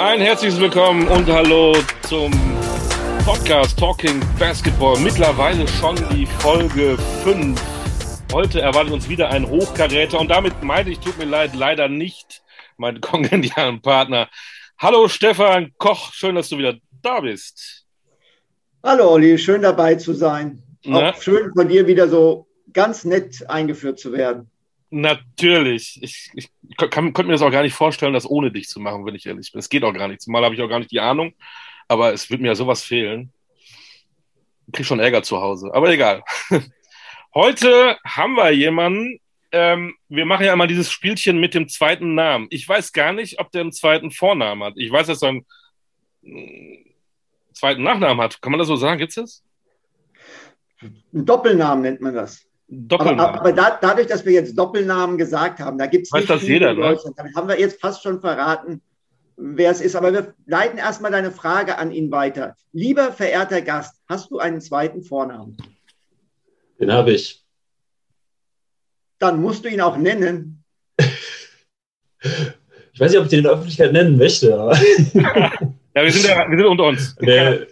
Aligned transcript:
Ein 0.00 0.22
herzliches 0.22 0.58
Willkommen 0.58 1.06
und 1.08 1.28
Hallo 1.28 1.76
zum 2.08 2.32
Podcast 3.26 3.78
Talking 3.78 4.18
Basketball. 4.38 4.98
Mittlerweile 4.98 5.68
schon 5.68 5.94
die 6.14 6.24
Folge 6.24 6.96
5. 7.22 7.60
Heute 8.32 8.62
erwartet 8.62 8.94
uns 8.94 9.10
wieder 9.10 9.28
ein 9.28 9.46
Hochkaräter 9.46 10.18
und 10.18 10.30
damit 10.30 10.62
meine 10.62 10.88
ich, 10.88 11.00
tut 11.00 11.18
mir 11.18 11.26
leid, 11.26 11.54
leider 11.54 11.90
nicht 11.90 12.42
meinen 12.78 13.00
kongenialen 13.02 13.82
Partner. 13.82 14.30
Hallo 14.78 15.06
Stefan 15.06 15.72
Koch, 15.76 16.14
schön, 16.14 16.34
dass 16.34 16.48
du 16.48 16.56
wieder 16.56 16.76
da 17.02 17.20
bist. 17.20 17.84
Hallo 18.82 19.12
Olli, 19.12 19.36
schön 19.36 19.60
dabei 19.60 19.96
zu 19.96 20.14
sein. 20.14 20.62
Schön 21.20 21.52
von 21.52 21.68
dir 21.68 21.86
wieder 21.86 22.08
so 22.08 22.46
ganz 22.72 23.04
nett 23.04 23.50
eingeführt 23.50 23.98
zu 23.98 24.14
werden. 24.14 24.49
Natürlich. 24.90 26.00
Ich, 26.02 26.30
ich, 26.34 26.50
kann, 26.76 27.12
mir 27.12 27.32
das 27.32 27.42
auch 27.42 27.50
gar 27.50 27.62
nicht 27.62 27.74
vorstellen, 27.74 28.12
das 28.12 28.28
ohne 28.28 28.50
dich 28.50 28.68
zu 28.68 28.80
machen, 28.80 29.06
wenn 29.06 29.14
ich 29.14 29.26
ehrlich 29.26 29.52
bin. 29.52 29.60
Es 29.60 29.68
geht 29.68 29.84
auch 29.84 29.92
gar 29.92 30.08
nicht. 30.08 30.20
Zumal 30.20 30.44
habe 30.44 30.54
ich 30.54 30.60
auch 30.60 30.68
gar 30.68 30.80
nicht 30.80 30.90
die 30.90 31.00
Ahnung, 31.00 31.32
aber 31.86 32.12
es 32.12 32.28
wird 32.28 32.40
mir 32.40 32.48
ja 32.48 32.54
sowas 32.54 32.82
fehlen. 32.82 33.32
Ich 34.66 34.72
kriege 34.72 34.86
schon 34.86 35.00
Ärger 35.00 35.22
zu 35.22 35.40
Hause, 35.40 35.70
aber 35.72 35.90
egal. 35.90 36.22
Heute 37.34 37.96
haben 38.04 38.34
wir 38.34 38.50
jemanden, 38.50 39.20
ähm, 39.52 39.94
wir 40.08 40.26
machen 40.26 40.44
ja 40.46 40.52
immer 40.52 40.66
dieses 40.66 40.90
Spielchen 40.90 41.38
mit 41.38 41.54
dem 41.54 41.68
zweiten 41.68 42.14
Namen. 42.14 42.48
Ich 42.50 42.68
weiß 42.68 42.92
gar 42.92 43.12
nicht, 43.12 43.38
ob 43.38 43.52
der 43.52 43.62
einen 43.62 43.72
zweiten 43.72 44.10
Vornamen 44.10 44.64
hat. 44.64 44.74
Ich 44.76 44.90
weiß, 44.90 45.06
dass 45.06 45.22
er 45.22 45.28
einen 45.30 45.46
äh, 46.24 46.84
zweiten 47.52 47.84
Nachnamen 47.84 48.20
hat. 48.20 48.42
Kann 48.42 48.52
man 48.52 48.58
das 48.58 48.68
so 48.68 48.76
sagen? 48.76 48.98
Gibt's 48.98 49.14
das? 49.16 49.44
Ein 50.82 51.26
Doppelnamen 51.26 51.82
nennt 51.82 52.00
man 52.00 52.14
das. 52.14 52.49
Doppelnamen. 52.70 53.20
Aber, 53.20 53.40
aber 53.40 53.52
da, 53.52 53.78
dadurch, 53.80 54.06
dass 54.06 54.24
wir 54.24 54.32
jetzt 54.32 54.56
Doppelnamen 54.56 55.18
gesagt 55.18 55.58
haben, 55.58 55.76
da 55.76 55.86
gibt 55.86 56.06
es 56.06 56.12
nicht 56.12 56.30
das 56.30 56.42
jeder, 56.42 56.70
in 56.70 56.76
Deutschland. 56.76 57.16
Ne? 57.16 57.24
Dann 57.24 57.34
haben 57.34 57.48
wir 57.48 57.58
jetzt 57.58 57.80
fast 57.80 58.02
schon 58.02 58.20
verraten, 58.20 58.80
wer 59.36 59.72
es 59.72 59.80
ist. 59.80 59.96
Aber 59.96 60.12
wir 60.12 60.34
leiten 60.46 60.78
erstmal 60.78 61.10
deine 61.10 61.32
Frage 61.32 61.78
an 61.78 61.90
ihn 61.90 62.12
weiter. 62.12 62.54
Lieber 62.72 63.12
verehrter 63.12 63.60
Gast, 63.60 64.00
hast 64.08 64.30
du 64.30 64.38
einen 64.38 64.60
zweiten 64.60 65.02
Vornamen? 65.02 65.56
Den 66.78 66.92
habe 66.92 67.12
ich. 67.12 67.44
Dann 69.18 69.42
musst 69.42 69.64
du 69.64 69.68
ihn 69.68 69.80
auch 69.80 69.96
nennen. 69.96 70.62
ich 70.96 73.00
weiß 73.00 73.10
nicht, 73.10 73.18
ob 73.18 73.24
ich 73.24 73.30
den 73.30 73.40
in 73.40 73.44
der 73.44 73.52
Öffentlichkeit 73.52 73.92
nennen 73.92 74.16
möchte. 74.16 74.54
Aber 74.54 74.74
ja, 75.12 75.52
wir 75.94 76.12
sind, 76.12 76.28
ja, 76.28 76.48
wir 76.48 76.56
sind 76.56 76.66
unter 76.66 76.84
uns. 76.84 77.16
Nee. 77.20 77.66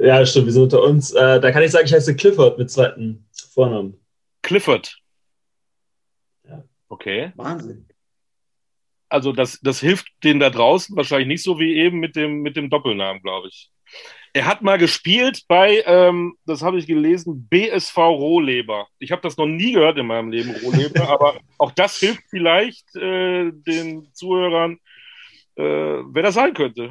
Ja, 0.00 0.24
stimmt, 0.26 0.46
wir 0.46 0.52
sind 0.52 0.62
unter 0.62 0.82
uns. 0.82 1.12
Äh, 1.12 1.40
da 1.40 1.50
kann 1.50 1.62
ich 1.62 1.70
sagen, 1.70 1.86
ich 1.86 1.92
heiße 1.92 2.16
Clifford 2.16 2.58
mit 2.58 2.70
zweiten 2.70 3.26
Vornamen. 3.52 4.00
Clifford. 4.42 4.98
Ja. 6.48 6.64
Okay. 6.88 7.32
Wahnsinn. 7.36 7.86
Also 9.08 9.32
das, 9.32 9.60
das 9.60 9.80
hilft 9.80 10.06
denen 10.24 10.40
da 10.40 10.50
draußen 10.50 10.96
wahrscheinlich 10.96 11.28
nicht 11.28 11.42
so 11.42 11.58
wie 11.58 11.74
eben 11.74 12.00
mit 12.00 12.16
dem, 12.16 12.40
mit 12.40 12.56
dem 12.56 12.70
Doppelnamen, 12.70 13.22
glaube 13.22 13.48
ich. 13.48 13.70
Er 14.32 14.46
hat 14.46 14.62
mal 14.62 14.78
gespielt 14.78 15.42
bei, 15.46 15.82
ähm, 15.84 16.36
das 16.46 16.62
habe 16.62 16.78
ich 16.78 16.86
gelesen, 16.86 17.46
BSV 17.48 17.96
Rohleber. 17.98 18.88
Ich 18.98 19.12
habe 19.12 19.20
das 19.20 19.36
noch 19.36 19.46
nie 19.46 19.72
gehört 19.72 19.98
in 19.98 20.06
meinem 20.06 20.30
Leben, 20.30 20.54
Rohleber, 20.64 21.08
aber 21.08 21.38
auch 21.58 21.72
das 21.72 21.98
hilft 21.98 22.22
vielleicht 22.30 22.96
äh, 22.96 23.50
den 23.52 24.08
Zuhörern, 24.14 24.78
äh, 25.56 25.62
wer 25.62 26.22
das 26.22 26.34
sein 26.34 26.54
könnte. 26.54 26.90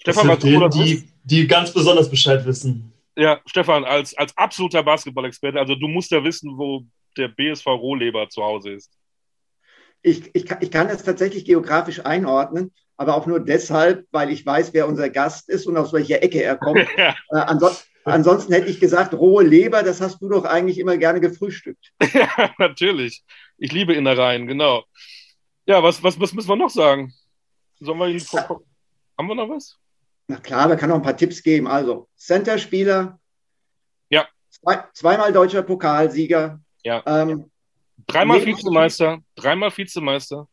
Stefan, 0.00 0.28
was 0.28 0.38
denen, 0.40 0.70
die, 0.70 1.08
die 1.24 1.46
ganz 1.46 1.72
besonders 1.72 2.10
Bescheid 2.10 2.44
wissen. 2.46 2.92
Ja, 3.16 3.40
Stefan, 3.46 3.84
als, 3.84 4.16
als 4.16 4.36
absoluter 4.36 4.82
Basketball-Experte, 4.82 5.58
also 5.58 5.74
du 5.74 5.88
musst 5.88 6.10
ja 6.10 6.22
wissen, 6.22 6.56
wo 6.56 6.84
der 7.16 7.28
BSV 7.28 7.66
Rohleber 7.66 8.28
zu 8.28 8.42
Hause 8.42 8.72
ist. 8.72 8.90
Ich, 10.02 10.30
ich, 10.34 10.44
kann, 10.44 10.58
ich 10.60 10.70
kann 10.70 10.88
es 10.88 11.02
tatsächlich 11.02 11.44
geografisch 11.44 12.04
einordnen, 12.04 12.72
aber 12.96 13.16
auch 13.16 13.26
nur 13.26 13.40
deshalb, 13.40 14.06
weil 14.10 14.30
ich 14.30 14.44
weiß, 14.44 14.74
wer 14.74 14.86
unser 14.86 15.08
Gast 15.08 15.48
ist 15.48 15.66
und 15.66 15.76
aus 15.76 15.92
welcher 15.92 16.22
Ecke 16.22 16.42
er 16.42 16.56
kommt. 16.56 16.86
ja. 16.98 17.14
äh, 17.30 17.36
ansonsten, 17.36 17.88
ansonsten 18.04 18.52
hätte 18.52 18.68
ich 18.68 18.80
gesagt, 18.80 19.14
rohe 19.14 19.44
Leber, 19.44 19.82
das 19.82 20.00
hast 20.00 20.20
du 20.20 20.28
doch 20.28 20.44
eigentlich 20.44 20.78
immer 20.78 20.98
gerne 20.98 21.20
gefrühstückt. 21.20 21.92
ja, 22.12 22.28
natürlich. 22.58 23.22
Ich 23.56 23.72
liebe 23.72 23.94
Innereien, 23.94 24.46
genau. 24.46 24.84
Ja, 25.66 25.82
was, 25.82 26.02
was, 26.02 26.20
was 26.20 26.34
müssen 26.34 26.48
wir 26.48 26.56
noch 26.56 26.70
sagen? 26.70 27.14
Sollen 27.80 27.98
wir 27.98 28.08
ihn. 28.08 28.20
Haben 28.20 29.28
wir 29.28 29.34
noch 29.34 29.48
was? 29.48 29.78
Na 30.26 30.38
klar, 30.38 30.68
man 30.68 30.78
kann 30.78 30.88
noch 30.88 30.96
ein 30.96 31.02
paar 31.02 31.16
Tipps 31.16 31.42
geben. 31.42 31.66
Also, 31.66 32.08
Center-Spieler. 32.16 33.18
Ja. 34.08 34.26
Zwei, 34.50 34.84
zweimal 34.94 35.32
deutscher 35.32 35.62
Pokalsieger. 35.62 36.60
Ja. 36.82 37.02
Ähm, 37.06 37.50
dreimal 38.06 38.38
neben, 38.38 38.56
Vizemeister. 38.56 39.18
Dreimal 39.34 39.76
Vizemeister. 39.76 40.48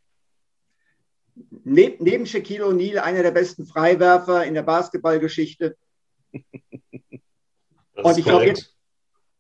Neb, 1.64 2.02
neben 2.02 2.26
Shaquille 2.26 2.66
O'Neal 2.66 2.98
einer 2.98 3.24
der 3.24 3.32
besten 3.32 3.66
Freiwerfer 3.66 4.46
in 4.46 4.54
der 4.54 4.64
Basketballgeschichte. 4.64 5.78
und 6.34 8.18
ich 8.18 8.26
glaube, 8.26 8.46
jetzt, 8.46 8.76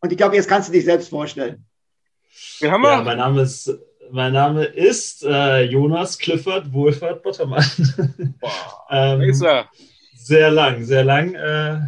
glaub, 0.02 0.34
jetzt 0.34 0.47
kannst 0.47 0.70
du 0.70 0.74
dich 0.74 0.86
selbst 0.86 1.09
vorstellen. 1.09 1.66
Wir 2.59 2.72
haben 2.72 2.84
ja, 2.84 3.02
mein 3.02 3.18
Name 3.18 3.41
ist, 3.41 3.78
mein 4.12 4.34
Name 4.34 4.64
ist 4.64 5.24
äh, 5.24 5.64
Jonas 5.64 6.18
Clifford 6.18 6.72
Wohlfahrt 6.72 7.22
Bottermann. 7.22 7.66
Boah, 8.40 8.86
ähm, 8.90 9.22
ist 9.22 9.41
er. 9.41 9.70
Sehr 10.24 10.52
lang, 10.52 10.84
sehr 10.84 11.04
lang. 11.04 11.34
Äh, 11.34 11.80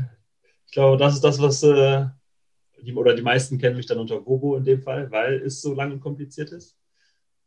ich 0.66 0.72
glaube, 0.72 0.98
das 0.98 1.14
ist 1.14 1.24
das, 1.24 1.40
was 1.40 1.62
äh, 1.62 2.08
die, 2.82 2.94
oder 2.96 3.14
die 3.14 3.22
meisten 3.22 3.60
kennen 3.60 3.78
mich 3.78 3.86
dann 3.86 4.00
unter 4.00 4.20
Gobo 4.20 4.58
in 4.58 4.64
dem 4.64 4.82
Fall, 4.82 5.12
weil 5.12 5.36
es 5.44 5.62
so 5.62 5.76
lang 5.76 5.92
und 5.92 6.00
kompliziert 6.00 6.52
ist. 6.52 6.76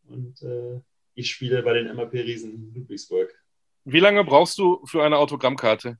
Und 0.04 0.40
äh, 0.42 0.80
ich 1.14 1.28
spiele 1.28 1.64
bei 1.64 1.72
den 1.72 1.94
MAP 1.96 2.12
Riesen 2.12 2.72
Ludwigsburg. 2.72 3.34
Wie 3.84 3.98
lange 3.98 4.22
brauchst 4.22 4.58
du 4.58 4.86
für 4.86 5.02
eine 5.02 5.18
Autogrammkarte? 5.18 5.98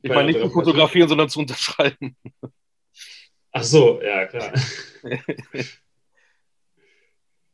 Ich 0.00 0.10
meine 0.10 0.28
nicht 0.28 0.40
zu 0.40 0.48
fotografieren, 0.48 1.08
sondern 1.08 1.28
zu 1.28 1.40
unterschreiben. 1.40 2.16
Ach 3.52 3.62
so, 3.62 4.00
ja, 4.00 4.24
klar. 4.24 4.54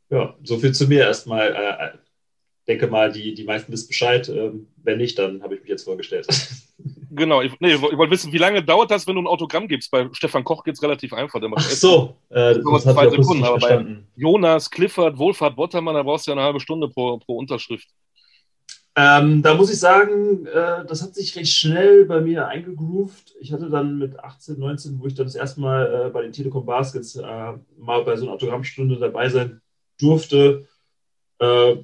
ja, 0.09 0.37
so 0.41 0.57
viel 0.57 0.73
zu 0.73 0.87
mir 0.87 1.01
erstmal. 1.01 1.99
Denke 2.69 2.87
mal, 2.87 3.11
die, 3.11 3.33
die 3.33 3.43
meisten 3.43 3.71
wissen 3.73 3.87
Bescheid. 3.87 4.29
Ähm, 4.29 4.67
wenn 4.83 4.99
nicht, 4.99 5.19
dann 5.19 5.43
habe 5.43 5.55
ich 5.55 5.61
mich 5.61 5.69
jetzt 5.69 5.83
vorgestellt. 5.83 6.27
Genau, 7.11 7.41
ich, 7.41 7.59
nee, 7.59 7.73
ich 7.73 7.81
wollte 7.81 8.11
wissen, 8.11 8.31
wie 8.31 8.37
lange 8.37 8.63
dauert 8.63 8.91
das, 8.91 9.07
wenn 9.07 9.15
du 9.15 9.21
ein 9.21 9.27
Autogramm 9.27 9.67
gibst? 9.67 9.89
Bei 9.89 10.07
Stefan 10.13 10.43
Koch 10.43 10.63
geht 10.63 10.75
es 10.75 10.83
relativ 10.83 11.11
einfach. 11.11 11.41
Ach 11.55 11.61
so, 11.61 12.15
äh, 12.29 12.53
das, 12.53 12.83
das 12.83 12.93
zwei 12.93 13.09
Sekunden, 13.09 13.43
aber 13.43 13.57
bei 13.57 13.97
Jonas, 14.15 14.69
Clifford, 14.69 15.17
Wohlfahrt, 15.17 15.55
Bottermann, 15.55 15.95
da 15.95 16.03
brauchst 16.03 16.27
du 16.27 16.31
ja 16.31 16.37
eine 16.37 16.45
halbe 16.45 16.59
Stunde 16.59 16.87
pro, 16.87 17.17
pro 17.17 17.37
Unterschrift. 17.37 17.89
Ähm, 18.95 19.41
da 19.41 19.55
muss 19.55 19.71
ich 19.71 19.79
sagen, 19.79 20.45
äh, 20.45 20.85
das 20.85 21.01
hat 21.01 21.15
sich 21.15 21.35
recht 21.35 21.51
schnell 21.51 22.05
bei 22.05 22.21
mir 22.21 22.47
eingegroovt. 22.47 23.33
Ich 23.39 23.51
hatte 23.51 23.69
dann 23.69 23.97
mit 23.97 24.19
18, 24.19 24.59
19, 24.59 24.99
wo 24.99 25.07
ich 25.07 25.15
dann 25.15 25.25
das 25.25 25.35
erste 25.35 25.61
Mal 25.61 26.07
äh, 26.07 26.09
bei 26.09 26.21
den 26.21 26.31
Telekom 26.31 26.65
Baskets 26.65 27.15
äh, 27.15 27.23
mal 27.77 28.03
bei 28.03 28.15
so 28.17 28.25
einer 28.25 28.33
Autogrammstunde 28.33 28.97
dabei 28.97 29.29
sein 29.29 29.61
durfte, 29.99 30.67
äh, 31.39 31.75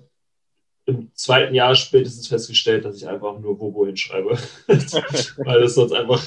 im 0.86 1.12
zweiten 1.14 1.56
Jahr 1.56 1.76
spätestens 1.76 2.28
festgestellt, 2.28 2.86
dass 2.86 2.98
ich 2.98 3.08
einfach 3.08 3.40
nur 3.40 3.58
Bobo 3.58 3.86
hinschreibe. 3.86 4.38
weil 4.68 5.64
es 5.64 5.76
sonst 5.76 5.94
einfach, 5.94 6.24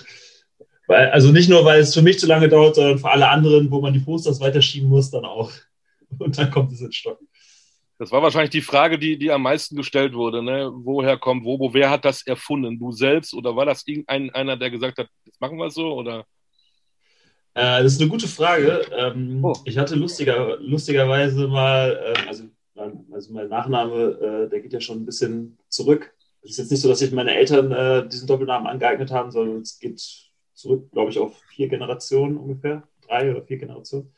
weil, 0.87 1.11
also 1.11 1.31
nicht 1.31 1.49
nur, 1.49 1.65
weil 1.65 1.81
es 1.81 1.95
für 1.95 2.03
mich 2.03 2.19
zu 2.19 2.27
lange 2.27 2.49
dauert, 2.49 2.75
sondern 2.75 2.99
für 2.99 3.11
alle 3.11 3.29
anderen, 3.29 3.71
wo 3.71 3.81
man 3.81 3.93
die 3.93 4.01
Posters 4.01 4.41
weiterschieben 4.41 4.89
muss, 4.89 5.11
dann 5.11 5.25
auch. 5.25 5.53
Und 6.19 6.39
dann 6.39 6.51
kommt 6.51 6.73
es 6.73 6.81
ins 6.81 6.97
Stocken. 6.97 7.29
Das 7.99 8.13
war 8.13 8.23
wahrscheinlich 8.23 8.51
die 8.51 8.63
Frage, 8.63 8.99
die, 8.99 9.19
die 9.19 9.31
am 9.31 9.43
meisten 9.43 9.77
gestellt 9.77 10.15
wurde. 10.15 10.41
Ne? 10.41 10.71
Woher 10.73 11.19
kommt 11.19 11.45
Wobo? 11.45 11.75
Wer 11.75 11.91
hat 11.91 12.05
das 12.05 12.25
erfunden? 12.25 12.79
Du 12.79 12.93
selbst? 12.93 13.35
Oder 13.35 13.57
war 13.57 13.67
das 13.67 13.85
irgendeiner, 13.87 14.57
der 14.57 14.71
gesagt 14.71 14.99
hat, 14.99 15.09
jetzt 15.25 15.41
machen 15.41 15.59
wir 15.59 15.67
es 15.67 15.75
so? 15.75 15.95
Oder? 15.95 16.25
Äh, 17.55 17.83
das 17.83 17.95
ist 17.95 18.01
eine 18.01 18.09
gute 18.09 18.29
Frage. 18.29 18.87
Ähm, 18.97 19.45
oh. 19.45 19.53
Ich 19.65 19.77
hatte 19.77 19.97
lustiger, 19.97 20.59
lustigerweise 20.61 21.49
mal, 21.49 22.15
äh, 22.15 22.29
also 22.29 22.45
also 23.13 23.33
mein 23.33 23.49
Nachname, 23.49 24.45
äh, 24.47 24.49
der 24.49 24.61
geht 24.61 24.73
ja 24.73 24.81
schon 24.81 25.03
ein 25.03 25.07
bisschen 25.07 25.59
zurück. 25.69 26.15
Es 26.43 26.53
ist 26.53 26.59
jetzt 26.59 26.71
nicht 26.71 26.81
so, 26.81 26.89
dass 26.89 27.01
sich 27.01 27.13
meine 27.13 27.35
Eltern 27.35 27.73
äh, 27.73 28.09
diesen 28.09 28.27
Doppelnamen 28.27 28.67
angeeignet 28.67 29.11
haben, 29.11 29.31
sondern 29.31 29.63
es 29.63 29.79
geht 29.79 30.01
zurück, 30.55 30.91
glaube 30.93 31.11
ich, 31.11 31.19
auf 31.19 31.37
vier 31.51 31.69
Generationen 31.69 32.37
ungefähr, 32.37 32.83
drei 33.07 33.31
oder 33.31 33.43
vier 33.43 33.59
Generationen. 33.59 34.13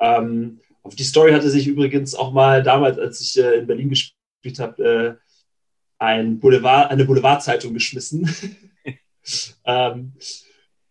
Ähm, 0.00 0.60
auf 0.82 0.94
die 0.94 1.04
Story 1.04 1.32
hatte 1.32 1.50
sich 1.50 1.66
übrigens 1.66 2.14
auch 2.14 2.32
mal 2.32 2.62
damals, 2.62 2.98
als 2.98 3.20
ich 3.20 3.38
äh, 3.38 3.58
in 3.58 3.66
Berlin 3.66 3.90
gespielt 3.90 4.58
habe, 4.58 4.84
äh, 4.84 5.14
ein 5.98 6.40
Boulevard, 6.40 6.90
eine 6.90 7.04
Boulevardzeitung 7.04 7.74
geschmissen, 7.74 8.28
ähm, 9.64 10.14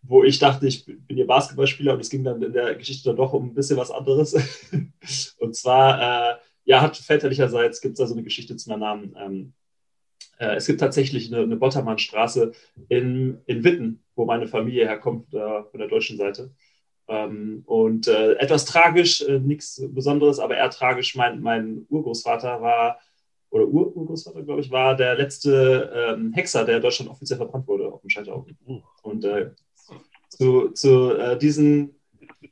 wo 0.02 0.22
ich 0.22 0.38
dachte, 0.38 0.66
ich 0.66 0.86
bin 0.86 1.16
hier 1.16 1.26
Basketballspieler 1.26 1.94
und 1.94 2.00
es 2.00 2.10
ging 2.10 2.24
dann 2.24 2.40
in 2.42 2.52
der 2.52 2.76
Geschichte 2.76 3.08
dann 3.08 3.16
doch 3.16 3.32
um 3.32 3.46
ein 3.46 3.54
bisschen 3.54 3.76
was 3.76 3.90
anderes. 3.90 4.34
und 5.38 5.56
zwar 5.56 6.32
äh, 6.32 6.36
ja, 6.70 6.82
hat 6.82 6.96
väterlicherseits 6.96 7.80
gibt 7.80 7.94
es 7.94 7.98
da 7.98 8.06
so 8.06 8.14
eine 8.14 8.22
Geschichte 8.22 8.54
zu 8.54 8.70
meinem 8.70 8.78
Namen. 8.78 9.16
Ähm, 9.18 9.52
äh, 10.38 10.54
es 10.54 10.66
gibt 10.66 10.78
tatsächlich 10.78 11.26
eine, 11.26 11.42
eine 11.42 11.56
Bottermannstraße 11.56 12.52
in, 12.88 13.38
in 13.46 13.64
Witten, 13.64 14.04
wo 14.14 14.24
meine 14.24 14.46
Familie 14.46 14.86
herkommt, 14.86 15.34
äh, 15.34 15.64
von 15.64 15.80
der 15.80 15.88
deutschen 15.88 16.16
Seite. 16.16 16.54
Ähm, 17.08 17.64
und 17.66 18.06
äh, 18.06 18.34
etwas 18.34 18.66
tragisch, 18.66 19.20
äh, 19.22 19.40
nichts 19.40 19.82
Besonderes, 19.88 20.38
aber 20.38 20.58
eher 20.58 20.70
tragisch, 20.70 21.16
mein, 21.16 21.40
mein 21.40 21.86
Urgroßvater 21.88 22.62
war 22.62 23.00
oder 23.50 23.66
Urgroßvater, 23.66 24.44
glaube 24.44 24.60
ich, 24.60 24.70
war 24.70 24.94
der 24.94 25.16
letzte 25.16 25.92
ähm, 25.92 26.32
Hexer, 26.34 26.64
der 26.64 26.76
in 26.76 26.82
Deutschland 26.82 27.10
offiziell 27.10 27.38
verbrannt 27.38 27.66
wurde 27.66 27.92
auf 27.92 28.00
dem 28.00 28.10
Scheiterhaufen. 28.10 28.56
Oh. 28.64 28.80
Und 29.02 29.24
äh, 29.24 29.50
zu, 30.28 30.68
zu 30.68 31.16
äh, 31.16 31.36
diesen 31.36 31.96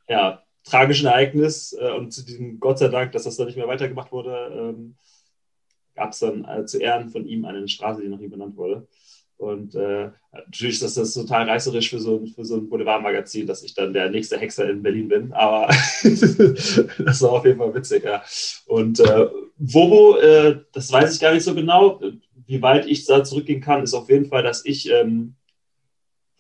ja, 0.09 0.43
tragischen 0.69 1.07
Ereignis 1.07 1.77
äh, 1.79 1.93
und 1.93 2.13
zu 2.13 2.25
diesem 2.25 2.61
Gott 2.61 2.79
sei 2.79 2.89
Dank, 2.89 3.13
dass 3.13 3.25
das 3.25 3.37
dann 3.37 3.47
nicht 3.47 3.57
mehr 3.57 3.69
weitergemacht 3.69 4.13
wurde, 4.13 4.53
ähm, 4.53 4.95
gab 5.95 6.13
es 6.13 6.21
dann 6.21 6.45
äh, 6.45 6.65
zu 6.65 6.79
Ehren 6.79 7.09
von 7.09 7.27
ihm 7.27 7.45
eine 7.45 7.67
Straße, 7.69 8.03
die 8.03 8.09
nach 8.09 8.21
ihm 8.21 8.31
benannt 8.31 8.57
wurde. 8.57 8.87
Und 9.39 9.77
äh, 9.77 10.11
natürlich 10.33 10.83
ist 10.83 10.97
das 10.97 11.15
total 11.15 11.49
reißerisch 11.49 11.91
für 11.91 12.01
so, 12.01 12.27
für 12.35 12.45
so 12.45 12.57
ein 12.57 12.69
Boulevardmagazin, 12.69 13.47
dass 13.47 13.63
ich 13.63 13.73
dann 13.73 13.93
der 13.93 14.11
nächste 14.11 14.37
Hexer 14.37 14.69
in 14.69 14.83
Berlin 14.83 15.07
bin. 15.07 15.33
Aber 15.33 15.69
das 16.03 17.23
war 17.23 17.31
auf 17.31 17.45
jeden 17.45 17.59
Fall 17.59 17.73
witzig, 17.73 18.03
ja. 18.03 18.23
Und 18.67 18.99
äh, 18.99 19.29
Wobo, 19.57 20.17
äh, 20.19 20.59
das 20.73 20.91
weiß 20.93 21.15
ich 21.15 21.21
gar 21.21 21.33
nicht 21.33 21.45
so 21.45 21.55
genau. 21.55 22.01
Wie 22.47 22.63
weit 22.63 22.87
ich 22.87 23.05
da 23.05 23.23
zurückgehen 23.23 23.61
kann, 23.61 23.85
ist 23.85 23.95
auf 23.95 24.11
jeden 24.11 24.27
Fall, 24.27 24.43
dass 24.43 24.65
ich 24.65 24.91
ähm, 24.91 25.37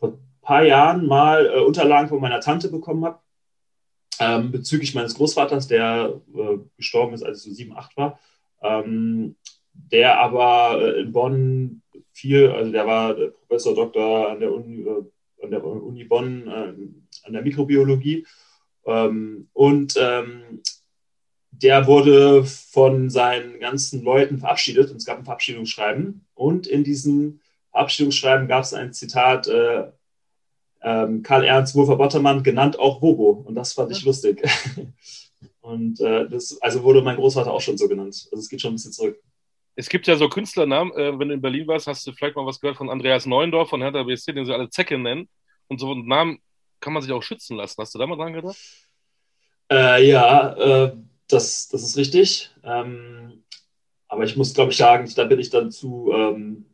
vor 0.00 0.08
ein 0.08 0.18
paar 0.42 0.64
Jahren 0.64 1.06
mal 1.06 1.46
äh, 1.46 1.60
Unterlagen 1.60 2.08
von 2.08 2.20
meiner 2.20 2.40
Tante 2.40 2.68
bekommen 2.68 3.04
habe. 3.04 3.20
Ähm, 4.20 4.50
bezüglich 4.50 4.94
meines 4.94 5.14
Großvaters, 5.14 5.68
der 5.68 6.20
äh, 6.34 6.58
gestorben 6.76 7.14
ist, 7.14 7.22
als 7.22 7.38
ich 7.38 7.50
so 7.50 7.54
sieben, 7.54 7.76
acht 7.76 7.96
war. 7.96 8.18
Ähm, 8.62 9.36
der 9.72 10.18
aber 10.18 10.80
äh, 10.82 11.00
in 11.00 11.12
Bonn 11.12 11.82
viel, 12.12 12.50
also 12.50 12.72
der 12.72 12.86
war 12.86 13.14
Professor 13.14 13.74
Doktor 13.74 14.30
an 14.30 14.40
der 14.40 14.52
Uni, 14.52 14.82
äh, 14.82 15.44
an 15.44 15.50
der 15.50 15.64
Uni 15.64 16.04
Bonn, 16.04 16.48
äh, 16.48 17.26
an 17.26 17.32
der 17.32 17.42
Mikrobiologie. 17.42 18.26
Ähm, 18.86 19.48
und 19.52 19.94
ähm, 20.00 20.62
der 21.50 21.86
wurde 21.86 22.44
von 22.44 23.10
seinen 23.10 23.58
ganzen 23.60 24.02
Leuten 24.02 24.38
verabschiedet 24.38 24.90
und 24.90 24.96
es 24.96 25.04
gab 25.04 25.18
ein 25.18 25.24
Verabschiedungsschreiben. 25.24 26.26
Und 26.34 26.66
in 26.66 26.84
diesem 26.84 27.40
Verabschiedungsschreiben 27.70 28.48
gab 28.48 28.64
es 28.64 28.74
ein 28.74 28.92
Zitat, 28.92 29.48
äh, 29.48 29.86
ähm, 30.82 31.22
Karl 31.22 31.44
Ernst 31.44 31.74
Wolfer 31.74 31.96
Bottermann, 31.96 32.42
genannt 32.42 32.78
auch 32.78 33.00
Bobo. 33.00 33.44
Und 33.46 33.54
das 33.54 33.72
fand 33.72 33.90
ich 33.90 34.04
lustig. 34.04 34.42
und 35.60 36.00
äh, 36.00 36.28
das, 36.28 36.60
also 36.60 36.82
wurde 36.82 37.02
mein 37.02 37.16
Großvater 37.16 37.52
auch 37.52 37.60
schon 37.60 37.78
so 37.78 37.88
genannt. 37.88 38.28
Also 38.30 38.38
es 38.42 38.48
geht 38.48 38.60
schon 38.60 38.72
ein 38.72 38.76
bisschen 38.76 38.92
zurück. 38.92 39.20
Es 39.74 39.88
gibt 39.88 40.06
ja 40.06 40.16
so 40.16 40.28
Künstlernamen, 40.28 40.92
äh, 40.92 41.18
wenn 41.18 41.28
du 41.28 41.34
in 41.34 41.40
Berlin 41.40 41.66
warst, 41.68 41.86
hast 41.86 42.06
du 42.06 42.12
vielleicht 42.12 42.36
mal 42.36 42.46
was 42.46 42.60
gehört 42.60 42.76
von 42.76 42.90
Andreas 42.90 43.26
Neuendorf 43.26 43.68
von 43.68 43.80
Hertha 43.80 44.02
BSC, 44.02 44.32
den 44.32 44.44
sie 44.44 44.52
alle 44.52 44.70
Zecke 44.70 44.98
nennen. 44.98 45.28
Und 45.68 45.78
so 45.78 45.92
einen 45.92 46.06
Namen 46.06 46.38
kann 46.80 46.92
man 46.92 47.02
sich 47.02 47.12
auch 47.12 47.22
schützen 47.22 47.56
lassen. 47.56 47.80
Hast 47.80 47.94
du 47.94 47.98
da 47.98 48.06
mal 48.06 48.16
dran 48.16 48.32
gedacht? 48.32 48.56
Äh, 49.70 50.08
ja, 50.08 50.54
äh, 50.54 50.96
das, 51.28 51.68
das 51.68 51.82
ist 51.82 51.96
richtig. 51.96 52.50
Ähm, 52.64 53.44
aber 54.08 54.24
ich 54.24 54.36
muss, 54.36 54.54
glaube 54.54 54.72
ich, 54.72 54.78
sagen, 54.78 55.10
da 55.14 55.24
bin 55.24 55.38
ich 55.38 55.50
dann 55.50 55.70
zu 55.70 56.10
ähm, 56.12 56.64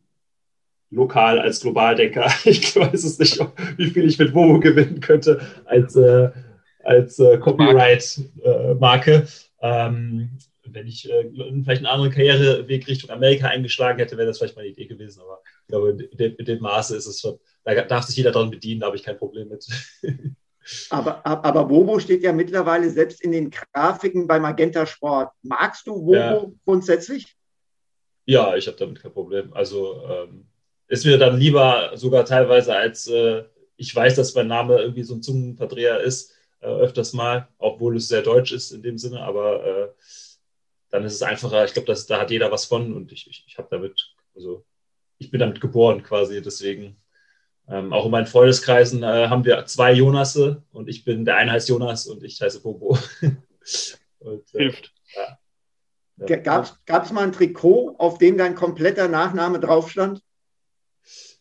lokal 0.94 1.38
als 1.38 1.60
Globaldenker. 1.60 2.30
Ich 2.44 2.74
weiß 2.76 3.04
es 3.04 3.18
nicht, 3.18 3.38
wie 3.76 3.90
viel 3.90 4.06
ich 4.06 4.18
mit 4.18 4.34
Momo 4.34 4.60
gewinnen 4.60 5.00
könnte 5.00 5.40
als, 5.64 5.96
äh, 5.96 6.30
als 6.82 7.18
äh, 7.18 7.38
Copyright-Marke. 7.38 9.26
Äh, 9.60 9.86
ähm, 9.86 10.38
wenn 10.66 10.86
ich 10.86 11.08
äh, 11.10 11.30
vielleicht 11.62 11.78
einen 11.78 11.86
anderen 11.86 12.10
Karriereweg 12.10 12.86
Richtung 12.86 13.10
Amerika 13.10 13.48
eingeschlagen 13.48 13.98
hätte, 13.98 14.16
wäre 14.16 14.26
das 14.26 14.38
vielleicht 14.38 14.56
meine 14.56 14.68
Idee 14.68 14.86
gewesen. 14.86 15.20
Aber 15.20 15.40
ich 15.62 15.68
glaube, 15.68 15.90
in 15.90 16.44
dem 16.44 16.60
Maße 16.60 16.96
ist 16.96 17.06
es 17.06 17.20
schon, 17.20 17.38
da 17.64 17.74
darf 17.82 18.04
sich 18.04 18.16
jeder 18.16 18.32
dran 18.32 18.50
bedienen, 18.50 18.80
da 18.80 18.86
habe 18.86 18.96
ich 18.96 19.02
kein 19.02 19.18
Problem 19.18 19.48
mit. 19.48 19.66
Aber, 20.88 21.26
aber 21.26 21.66
Bobo 21.66 21.98
steht 21.98 22.22
ja 22.22 22.32
mittlerweile 22.32 22.88
selbst 22.88 23.20
in 23.22 23.32
den 23.32 23.50
Grafiken 23.50 24.26
bei 24.26 24.40
Magenta 24.40 24.86
Sport. 24.86 25.30
Magst 25.42 25.86
du 25.86 25.94
Bobo 25.96 26.14
ja. 26.14 26.46
grundsätzlich? 26.64 27.36
Ja, 28.24 28.56
ich 28.56 28.66
habe 28.66 28.78
damit 28.78 29.02
kein 29.02 29.12
Problem. 29.12 29.52
Also 29.52 30.02
ähm, 30.08 30.46
ist 30.88 31.04
mir 31.04 31.18
dann 31.18 31.38
lieber 31.38 31.92
sogar 31.94 32.24
teilweise, 32.24 32.76
als 32.76 33.06
äh, 33.06 33.44
ich 33.76 33.94
weiß, 33.94 34.16
dass 34.16 34.34
mein 34.34 34.46
Name 34.46 34.78
irgendwie 34.78 35.02
so 35.02 35.14
ein 35.14 35.22
Zungenverdreher 35.22 36.00
ist, 36.00 36.32
äh, 36.60 36.66
öfters 36.66 37.12
mal, 37.12 37.48
obwohl 37.58 37.96
es 37.96 38.08
sehr 38.08 38.22
deutsch 38.22 38.52
ist 38.52 38.70
in 38.70 38.82
dem 38.82 38.98
Sinne, 38.98 39.20
aber 39.22 39.64
äh, 39.64 39.88
dann 40.90 41.04
ist 41.04 41.14
es 41.14 41.22
einfacher. 41.22 41.64
Ich 41.64 41.74
glaube, 41.74 41.92
da 42.08 42.20
hat 42.20 42.30
jeder 42.30 42.50
was 42.50 42.66
von 42.66 42.94
und 42.94 43.12
ich, 43.12 43.28
ich, 43.28 43.44
ich 43.46 43.58
habe 43.58 43.68
damit, 43.70 44.14
also 44.34 44.64
ich 45.18 45.30
bin 45.30 45.40
damit 45.40 45.60
geboren 45.60 46.02
quasi, 46.02 46.40
deswegen. 46.40 46.96
Ähm, 47.66 47.94
auch 47.94 48.04
in 48.04 48.10
meinen 48.10 48.26
Freundeskreisen 48.26 49.02
äh, 49.02 49.28
haben 49.28 49.46
wir 49.46 49.64
zwei 49.64 49.92
Jonasse 49.92 50.62
und 50.70 50.86
ich 50.86 51.02
bin, 51.02 51.24
der 51.24 51.36
eine 51.36 51.52
heißt 51.52 51.70
Jonas 51.70 52.06
und 52.06 52.22
ich 52.22 52.40
heiße 52.40 52.60
Bobo. 52.60 52.98
und, 54.18 54.54
äh, 54.54 54.58
Hilft. 54.58 54.92
Ja. 56.18 56.36
Gab 56.36 57.04
es 57.04 57.12
mal 57.12 57.24
ein 57.24 57.32
Trikot, 57.32 57.96
auf 57.98 58.18
dem 58.18 58.36
dein 58.36 58.54
kompletter 58.54 59.08
Nachname 59.08 59.60
drauf 59.60 59.90
stand? 59.90 60.22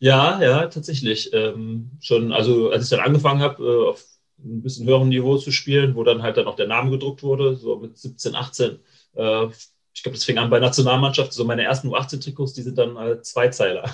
Ja, 0.04 0.42
ja, 0.42 0.68
tatsächlich. 0.68 1.32
Ähm, 1.32 1.92
schon, 2.02 2.34
also 2.34 2.70
als 2.72 2.84
ich 2.84 2.90
dann 2.90 3.00
angefangen 3.00 3.42
habe, 3.42 3.64
äh, 3.64 3.90
auf 3.90 4.04
ein 4.38 4.62
bisschen 4.62 4.86
höherem 4.86 5.08
Niveau 5.08 5.38
zu 5.38 5.50
spielen, 5.52 5.96
wo 5.96 6.04
dann 6.04 6.22
halt 6.22 6.36
dann 6.36 6.46
auch 6.48 6.58
der 6.58 6.68
Name 6.68 6.92
gedruckt 6.92 7.24
wurde, 7.24 7.56
so 7.56 7.78
mit 7.78 7.98
17, 7.98 8.36
18, 8.36 8.80
äh, 9.16 9.46
ich 9.94 10.04
glaube, 10.04 10.16
das 10.18 10.26
fing 10.26 10.38
an 10.40 10.50
bei 10.50 10.60
Nationalmannschaft. 10.60 11.32
So 11.32 11.46
meine 11.46 11.64
ersten 11.64 11.88
U18-Trikots, 11.88 12.54
die 12.54 12.64
sind 12.64 12.78
dann 12.78 12.98
äh, 12.98 13.22
Zweizeiler. 13.22 13.90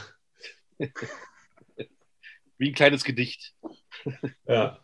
Wie 2.57 2.69
ein 2.69 2.73
kleines 2.73 3.03
Gedicht. 3.03 3.53
Ja. 4.47 4.79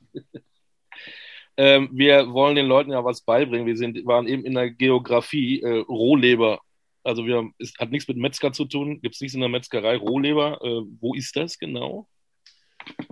ähm, 1.57 1.89
wir 1.91 2.31
wollen 2.33 2.55
den 2.55 2.67
Leuten 2.67 2.91
ja 2.91 3.03
was 3.03 3.21
beibringen. 3.21 3.65
Wir 3.65 3.77
sind, 3.77 4.05
waren 4.05 4.27
eben 4.27 4.45
in 4.45 4.53
der 4.53 4.69
Geografie 4.69 5.61
äh, 5.61 5.79
Rohleber. 5.89 6.59
Also 7.05 7.25
wir 7.25 7.49
es 7.59 7.73
hat 7.79 7.91
nichts 7.91 8.07
mit 8.07 8.17
Metzger 8.17 8.51
zu 8.51 8.65
tun, 8.65 8.99
gibt 9.01 9.15
es 9.15 9.21
nichts 9.21 9.35
in 9.35 9.41
der 9.41 9.49
Metzgerei. 9.49 9.97
Rohleber, 9.97 10.59
äh, 10.63 10.81
wo 10.99 11.13
ist 11.13 11.35
das 11.35 11.57
genau? 11.57 12.07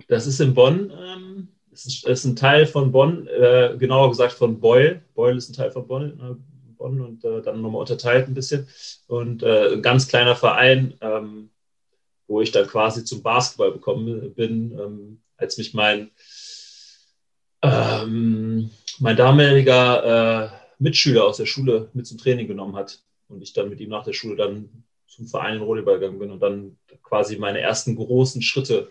Das 0.08 0.26
ist 0.26 0.40
in 0.40 0.54
Bonn. 0.54 0.92
Ähm, 0.96 1.48
es 1.72 1.86
ist, 1.86 2.06
ist, 2.06 2.24
ein 2.24 2.36
Teil 2.36 2.66
von 2.66 2.92
Bonn, 2.92 3.26
äh, 3.26 3.76
genauer 3.78 4.10
gesagt 4.10 4.34
von 4.34 4.60
Beul. 4.60 5.02
Beul 5.14 5.36
ist 5.36 5.48
ein 5.48 5.54
Teil 5.54 5.70
von 5.70 5.86
Bonn. 5.86 6.20
Äh, 6.20 6.54
Bonn 6.76 7.00
und 7.00 7.24
äh, 7.24 7.42
dann 7.42 7.62
nochmal 7.62 7.80
unterteilt 7.80 8.28
ein 8.28 8.34
bisschen. 8.34 8.68
Und 9.06 9.42
äh, 9.42 9.74
ein 9.74 9.82
ganz 9.82 10.08
kleiner 10.08 10.36
Verein, 10.36 10.94
ähm, 11.00 11.50
wo 12.26 12.40
ich 12.40 12.52
dann 12.52 12.66
quasi 12.66 13.04
zum 13.04 13.22
Basketball 13.22 13.72
gekommen 13.72 14.34
bin, 14.34 14.78
ähm, 14.78 15.20
als 15.36 15.58
mich 15.58 15.74
mein, 15.74 16.10
ähm, 17.62 18.70
mein 18.98 19.16
damaliger 19.16 20.44
äh, 20.44 20.50
Mitschüler 20.78 21.24
aus 21.24 21.38
der 21.38 21.46
Schule 21.46 21.90
mit 21.92 22.06
zum 22.06 22.18
Training 22.18 22.48
genommen 22.48 22.76
hat. 22.76 23.00
Und 23.28 23.42
ich 23.42 23.52
dann 23.52 23.68
mit 23.68 23.80
ihm 23.80 23.90
nach 23.90 24.04
der 24.04 24.12
Schule 24.12 24.36
dann 24.36 24.84
zum 25.06 25.26
Verein 25.26 25.56
in 25.56 25.66
Volleyball 25.66 25.98
gegangen 25.98 26.18
bin 26.18 26.30
und 26.30 26.40
dann 26.40 26.78
quasi 27.02 27.36
meine 27.36 27.60
ersten 27.60 27.96
großen 27.96 28.42
Schritte 28.42 28.90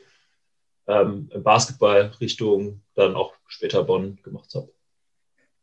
ähm, 0.87 1.29
im 1.33 1.43
Basketball 1.43 2.11
Richtung 2.19 2.81
dann 2.95 3.15
auch 3.15 3.33
später 3.47 3.83
Bonn 3.83 4.19
gemacht 4.23 4.53
habe. 4.55 4.69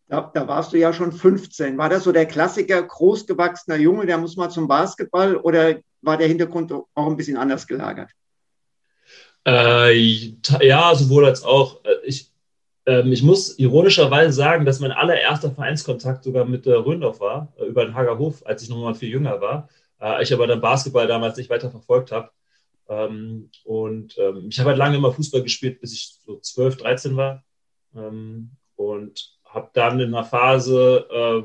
Da, 0.09 0.31
da, 0.35 0.49
warst 0.49 0.73
du 0.73 0.79
ja 0.79 0.93
schon 0.93 1.13
15. 1.13 1.79
War 1.79 1.89
das 1.89 2.05
so 2.05 2.13
der 2.13 2.27
Klassiker, 2.27 2.83
großgewachsener 2.83 3.77
Junge, 3.77 4.07
der 4.07 4.19
muss 4.19 4.37
mal 4.37 4.51
zum 4.51 4.67
Basketball 4.67 5.37
oder 5.37 5.79
war 6.03 6.17
der 6.17 6.27
Hintergrund 6.27 6.73
auch 6.73 7.07
ein 7.07 7.17
bisschen 7.17 7.37
anders 7.37 7.67
gelagert? 7.67 8.11
Äh, 9.47 9.93
ja, 10.61 10.95
sowohl 10.95 11.27
als 11.27 11.43
auch. 11.43 11.85
Äh, 11.85 11.95
ich, 12.05 12.30
ich 12.91 13.23
muss 13.23 13.59
ironischerweise 13.59 14.33
sagen, 14.33 14.65
dass 14.65 14.81
mein 14.81 14.93
allererster 14.93 15.51
Vereinskontakt 15.51 16.25
sogar 16.25 16.45
mit 16.45 16.67
äh, 16.67 16.73
Röndorf 16.73 17.21
war, 17.21 17.53
äh, 17.59 17.65
über 17.65 17.85
den 17.85 17.95
Hagerhof, 17.95 18.45
als 18.47 18.63
ich 18.63 18.69
noch 18.69 18.79
mal 18.79 18.95
viel 18.95 19.11
jünger 19.11 19.41
war. 19.41 19.69
Äh, 20.01 20.23
ich 20.23 20.33
aber 20.33 20.47
dann 20.47 20.61
Basketball 20.61 21.07
damals 21.07 21.37
nicht 21.37 21.51
weiter 21.51 21.71
verfolgt 21.71 22.13
habe. 22.13 22.31
Ähm, 22.89 23.51
und 23.65 24.17
ähm, 24.19 24.47
ich 24.49 24.59
habe 24.59 24.71
halt 24.71 24.79
lange 24.79 24.97
immer 24.97 25.13
Fußball 25.13 25.43
gespielt, 25.43 25.81
bis 25.81 25.93
ich 25.93 26.19
so 26.25 26.39
12, 26.39 26.79
13 26.79 27.17
war. 27.17 27.45
Ähm, 27.95 28.51
und 28.77 29.39
habe 29.45 29.71
dann 29.75 30.01
in 30.01 30.15
einer 30.15 30.25
Phase, 30.25 31.07
äh, 31.11 31.43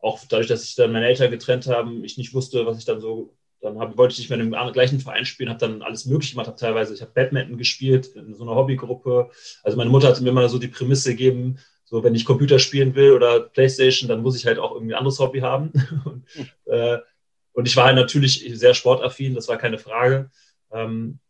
auch 0.00 0.20
dadurch, 0.28 0.48
dass 0.48 0.62
sich 0.62 0.74
dann 0.74 0.92
meine 0.92 1.06
Eltern 1.06 1.30
getrennt 1.30 1.66
haben, 1.66 2.04
ich 2.04 2.18
nicht 2.18 2.34
wusste, 2.34 2.66
was 2.66 2.78
ich 2.78 2.84
dann 2.84 3.00
so, 3.00 3.34
dann 3.64 3.78
hab, 3.78 3.96
wollte 3.96 4.12
ich 4.12 4.18
nicht 4.18 4.28
mehr 4.28 4.38
in 4.38 4.50
dem 4.50 4.72
gleichen 4.72 5.00
Verein 5.00 5.24
spielen, 5.24 5.48
habe 5.48 5.58
dann 5.58 5.80
alles 5.80 6.04
Mögliche 6.04 6.34
gemacht, 6.34 6.48
habe 6.48 6.58
teilweise, 6.58 6.92
ich 6.92 7.00
habe 7.00 7.12
Badminton 7.14 7.56
gespielt 7.56 8.08
in 8.14 8.34
so 8.34 8.44
einer 8.44 8.54
Hobbygruppe. 8.54 9.30
Also 9.62 9.78
meine 9.78 9.88
Mutter 9.88 10.08
hat 10.08 10.20
mir 10.20 10.28
immer 10.28 10.48
so 10.50 10.58
die 10.58 10.68
Prämisse 10.68 11.10
gegeben, 11.10 11.58
so 11.84 12.04
wenn 12.04 12.14
ich 12.14 12.26
Computer 12.26 12.58
spielen 12.58 12.94
will 12.94 13.12
oder 13.12 13.40
Playstation, 13.40 14.08
dann 14.08 14.20
muss 14.20 14.36
ich 14.36 14.44
halt 14.44 14.58
auch 14.58 14.72
irgendwie 14.72 14.92
ein 14.92 14.98
anderes 14.98 15.18
Hobby 15.18 15.40
haben. 15.40 15.72
und, 16.04 16.26
äh, 16.66 16.98
und 17.52 17.66
ich 17.66 17.74
war 17.76 17.86
halt 17.86 17.96
natürlich 17.96 18.44
sehr 18.54 18.74
sportaffin, 18.74 19.34
das 19.34 19.48
war 19.48 19.56
keine 19.56 19.78
Frage. 19.78 20.30
Ähm, 20.70 21.20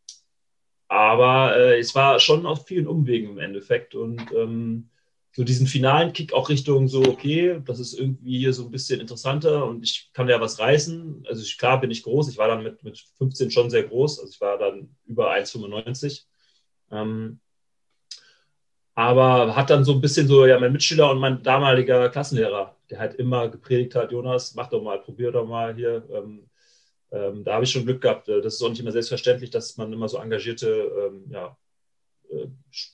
aber 0.89 1.57
äh, 1.57 1.79
es 1.79 1.95
war 1.95 2.19
schon 2.19 2.47
auf 2.47 2.67
vielen 2.67 2.89
Umwegen 2.89 3.31
im 3.31 3.39
Endeffekt 3.39 3.95
und 3.95 4.21
ähm, 4.37 4.91
so 5.35 5.45
diesen 5.45 5.67
finalen 5.67 6.13
Kick 6.13 6.33
auch 6.33 6.49
Richtung 6.49 6.89
so, 6.89 7.03
okay, 7.03 7.61
das 7.65 7.81
ist 7.81 7.95
irgendwie 7.95 8.39
hier 8.39 8.53
so 8.53 8.65
ein 8.65 8.71
bisschen 8.71 9.01
interessanter 9.01 9.67
und 9.67 9.83
ich 9.83 10.11
kann 10.13 10.29
ja 10.29 10.41
was 10.41 10.59
reißen. 10.59 11.25
Also 11.29 11.43
ich, 11.43 11.59
klar 11.59 11.81
bin 11.81 11.91
ich 11.91 12.03
groß, 12.03 12.29
ich 12.29 12.39
war 12.39 12.49
dann 12.49 12.63
mit, 12.63 12.83
mit 12.85 12.99
15 13.19 13.51
schon 13.51 13.71
sehr 13.71 13.85
groß, 13.85 14.21
also 14.21 14.31
ich 14.31 14.41
war 14.41 14.59
dann 14.59 14.95
über 15.07 15.33
1,95. 15.33 16.25
Ähm, 16.93 17.41
aber 18.95 19.57
hat 19.57 19.71
dann 19.71 19.85
so 19.85 19.93
ein 19.93 20.01
bisschen 20.01 20.29
so, 20.29 20.47
ja, 20.47 20.59
mein 20.61 20.73
Mitschüler 20.73 21.11
und 21.11 21.19
mein 21.19 21.43
damaliger 21.43 22.09
Klassenlehrer 22.11 22.75
der 22.91 22.99
halt 22.99 23.15
immer 23.15 23.49
gepredigt 23.49 23.95
hat, 23.95 24.13
Jonas, 24.13 24.55
mach 24.55 24.69
doch 24.69 24.83
mal, 24.83 25.01
probier 25.01 25.33
doch 25.33 25.47
mal 25.47 25.75
hier. 25.75 26.07
Ähm, 26.11 26.49
ähm, 27.11 27.45
da 27.45 27.55
habe 27.55 27.65
ich 27.65 27.71
schon 27.71 27.85
Glück 27.85 28.01
gehabt. 28.01 28.29
Äh, 28.29 28.41
das 28.41 28.55
ist 28.55 28.63
auch 28.63 28.69
nicht 28.69 28.81
immer 28.81 28.93
selbstverständlich, 28.93 29.51
dass 29.51 29.77
man 29.77 29.93
immer 29.93 30.09
so 30.09 30.19
engagierte 30.19 30.69
ähm, 30.69 31.25
ja, 31.31 31.57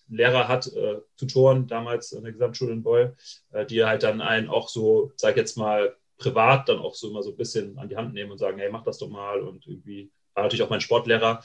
Lehrer 0.09 0.49
hat, 0.49 0.67
äh, 0.69 1.01
Tutoren 1.17 1.67
damals 1.67 2.13
in 2.13 2.23
der 2.23 2.33
Gesamtschule 2.33 2.73
in 2.73 2.83
Beul, 2.83 3.17
äh, 3.53 3.67
die 3.67 3.85
halt 3.85 4.03
dann 4.03 4.21
einen 4.21 4.49
auch 4.49 4.69
so, 4.69 5.13
sag 5.17 5.37
jetzt 5.37 5.57
mal, 5.57 5.97
privat 6.19 6.69
dann 6.69 6.79
auch 6.79 6.95
so 6.95 7.11
immer 7.11 7.23
so 7.23 7.31
ein 7.31 7.37
bisschen 7.37 7.79
an 7.79 7.89
die 7.89 7.97
Hand 7.97 8.13
nehmen 8.13 8.31
und 8.31 8.39
sagen, 8.39 8.59
hey, 8.59 8.71
mach 8.71 8.85
das 8.85 8.99
doch 8.99 9.09
mal 9.09 9.41
und 9.41 9.67
irgendwie 9.67 10.11
war 10.35 10.45
natürlich 10.45 10.63
auch 10.63 10.71
mein 10.71 10.81
Sportlehrer. 10.81 11.43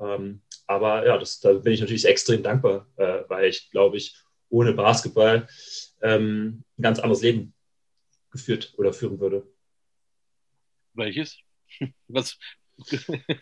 Ähm, 0.00 0.42
aber 0.66 1.06
ja, 1.06 1.18
das, 1.18 1.40
da 1.40 1.52
bin 1.54 1.72
ich 1.72 1.80
natürlich 1.80 2.04
extrem 2.04 2.42
dankbar, 2.42 2.86
äh, 2.96 3.22
weil 3.28 3.48
ich, 3.48 3.70
glaube 3.70 3.96
ich, 3.96 4.16
ohne 4.50 4.72
Basketball 4.72 5.48
ähm, 6.02 6.62
ein 6.78 6.82
ganz 6.82 6.98
anderes 6.98 7.22
Leben 7.22 7.54
geführt 8.30 8.74
oder 8.76 8.92
führen 8.92 9.18
würde. 9.18 9.46
Welches? 10.94 11.38
Was? 12.08 12.38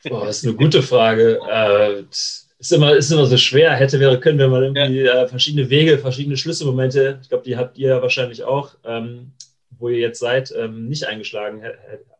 Boah, 0.05 0.27
das 0.27 0.39
ist 0.39 0.47
eine 0.47 0.57
gute 0.57 0.83
Frage. 0.83 1.39
Äh, 1.49 2.05
ist 2.59 2.73
immer, 2.73 2.97
ist 2.97 3.11
immer 3.11 3.27
so 3.27 3.37
schwer. 3.37 3.75
Hätte, 3.75 4.01
wäre, 4.01 4.19
können, 4.21 4.39
wenn 4.39 4.51
man 4.51 4.63
irgendwie 4.63 5.03
ja. 5.03 5.23
äh, 5.23 5.29
verschiedene 5.29 5.69
Wege, 5.71 5.99
verschiedene 5.99 6.37
Schlüsselmomente, 6.37 7.21
ich 7.23 7.29
glaube, 7.29 7.45
die 7.45 7.57
habt 7.57 7.79
ihr 7.79 8.01
wahrscheinlich 8.01 8.45
auch, 8.45 8.77
ähm, 8.85 9.33
wo 9.71 9.89
ihr 9.89 9.99
jetzt 9.99 10.21
seid, 10.21 10.53
ähm, 10.57 10.89
nicht 10.89 11.07
eingeschlagen 11.07 11.63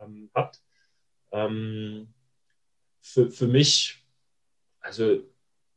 ähm, 0.03 0.31
habt. 0.35 0.61
Ähm, 1.33 2.09
für, 3.01 3.31
für 3.31 3.47
mich, 3.47 4.03
also 4.81 5.23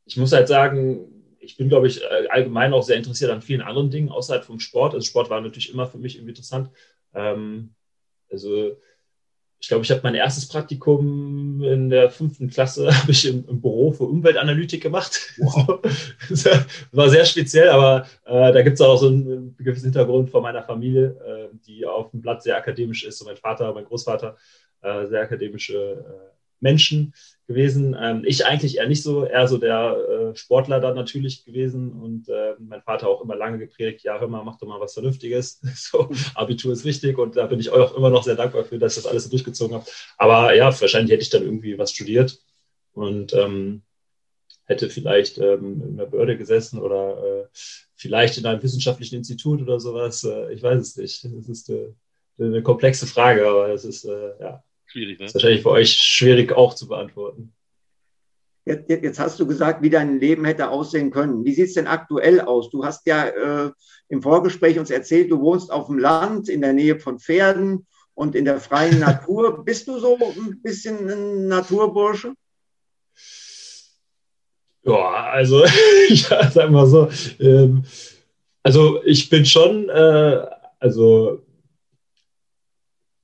ich 0.05 0.17
muss 0.17 0.33
halt 0.33 0.47
sagen, 0.47 1.19
ich 1.39 1.55
bin, 1.55 1.69
glaube 1.69 1.87
ich, 1.87 2.03
äh, 2.03 2.27
allgemein 2.29 2.73
auch 2.73 2.83
sehr 2.83 2.97
interessiert 2.97 3.31
an 3.31 3.41
vielen 3.41 3.61
anderen 3.61 3.89
Dingen 3.89 4.09
außerhalb 4.09 4.43
vom 4.43 4.59
Sport. 4.59 4.93
Also 4.93 5.05
Sport 5.05 5.29
war 5.29 5.39
natürlich 5.39 5.71
immer 5.71 5.87
für 5.87 5.97
mich 5.97 6.15
irgendwie 6.15 6.31
interessant. 6.31 6.69
Ähm, 7.13 7.75
also 8.29 8.77
ich 9.61 9.67
glaube, 9.67 9.83
ich 9.83 9.91
habe 9.91 10.01
mein 10.03 10.15
erstes 10.15 10.47
Praktikum 10.47 11.61
in 11.61 11.89
der 11.89 12.09
fünften 12.09 12.49
Klasse 12.49 12.95
habe 13.01 13.11
ich 13.11 13.27
im, 13.27 13.45
im, 13.47 13.61
Büro 13.61 13.91
für 13.91 14.05
Umweltanalytik 14.05 14.81
gemacht. 14.81 15.33
Wow. 15.37 15.79
war 16.91 17.09
sehr 17.09 17.25
speziell, 17.25 17.69
aber 17.69 18.07
äh, 18.25 18.53
da 18.53 18.61
gibt 18.61 18.75
es 18.75 18.81
auch 18.81 18.97
so 18.97 19.07
einen, 19.07 19.55
gewissen 19.57 19.85
Hintergrund 19.85 20.29
von 20.29 20.43
meiner 20.43 20.63
Familie, 20.63 21.17
äh, 21.25 21.55
die 21.67 21.85
auf 21.85 22.11
dem 22.11 22.21
Blatt 22.21 22.41
sehr 22.41 22.55
akademisch 22.55 23.03
ist. 23.03 23.21
Und 23.21 23.27
mein 23.27 23.37
Vater, 23.37 23.73
mein 23.73 23.85
Großvater, 23.85 24.37
äh, 24.81 25.05
sehr 25.07 25.21
akademische 25.21 25.75
äh, 25.77 26.38
Menschen 26.59 27.13
gewesen. 27.47 27.95
Ähm, 27.99 28.23
ich 28.25 28.45
eigentlich 28.45 28.77
eher 28.77 28.87
nicht 28.87 29.03
so, 29.03 29.25
eher 29.25 29.47
so 29.47 29.57
der 29.57 29.97
äh, 30.33 30.35
Sportler 30.35 30.79
dann 30.79 30.95
natürlich 30.95 31.45
gewesen 31.45 31.91
und 31.91 32.29
äh, 32.29 32.53
mein 32.59 32.81
Vater 32.83 33.07
auch 33.07 33.21
immer 33.21 33.35
lange 33.35 33.57
gepredigt, 33.57 34.03
ja, 34.03 34.19
hör 34.19 34.27
mal, 34.27 34.43
mach 34.43 34.57
doch 34.57 34.67
mal 34.67 34.79
was 34.79 34.93
Vernünftiges. 34.93 35.59
so, 35.75 36.09
Abitur 36.35 36.73
ist 36.73 36.85
wichtig 36.85 37.17
und 37.17 37.35
da 37.35 37.47
bin 37.47 37.59
ich 37.59 37.71
auch 37.71 37.95
immer 37.95 38.09
noch 38.09 38.23
sehr 38.23 38.35
dankbar 38.35 38.63
für, 38.63 38.77
dass 38.77 38.95
ich 38.95 39.03
das 39.03 39.11
alles 39.11 39.23
so 39.23 39.29
durchgezogen 39.29 39.75
habe. 39.75 39.85
Aber 40.17 40.53
ja, 40.55 40.65
wahrscheinlich 40.79 41.11
hätte 41.11 41.23
ich 41.23 41.29
dann 41.29 41.43
irgendwie 41.43 41.77
was 41.77 41.91
studiert 41.91 42.39
und 42.93 43.33
ähm, 43.33 43.81
hätte 44.65 44.89
vielleicht 44.89 45.39
ähm, 45.39 45.81
in 45.81 45.97
der 45.97 46.05
Behörde 46.05 46.37
gesessen 46.37 46.79
oder 46.79 47.23
äh, 47.23 47.47
vielleicht 47.95 48.37
in 48.37 48.45
einem 48.45 48.61
wissenschaftlichen 48.61 49.15
Institut 49.15 49.61
oder 49.61 49.79
sowas. 49.79 50.23
Äh, 50.23 50.53
ich 50.53 50.61
weiß 50.61 50.79
es 50.79 50.95
nicht. 50.95 51.23
Das 51.23 51.49
ist 51.49 51.69
äh, 51.69 51.93
eine 52.37 52.61
komplexe 52.61 53.07
Frage, 53.07 53.47
aber 53.47 53.69
das 53.69 53.83
ist, 53.83 54.05
äh, 54.05 54.33
ja, 54.39 54.63
Schwierig, 54.91 55.19
ne? 55.19 55.25
Das 55.25 55.31
ist 55.31 55.35
wahrscheinlich 55.35 55.61
für 55.61 55.69
euch 55.69 55.91
schwierig 55.91 56.51
auch 56.51 56.73
zu 56.73 56.87
beantworten. 56.87 57.53
Jetzt, 58.65 58.89
jetzt, 58.89 59.19
hast 59.19 59.39
du 59.39 59.47
gesagt, 59.47 59.81
wie 59.81 59.89
dein 59.89 60.19
Leben 60.19 60.45
hätte 60.45 60.69
aussehen 60.69 61.11
können. 61.11 61.45
Wie 61.45 61.53
sieht 61.53 61.67
es 61.67 61.73
denn 61.73 61.87
aktuell 61.87 62.41
aus? 62.41 62.69
Du 62.69 62.83
hast 62.83 63.05
ja 63.07 63.27
äh, 63.27 63.71
im 64.09 64.21
Vorgespräch 64.21 64.77
uns 64.77 64.89
erzählt, 64.89 65.31
du 65.31 65.39
wohnst 65.39 65.71
auf 65.71 65.87
dem 65.87 65.97
Land 65.97 66.49
in 66.49 66.61
der 66.61 66.73
Nähe 66.73 66.99
von 66.99 67.19
Pferden 67.19 67.87
und 68.13 68.35
in 68.35 68.45
der 68.45 68.59
freien 68.59 68.99
Natur. 69.07 69.63
Bist 69.63 69.87
du 69.87 69.99
so 69.99 70.17
ein 70.17 70.61
bisschen 70.61 71.09
ein 71.09 71.47
Naturbursche? 71.47 72.33
Ja, 74.83 75.29
also, 75.31 75.65
ja, 76.09 76.49
sag 76.49 76.71
mal 76.71 76.87
so. 76.87 77.09
Ähm, 77.39 77.83
also, 78.63 79.03
ich 79.03 79.29
bin 79.29 79.45
schon, 79.45 79.87
äh, 79.89 80.45
also 80.79 81.43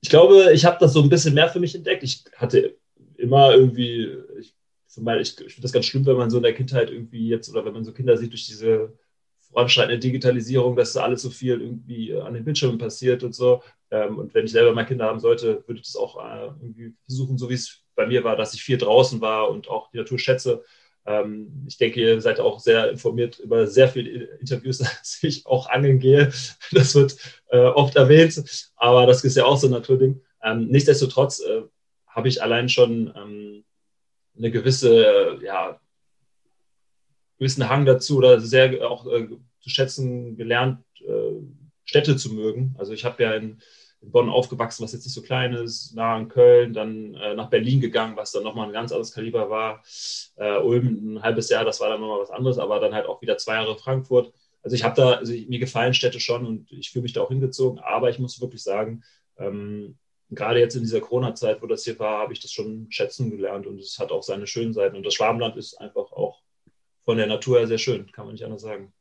ich 0.00 0.10
glaube, 0.10 0.52
ich 0.52 0.64
habe 0.64 0.78
das 0.80 0.92
so 0.92 1.02
ein 1.02 1.08
bisschen 1.08 1.34
mehr 1.34 1.48
für 1.48 1.60
mich 1.60 1.74
entdeckt. 1.74 2.02
Ich 2.02 2.24
hatte 2.36 2.76
immer 3.16 3.54
irgendwie, 3.54 4.16
ich, 4.38 4.54
ich, 4.88 5.20
ich 5.20 5.34
finde 5.36 5.62
das 5.62 5.72
ganz 5.72 5.86
schlimm, 5.86 6.06
wenn 6.06 6.16
man 6.16 6.30
so 6.30 6.36
in 6.36 6.42
der 6.42 6.54
Kindheit 6.54 6.90
irgendwie 6.90 7.28
jetzt 7.28 7.48
oder 7.48 7.64
wenn 7.64 7.72
man 7.72 7.84
so 7.84 7.92
Kinder 7.92 8.16
sieht 8.16 8.32
durch 8.32 8.46
diese 8.46 8.92
voranschreitende 9.38 9.98
Digitalisierung, 9.98 10.76
dass 10.76 10.92
da 10.92 11.02
alles 11.02 11.22
so 11.22 11.30
viel 11.30 11.60
irgendwie 11.60 12.14
an 12.14 12.34
den 12.34 12.44
Bildschirmen 12.44 12.78
passiert 12.78 13.22
und 13.22 13.34
so. 13.34 13.62
Ähm, 13.90 14.18
und 14.18 14.34
wenn 14.34 14.44
ich 14.44 14.52
selber 14.52 14.72
mal 14.72 14.84
Kinder 14.84 15.06
haben 15.06 15.20
sollte, 15.20 15.64
würde 15.66 15.80
ich 15.80 15.86
das 15.86 15.96
auch 15.96 16.22
äh, 16.22 16.46
irgendwie 16.60 16.94
versuchen, 17.04 17.38
so 17.38 17.48
wie 17.48 17.54
es 17.54 17.82
bei 17.94 18.06
mir 18.06 18.24
war, 18.24 18.36
dass 18.36 18.54
ich 18.54 18.62
viel 18.62 18.78
draußen 18.78 19.20
war 19.20 19.50
und 19.50 19.68
auch 19.68 19.90
die 19.90 19.98
Natur 19.98 20.18
schätze. 20.18 20.62
Ähm, 21.06 21.64
ich 21.66 21.76
denke, 21.78 22.00
ihr 22.00 22.20
seid 22.20 22.40
auch 22.40 22.60
sehr 22.60 22.90
informiert 22.90 23.38
über 23.38 23.66
sehr 23.66 23.88
viele 23.88 24.24
Interviews, 24.40 24.78
dass 24.78 25.18
ich 25.22 25.46
auch 25.46 25.68
angeln 25.68 25.98
gehe. 25.98 26.32
Das 26.72 26.94
wird 26.94 27.16
äh, 27.48 27.58
oft 27.58 27.96
erwähnt, 27.96 28.70
aber 28.76 29.06
das 29.06 29.24
ist 29.24 29.36
ja 29.36 29.44
auch 29.44 29.56
so 29.56 29.68
ein 29.68 29.72
Naturding. 29.72 30.20
Ähm, 30.42 30.68
nichtsdestotrotz 30.68 31.40
äh, 31.40 31.62
habe 32.06 32.28
ich 32.28 32.42
allein 32.42 32.68
schon 32.68 33.12
ähm, 33.16 33.64
eine 34.36 34.50
gewisse, 34.50 35.38
ja, 35.42 35.80
gewissen 37.38 37.68
Hang 37.68 37.84
dazu 37.84 38.18
oder 38.18 38.40
sehr 38.40 38.88
auch 38.88 39.06
äh, 39.06 39.28
zu 39.60 39.70
schätzen 39.70 40.36
gelernt, 40.36 40.84
äh, 41.00 41.32
Städte 41.84 42.16
zu 42.16 42.32
mögen. 42.32 42.74
Also 42.78 42.92
ich 42.92 43.04
habe 43.04 43.22
ja 43.22 43.34
in 43.34 43.60
in 44.02 44.10
Bonn 44.10 44.28
aufgewachsen, 44.28 44.84
was 44.84 44.92
jetzt 44.92 45.04
nicht 45.04 45.14
so 45.14 45.22
klein 45.22 45.52
ist, 45.52 45.94
nah 45.94 46.14
an 46.14 46.28
Köln, 46.28 46.72
dann 46.72 47.14
äh, 47.14 47.34
nach 47.34 47.50
Berlin 47.50 47.80
gegangen, 47.80 48.16
was 48.16 48.32
dann 48.32 48.42
nochmal 48.42 48.66
ein 48.66 48.72
ganz 48.72 48.92
anderes 48.92 49.12
Kaliber 49.12 49.50
war. 49.50 49.82
Äh, 50.36 50.58
Ulm 50.58 51.14
ein 51.14 51.22
halbes 51.22 51.48
Jahr, 51.48 51.64
das 51.64 51.80
war 51.80 51.88
dann 51.88 52.00
nochmal 52.00 52.20
was 52.20 52.30
anderes, 52.30 52.58
aber 52.58 52.80
dann 52.80 52.94
halt 52.94 53.06
auch 53.06 53.22
wieder 53.22 53.38
zwei 53.38 53.54
Jahre 53.54 53.76
Frankfurt. 53.78 54.32
Also 54.62 54.74
ich 54.74 54.84
habe 54.84 54.96
da, 54.96 55.12
also 55.12 55.32
mir 55.32 55.58
gefallen 55.58 55.94
Städte 55.94 56.20
schon 56.20 56.46
und 56.46 56.70
ich 56.72 56.90
fühle 56.90 57.04
mich 57.04 57.12
da 57.12 57.22
auch 57.22 57.28
hingezogen, 57.28 57.78
aber 57.78 58.10
ich 58.10 58.18
muss 58.18 58.40
wirklich 58.40 58.62
sagen, 58.62 59.02
ähm, 59.38 59.96
gerade 60.30 60.60
jetzt 60.60 60.74
in 60.74 60.82
dieser 60.82 61.00
Corona-Zeit, 61.00 61.62
wo 61.62 61.66
das 61.66 61.84
hier 61.84 61.98
war, 61.98 62.20
habe 62.22 62.32
ich 62.32 62.40
das 62.40 62.52
schon 62.52 62.86
schätzen 62.90 63.30
gelernt 63.30 63.66
und 63.66 63.80
es 63.80 63.98
hat 63.98 64.10
auch 64.10 64.22
seine 64.22 64.46
schönen 64.46 64.72
Seiten. 64.72 64.96
Und 64.96 65.06
das 65.06 65.14
Schwabenland 65.14 65.56
ist 65.56 65.80
einfach 65.80 66.12
auch 66.12 66.42
von 67.04 67.16
der 67.16 67.28
Natur 67.28 67.58
her 67.58 67.68
sehr 67.68 67.78
schön, 67.78 68.10
kann 68.10 68.26
man 68.26 68.34
nicht 68.34 68.44
anders 68.44 68.62
sagen. 68.62 68.92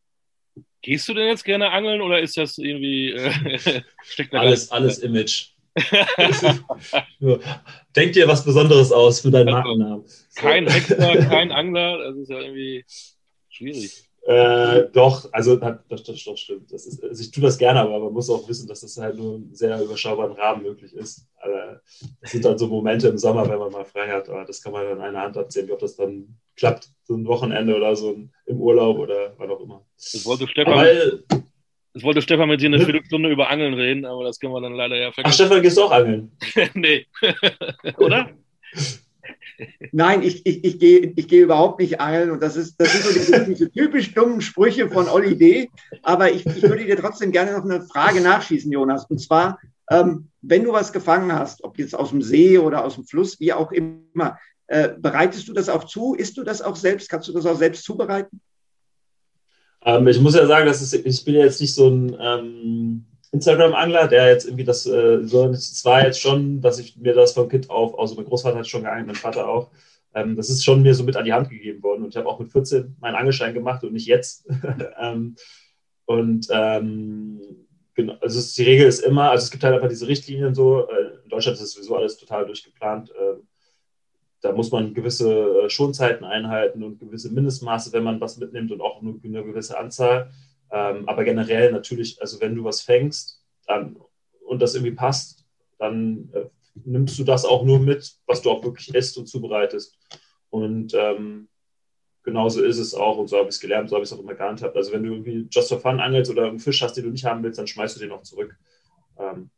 Gehst 0.85 1.09
du 1.09 1.15
denn 1.15 1.29
jetzt 1.29 1.43
gerne 1.43 1.71
angeln 1.71 1.99
oder 1.99 2.19
ist 2.19 2.37
das 2.37 2.59
irgendwie. 2.59 3.09
Äh, 3.09 3.81
alles, 4.33 4.71
alles 4.71 4.99
Image. 4.99 5.47
Denk 7.95 8.13
dir 8.13 8.27
was 8.27 8.45
Besonderes 8.45 8.91
aus 8.91 9.19
für 9.19 9.31
deinen 9.31 9.49
also, 9.49 9.69
Markennamen. 9.69 10.05
Kein 10.35 10.67
Hexer, 10.67 11.25
kein 11.25 11.51
Angler, 11.51 11.97
das 11.97 12.17
ist 12.17 12.29
ja 12.29 12.39
irgendwie 12.39 12.85
schwierig. 13.49 14.04
Äh, 14.27 14.89
doch, 14.91 15.31
also 15.33 15.55
das, 15.55 15.77
das, 15.87 16.03
das 16.03 16.39
stimmt. 16.39 16.71
Das 16.71 16.87
ist, 16.87 17.03
also 17.03 17.21
ich 17.21 17.29
tue 17.29 17.43
das 17.43 17.59
gerne, 17.59 17.81
aber 17.81 17.99
man 17.99 18.13
muss 18.13 18.29
auch 18.29 18.47
wissen, 18.49 18.67
dass 18.67 18.81
das 18.81 18.97
halt 18.97 19.17
nur 19.17 19.35
im 19.35 19.53
sehr 19.53 19.79
überschaubaren 19.79 20.33
Rahmen 20.33 20.63
möglich 20.63 20.93
ist. 20.93 21.27
Also, 21.37 21.55
das 22.21 22.31
sind 22.31 22.43
dann 22.43 22.57
so 22.57 22.65
Momente 22.67 23.07
im 23.07 23.19
Sommer, 23.19 23.47
wenn 23.47 23.59
man 23.59 23.71
mal 23.71 23.85
frei 23.85 24.07
hat, 24.07 24.27
aber 24.27 24.43
das 24.43 24.63
kann 24.63 24.73
man 24.73 24.83
dann 24.83 24.97
in 24.97 25.03
einer 25.03 25.21
Hand 25.21 25.37
abzählen, 25.37 25.69
ob 25.69 25.77
das 25.77 25.95
dann 25.95 26.39
klappt, 26.55 26.89
so 27.03 27.13
ein 27.13 27.27
Wochenende 27.27 27.75
oder 27.75 27.95
so 27.95 28.17
im 28.47 28.59
Urlaub 28.59 28.97
oder 28.97 29.35
wann 29.37 29.51
auch 29.51 29.59
immer. 29.59 29.85
Das 29.95 30.25
wollte 30.25 30.47
Stefan, 30.47 30.73
aber, 30.73 30.87
das 31.93 32.03
wollte 32.03 32.23
Stefan 32.23 32.49
mit 32.49 32.61
dir 32.61 32.65
eine 32.65 32.79
Viertelstunde 32.79 33.29
über 33.29 33.49
Angeln 33.49 33.75
reden, 33.75 34.05
aber 34.05 34.23
das 34.23 34.39
können 34.39 34.53
wir 34.53 34.61
dann 34.61 34.73
leider 34.73 34.95
ja 34.95 35.11
vergessen. 35.11 35.31
Ach, 35.31 35.45
Stefan, 35.45 35.61
gehst 35.61 35.77
du 35.77 35.83
auch 35.83 35.91
angeln? 35.91 36.31
nee. 36.73 37.05
oder? 37.97 38.31
Nein, 39.91 40.21
ich, 40.21 40.45
ich, 40.45 40.63
ich 40.63 40.79
gehe 40.79 41.13
ich 41.15 41.27
geh 41.27 41.41
überhaupt 41.41 41.79
nicht 41.79 41.99
angeln 41.99 42.31
und 42.31 42.41
das, 42.41 42.55
ist, 42.55 42.79
das 42.79 42.91
sind 42.91 43.03
so 43.03 43.43
die, 43.43 43.53
diese 43.53 43.71
typisch 43.71 44.13
dummen 44.13 44.41
Sprüche 44.41 44.89
von 44.89 45.07
Olli 45.07 45.37
D. 45.37 45.69
Aber 46.03 46.31
ich, 46.31 46.45
ich 46.45 46.63
würde 46.63 46.85
dir 46.85 46.97
trotzdem 46.97 47.31
gerne 47.31 47.53
noch 47.53 47.63
eine 47.63 47.81
Frage 47.81 48.21
nachschießen, 48.21 48.71
Jonas. 48.71 49.05
Und 49.05 49.19
zwar, 49.19 49.59
ähm, 49.89 50.29
wenn 50.41 50.63
du 50.63 50.73
was 50.73 50.93
gefangen 50.93 51.31
hast, 51.31 51.63
ob 51.63 51.77
jetzt 51.77 51.95
aus 51.95 52.09
dem 52.09 52.21
See 52.21 52.57
oder 52.57 52.83
aus 52.83 52.95
dem 52.95 53.05
Fluss, 53.05 53.39
wie 53.39 53.53
auch 53.53 53.71
immer, 53.71 54.37
äh, 54.67 54.89
bereitest 54.97 55.47
du 55.47 55.53
das 55.53 55.69
auch 55.69 55.83
zu? 55.83 56.15
Isst 56.15 56.37
du 56.37 56.43
das 56.43 56.61
auch 56.61 56.75
selbst? 56.75 57.09
Kannst 57.09 57.27
du 57.27 57.33
das 57.33 57.45
auch 57.45 57.57
selbst 57.57 57.83
zubereiten? 57.83 58.41
Ähm, 59.83 60.07
ich 60.07 60.19
muss 60.19 60.35
ja 60.35 60.47
sagen, 60.47 60.65
dass 60.65 60.81
es, 60.81 60.93
ich 60.93 61.23
bin 61.23 61.35
jetzt 61.35 61.61
nicht 61.61 61.73
so 61.73 61.87
ein 61.87 62.17
ähm, 62.19 63.05
Instagram-Angler, 63.35 64.07
der 64.07 64.29
jetzt 64.29 64.45
irgendwie 64.45 64.63
das, 64.63 64.85
äh, 64.85 65.23
so, 65.23 65.49
es 65.49 65.83
war 65.85 66.05
jetzt 66.05 66.21
schon, 66.21 66.61
dass 66.61 66.79
ich 66.79 66.97
mir 66.97 67.13
das 67.13 67.33
vom 67.33 67.49
Kind 67.49 67.69
auf, 67.69 67.97
also 67.99 68.15
mein 68.15 68.25
Großvater 68.25 68.57
hat 68.57 68.67
schon 68.67 68.83
geangelt, 68.83 69.07
mein 69.07 69.15
Vater 69.15 69.47
auch. 69.47 69.71
Ähm, 70.13 70.35
das 70.35 70.49
ist 70.49 70.63
schon 70.63 70.81
mir 70.81 70.95
so 70.95 71.03
mit 71.03 71.17
an 71.17 71.25
die 71.25 71.33
Hand 71.33 71.49
gegeben 71.49 71.83
worden 71.83 72.03
und 72.03 72.09
ich 72.09 72.17
habe 72.17 72.27
auch 72.27 72.39
mit 72.39 72.51
14 72.51 72.95
meinen 72.99 73.15
Angelschein 73.15 73.53
gemacht 73.53 73.83
und 73.83 73.93
nicht 73.93 74.07
jetzt. 74.07 74.47
ähm, 74.99 75.35
und 76.05 76.47
ähm, 76.51 77.41
genau, 77.93 78.15
also 78.21 78.41
die 78.55 78.69
Regel 78.69 78.87
ist 78.87 79.01
immer, 79.01 79.31
also 79.31 79.43
es 79.43 79.51
gibt 79.51 79.63
halt 79.63 79.75
einfach 79.75 79.89
diese 79.89 80.07
Richtlinien 80.07 80.55
so, 80.55 80.87
äh, 80.87 81.23
in 81.23 81.29
Deutschland 81.29 81.57
ist 81.57 81.63
es 81.63 81.73
sowieso 81.73 81.95
alles 81.95 82.17
total 82.17 82.45
durchgeplant. 82.45 83.11
Äh, 83.11 83.41
da 84.41 84.53
muss 84.53 84.71
man 84.71 84.93
gewisse 84.93 85.65
äh, 85.65 85.69
Schonzeiten 85.69 86.23
einhalten 86.23 86.83
und 86.83 86.99
gewisse 86.99 87.33
Mindestmaße, 87.33 87.91
wenn 87.91 88.03
man 88.03 88.21
was 88.21 88.37
mitnimmt 88.37 88.71
und 88.71 88.81
auch 88.81 89.01
nur 89.01 89.19
eine 89.23 89.43
gewisse 89.43 89.77
Anzahl. 89.77 90.31
Ähm, 90.75 91.07
aber 91.07 91.23
generell 91.23 91.71
natürlich, 91.71 92.21
also 92.21 92.41
wenn 92.41 92.53
du 92.53 92.65
was 92.65 92.81
fängst, 92.81 93.41
dann 93.65 93.97
und 94.45 94.61
das 94.61 94.75
irgendwie 94.75 94.93
passt, 94.93 95.45
dann 95.79 96.29
äh, 96.33 96.45
nimmst 96.83 97.17
du 97.17 97.23
das 97.23 97.45
auch 97.45 97.63
nur 97.63 97.79
mit, 97.79 98.13
was 98.27 98.41
du 98.41 98.51
auch 98.51 98.61
wirklich 98.61 98.93
isst 98.93 99.17
und 99.17 99.27
zubereitest. 99.27 99.97
Und 100.49 100.93
ähm, 100.93 101.47
genauso 102.23 102.61
ist 102.61 102.77
es 102.77 102.93
auch 102.93 103.17
und 103.17 103.29
so 103.29 103.37
habe 103.37 103.47
ich 103.47 103.55
es 103.55 103.61
gelernt, 103.61 103.89
so 103.89 103.95
habe 103.95 104.03
ich 104.03 104.11
es 104.11 104.17
auch 104.17 104.21
immer 104.21 104.33
gehandhabt. 104.33 104.75
Also 104.75 104.91
wenn 104.91 105.03
du 105.03 105.13
irgendwie 105.13 105.47
just 105.49 105.69
for 105.69 105.79
fun 105.79 106.01
angelst 106.01 106.29
oder 106.29 106.47
einen 106.47 106.59
Fisch 106.59 106.81
hast, 106.81 106.97
den 106.97 107.05
du 107.05 107.11
nicht 107.11 107.23
haben 107.23 107.41
willst, 107.41 107.57
dann 107.57 107.67
schmeißt 107.67 107.95
du 107.95 108.01
den 108.01 108.11
auch 108.11 108.23
zurück. 108.23 108.57
Ähm, 109.17 109.49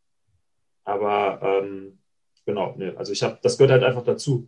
aber 0.83 1.39
ähm, 1.41 1.97
genau, 2.45 2.75
nee, 2.77 2.93
also 2.95 3.11
ich 3.11 3.23
habe, 3.23 3.39
das 3.41 3.57
gehört 3.57 3.71
halt 3.71 3.83
einfach 3.83 4.03
dazu. 4.03 4.47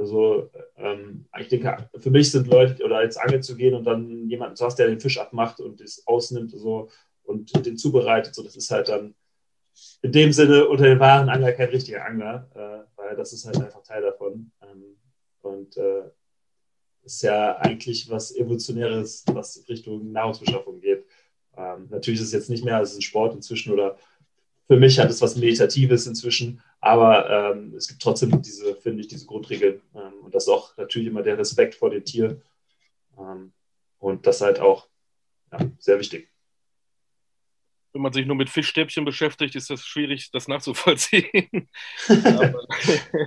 Also 0.00 0.50
ähm, 0.78 1.26
ich 1.38 1.48
denke, 1.48 1.90
für 1.98 2.10
mich 2.10 2.30
sind 2.30 2.46
Leute, 2.48 2.82
oder 2.82 3.02
jetzt 3.02 3.20
angeln 3.20 3.42
zu 3.42 3.54
gehen 3.54 3.74
und 3.74 3.84
dann 3.84 4.30
jemanden 4.30 4.56
zu 4.56 4.64
hast, 4.64 4.76
der 4.76 4.86
den 4.86 4.98
Fisch 4.98 5.18
abmacht 5.18 5.60
und 5.60 5.82
es 5.82 6.06
ausnimmt 6.06 6.52
so, 6.52 6.88
und 7.22 7.66
den 7.66 7.76
zubereitet, 7.76 8.34
so 8.34 8.42
das 8.42 8.56
ist 8.56 8.70
halt 8.70 8.88
dann 8.88 9.14
in 10.00 10.12
dem 10.12 10.32
Sinne 10.32 10.66
unter 10.68 10.84
den 10.84 10.98
wahren 11.00 11.28
Angler 11.28 11.52
kein 11.52 11.68
richtiger 11.68 12.04
Angler, 12.06 12.48
äh, 12.54 12.98
weil 12.98 13.14
das 13.14 13.34
ist 13.34 13.44
halt 13.44 13.60
einfach 13.60 13.82
Teil 13.82 14.00
davon. 14.00 14.50
Ähm, 14.62 14.96
und 15.42 15.76
äh, 15.76 16.04
ist 17.02 17.22
ja 17.22 17.56
eigentlich 17.58 18.08
was 18.08 18.34
Evolutionäres, 18.34 19.24
was 19.32 19.64
Richtung 19.68 20.12
Nahrungsbeschaffung 20.12 20.80
geht. 20.80 21.04
Ähm, 21.56 21.88
natürlich 21.90 22.20
ist 22.20 22.28
es 22.28 22.32
jetzt 22.32 22.50
nicht 22.50 22.64
mehr, 22.64 22.78
als 22.78 22.96
ein 22.96 23.02
Sport 23.02 23.34
inzwischen 23.34 23.72
oder 23.72 23.98
für 24.70 24.76
mich 24.76 25.00
hat 25.00 25.10
es 25.10 25.20
was 25.20 25.34
Meditatives 25.34 26.06
inzwischen, 26.06 26.62
aber 26.80 27.28
ähm, 27.28 27.74
es 27.74 27.88
gibt 27.88 28.00
trotzdem 28.00 28.40
diese, 28.40 28.76
finde 28.76 29.00
ich, 29.00 29.08
diese 29.08 29.26
Grundregeln. 29.26 29.80
Ähm, 29.96 30.12
und 30.22 30.32
das 30.32 30.44
ist 30.44 30.48
auch 30.48 30.76
natürlich 30.76 31.08
immer 31.08 31.22
der 31.22 31.36
Respekt 31.36 31.74
vor 31.74 31.90
dem 31.90 32.04
Tier. 32.04 32.40
Ähm, 33.18 33.52
und 33.98 34.28
das 34.28 34.40
halt 34.40 34.60
auch 34.60 34.86
ja, 35.50 35.58
sehr 35.80 35.98
wichtig 35.98 36.28
wenn 37.92 38.02
man 38.02 38.12
sich 38.12 38.24
nur 38.24 38.36
mit 38.36 38.48
Fischstäbchen 38.48 39.04
beschäftigt, 39.04 39.56
ist 39.56 39.68
das 39.68 39.84
schwierig, 39.84 40.30
das 40.30 40.46
nachzuvollziehen. 40.46 41.68
aber, 42.08 42.54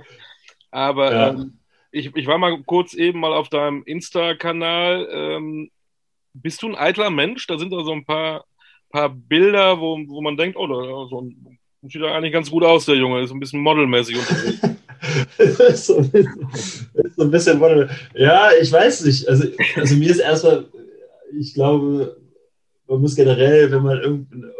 aber 0.70 1.12
ja. 1.12 1.28
ähm, 1.28 1.58
ich, 1.90 2.16
ich 2.16 2.26
war 2.26 2.38
mal 2.38 2.62
kurz 2.62 2.94
eben 2.94 3.20
mal 3.20 3.34
auf 3.34 3.50
deinem 3.50 3.82
Insta-Kanal. 3.84 5.06
Ähm, 5.10 5.70
bist 6.32 6.62
du 6.62 6.68
ein 6.68 6.76
eitler 6.76 7.10
Mensch? 7.10 7.46
Da 7.46 7.58
sind 7.58 7.74
da 7.74 7.84
so 7.84 7.92
ein 7.92 8.06
paar, 8.06 8.46
paar 8.94 9.10
Bilder, 9.10 9.80
wo, 9.80 9.98
wo 10.06 10.22
man 10.22 10.36
denkt, 10.36 10.56
oh, 10.56 10.68
da, 10.68 11.08
so 11.10 11.20
ein, 11.20 11.58
sieht 11.82 12.00
da 12.00 12.14
eigentlich 12.14 12.32
ganz 12.32 12.48
gut 12.48 12.62
aus, 12.62 12.86
der 12.86 12.94
Junge. 12.94 13.22
Ist 13.22 13.32
ein 13.32 13.40
bisschen 13.40 13.60
modelmäßig 13.60 14.16
unterwegs. 14.16 14.60
ist 15.38 15.86
so 15.86 17.22
ein 17.22 17.30
bisschen 17.30 17.58
Model. 17.58 17.90
Ja, 18.14 18.50
ich 18.60 18.70
weiß 18.70 19.04
nicht. 19.04 19.28
Also, 19.28 19.48
also 19.74 19.96
mir 19.96 20.10
ist 20.10 20.20
erstmal, 20.20 20.66
ich 21.36 21.54
glaube, 21.54 22.16
man 22.86 23.00
muss 23.00 23.16
generell, 23.16 23.72
wenn 23.72 23.82
man 23.82 23.98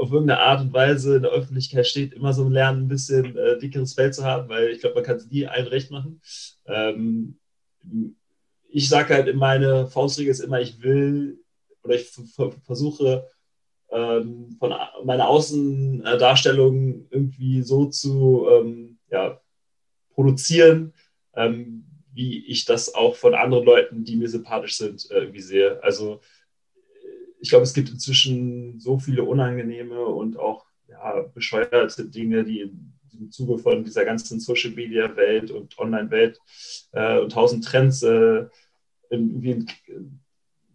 auf 0.00 0.10
irgendeine 0.10 0.40
Art 0.40 0.62
und 0.62 0.72
Weise 0.72 1.16
in 1.16 1.22
der 1.22 1.30
Öffentlichkeit 1.30 1.86
steht, 1.86 2.12
immer 2.12 2.32
so 2.32 2.48
lernen, 2.48 2.82
ein 2.82 2.88
bisschen 2.88 3.36
äh, 3.36 3.58
dickeres 3.58 3.94
Feld 3.94 4.16
zu 4.16 4.24
haben, 4.24 4.48
weil 4.48 4.70
ich 4.70 4.80
glaube, 4.80 4.96
man 4.96 5.04
kann 5.04 5.16
es 5.16 5.30
nie 5.30 5.46
allen 5.46 5.68
recht 5.68 5.92
machen. 5.92 6.20
Ähm, 6.66 7.38
ich 8.68 8.88
sage 8.88 9.14
halt, 9.14 9.36
meine 9.36 9.86
Faustregel 9.86 10.32
ist 10.32 10.40
immer, 10.40 10.60
ich 10.60 10.82
will 10.82 11.38
oder 11.84 11.94
ich 11.94 12.10
versuche 12.64 13.28
ähm, 13.94 14.56
von 14.58 14.74
meiner 15.04 15.28
Außendarstellung 15.28 17.06
irgendwie 17.10 17.62
so 17.62 17.86
zu 17.86 18.46
ähm, 18.50 18.98
ja, 19.10 19.40
produzieren, 20.14 20.92
ähm, 21.34 21.84
wie 22.12 22.44
ich 22.46 22.64
das 22.64 22.94
auch 22.94 23.14
von 23.16 23.34
anderen 23.34 23.64
Leuten, 23.64 24.04
die 24.04 24.16
mir 24.16 24.28
sympathisch 24.28 24.76
sind, 24.76 25.08
äh, 25.10 25.20
irgendwie 25.20 25.40
sehe. 25.40 25.82
Also 25.82 26.20
ich 27.40 27.50
glaube, 27.50 27.64
es 27.64 27.74
gibt 27.74 27.90
inzwischen 27.90 28.80
so 28.80 28.98
viele 28.98 29.22
unangenehme 29.22 30.04
und 30.04 30.38
auch 30.38 30.66
ja, 30.88 31.22
bescheuerte 31.34 32.06
Dinge, 32.06 32.44
die 32.44 32.60
im 32.60 33.30
Zuge 33.30 33.58
von 33.58 33.84
dieser 33.84 34.04
ganzen 34.04 34.40
Social 34.40 34.72
Media 34.72 35.14
Welt 35.16 35.50
und 35.50 35.78
Online-Welt 35.78 36.40
äh, 36.92 37.18
und 37.20 37.30
tausend 37.30 37.64
Trends 37.64 38.02
äh, 38.02 38.46
irgendwie 39.09 39.66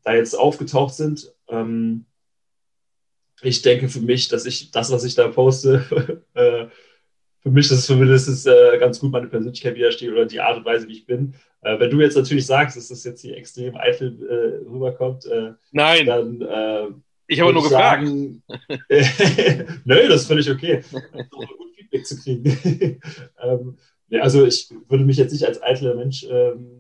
da 0.03 0.13
jetzt 0.13 0.35
aufgetaucht 0.35 0.93
sind. 0.93 1.33
Ähm, 1.49 2.05
ich 3.41 3.61
denke 3.61 3.89
für 3.89 4.01
mich, 4.01 4.27
dass 4.27 4.45
ich 4.45 4.71
das, 4.71 4.91
was 4.91 5.03
ich 5.03 5.15
da 5.15 5.27
poste, 5.27 6.21
äh, 6.33 6.67
für 7.41 7.51
mich 7.51 7.67
ist 7.67 7.71
es 7.71 7.85
zumindest 7.85 8.47
äh, 8.47 8.77
ganz 8.79 8.99
gut 8.99 9.11
meine 9.11 9.27
Persönlichkeit 9.27 9.75
widersteht 9.75 10.11
oder 10.11 10.25
die 10.25 10.41
Art 10.41 10.57
und 10.57 10.65
Weise, 10.65 10.87
wie 10.87 10.93
ich 10.93 11.05
bin. 11.05 11.33
Äh, 11.61 11.79
wenn 11.79 11.89
du 11.89 12.01
jetzt 12.01 12.17
natürlich 12.17 12.45
sagst, 12.45 12.75
dass 12.75 12.89
das 12.89 13.03
jetzt 13.03 13.21
hier 13.21 13.37
extrem 13.37 13.77
eitel 13.77 14.17
äh, 14.27 14.69
rüberkommt, 14.69 15.25
äh, 15.25 15.53
Nein. 15.71 16.05
dann. 16.05 16.41
Äh, 16.41 16.87
ich 17.27 17.39
habe 17.39 17.53
nur 17.53 17.63
gefragt. 17.63 18.03
Nö, 18.07 20.07
das 20.07 20.21
ist 20.21 20.27
völlig 20.27 20.49
okay. 20.49 20.83
Um 20.91 21.57
gut 21.57 21.75
Feedback 21.75 22.05
zu 22.05 22.19
kriegen. 22.19 22.99
ähm, 23.41 23.77
ja, 24.09 24.21
also 24.21 24.45
ich 24.45 24.69
würde 24.87 25.05
mich 25.05 25.17
jetzt 25.17 25.31
nicht 25.31 25.45
als 25.45 25.61
eitler 25.61 25.95
Mensch 25.95 26.25
ähm, 26.29 26.78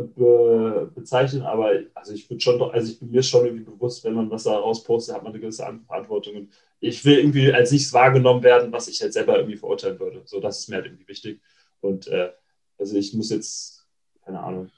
be 0.00 0.90
bezeichnen, 0.94 1.42
aber 1.42 1.72
also 1.94 2.12
ich 2.12 2.28
würde 2.28 2.40
schon 2.40 2.60
also 2.62 2.92
ich 2.92 2.98
bin 2.98 3.10
mir 3.10 3.22
schon 3.22 3.46
irgendwie 3.46 3.64
bewusst, 3.64 4.04
wenn 4.04 4.14
man 4.14 4.30
was 4.30 4.44
da 4.44 4.56
rauspostet, 4.56 5.14
hat 5.14 5.22
man 5.22 5.32
eine 5.32 5.40
gewisse 5.40 5.64
Verantwortung. 5.86 6.36
Und 6.36 6.52
ich 6.80 7.04
will 7.04 7.18
irgendwie 7.18 7.52
als 7.52 7.72
nichts 7.72 7.92
wahrgenommen 7.92 8.42
werden, 8.42 8.72
was 8.72 8.88
ich 8.88 8.98
jetzt 9.00 9.14
selber 9.14 9.38
irgendwie 9.38 9.56
verurteilen 9.56 9.98
würde. 9.98 10.22
So, 10.24 10.40
das 10.40 10.58
ist 10.58 10.68
mir 10.68 10.76
halt 10.76 10.86
irgendwie 10.86 11.08
wichtig. 11.08 11.40
Und 11.80 12.08
äh, 12.08 12.30
also 12.78 12.96
ich 12.96 13.14
muss 13.14 13.30
jetzt, 13.30 13.86
keine 14.24 14.40
Ahnung, 14.40 14.70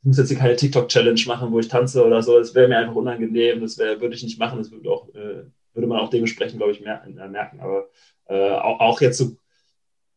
ich 0.00 0.06
muss 0.06 0.18
jetzt 0.18 0.28
hier 0.28 0.38
keine 0.38 0.56
TikTok-Challenge 0.56 1.22
machen, 1.26 1.50
wo 1.50 1.58
ich 1.58 1.68
tanze 1.68 2.04
oder 2.04 2.22
so. 2.22 2.38
Das 2.38 2.54
wäre 2.54 2.68
mir 2.68 2.78
einfach 2.78 2.94
unangenehm. 2.94 3.60
Das 3.60 3.78
wär, 3.78 4.00
würde 4.00 4.14
ich 4.14 4.22
nicht 4.22 4.38
machen. 4.38 4.58
Das 4.58 4.70
würde, 4.70 4.90
auch, 4.90 5.08
äh, 5.14 5.44
würde 5.72 5.86
man 5.88 5.98
auch 5.98 6.10
dementsprechend, 6.10 6.58
glaube 6.58 6.72
ich, 6.72 6.80
merken. 6.80 7.16
Äh, 7.16 7.28
merken. 7.28 7.60
Aber 7.60 7.88
äh, 8.26 8.50
auch, 8.50 8.80
auch, 8.80 9.00
jetzt 9.00 9.18
so, 9.18 9.36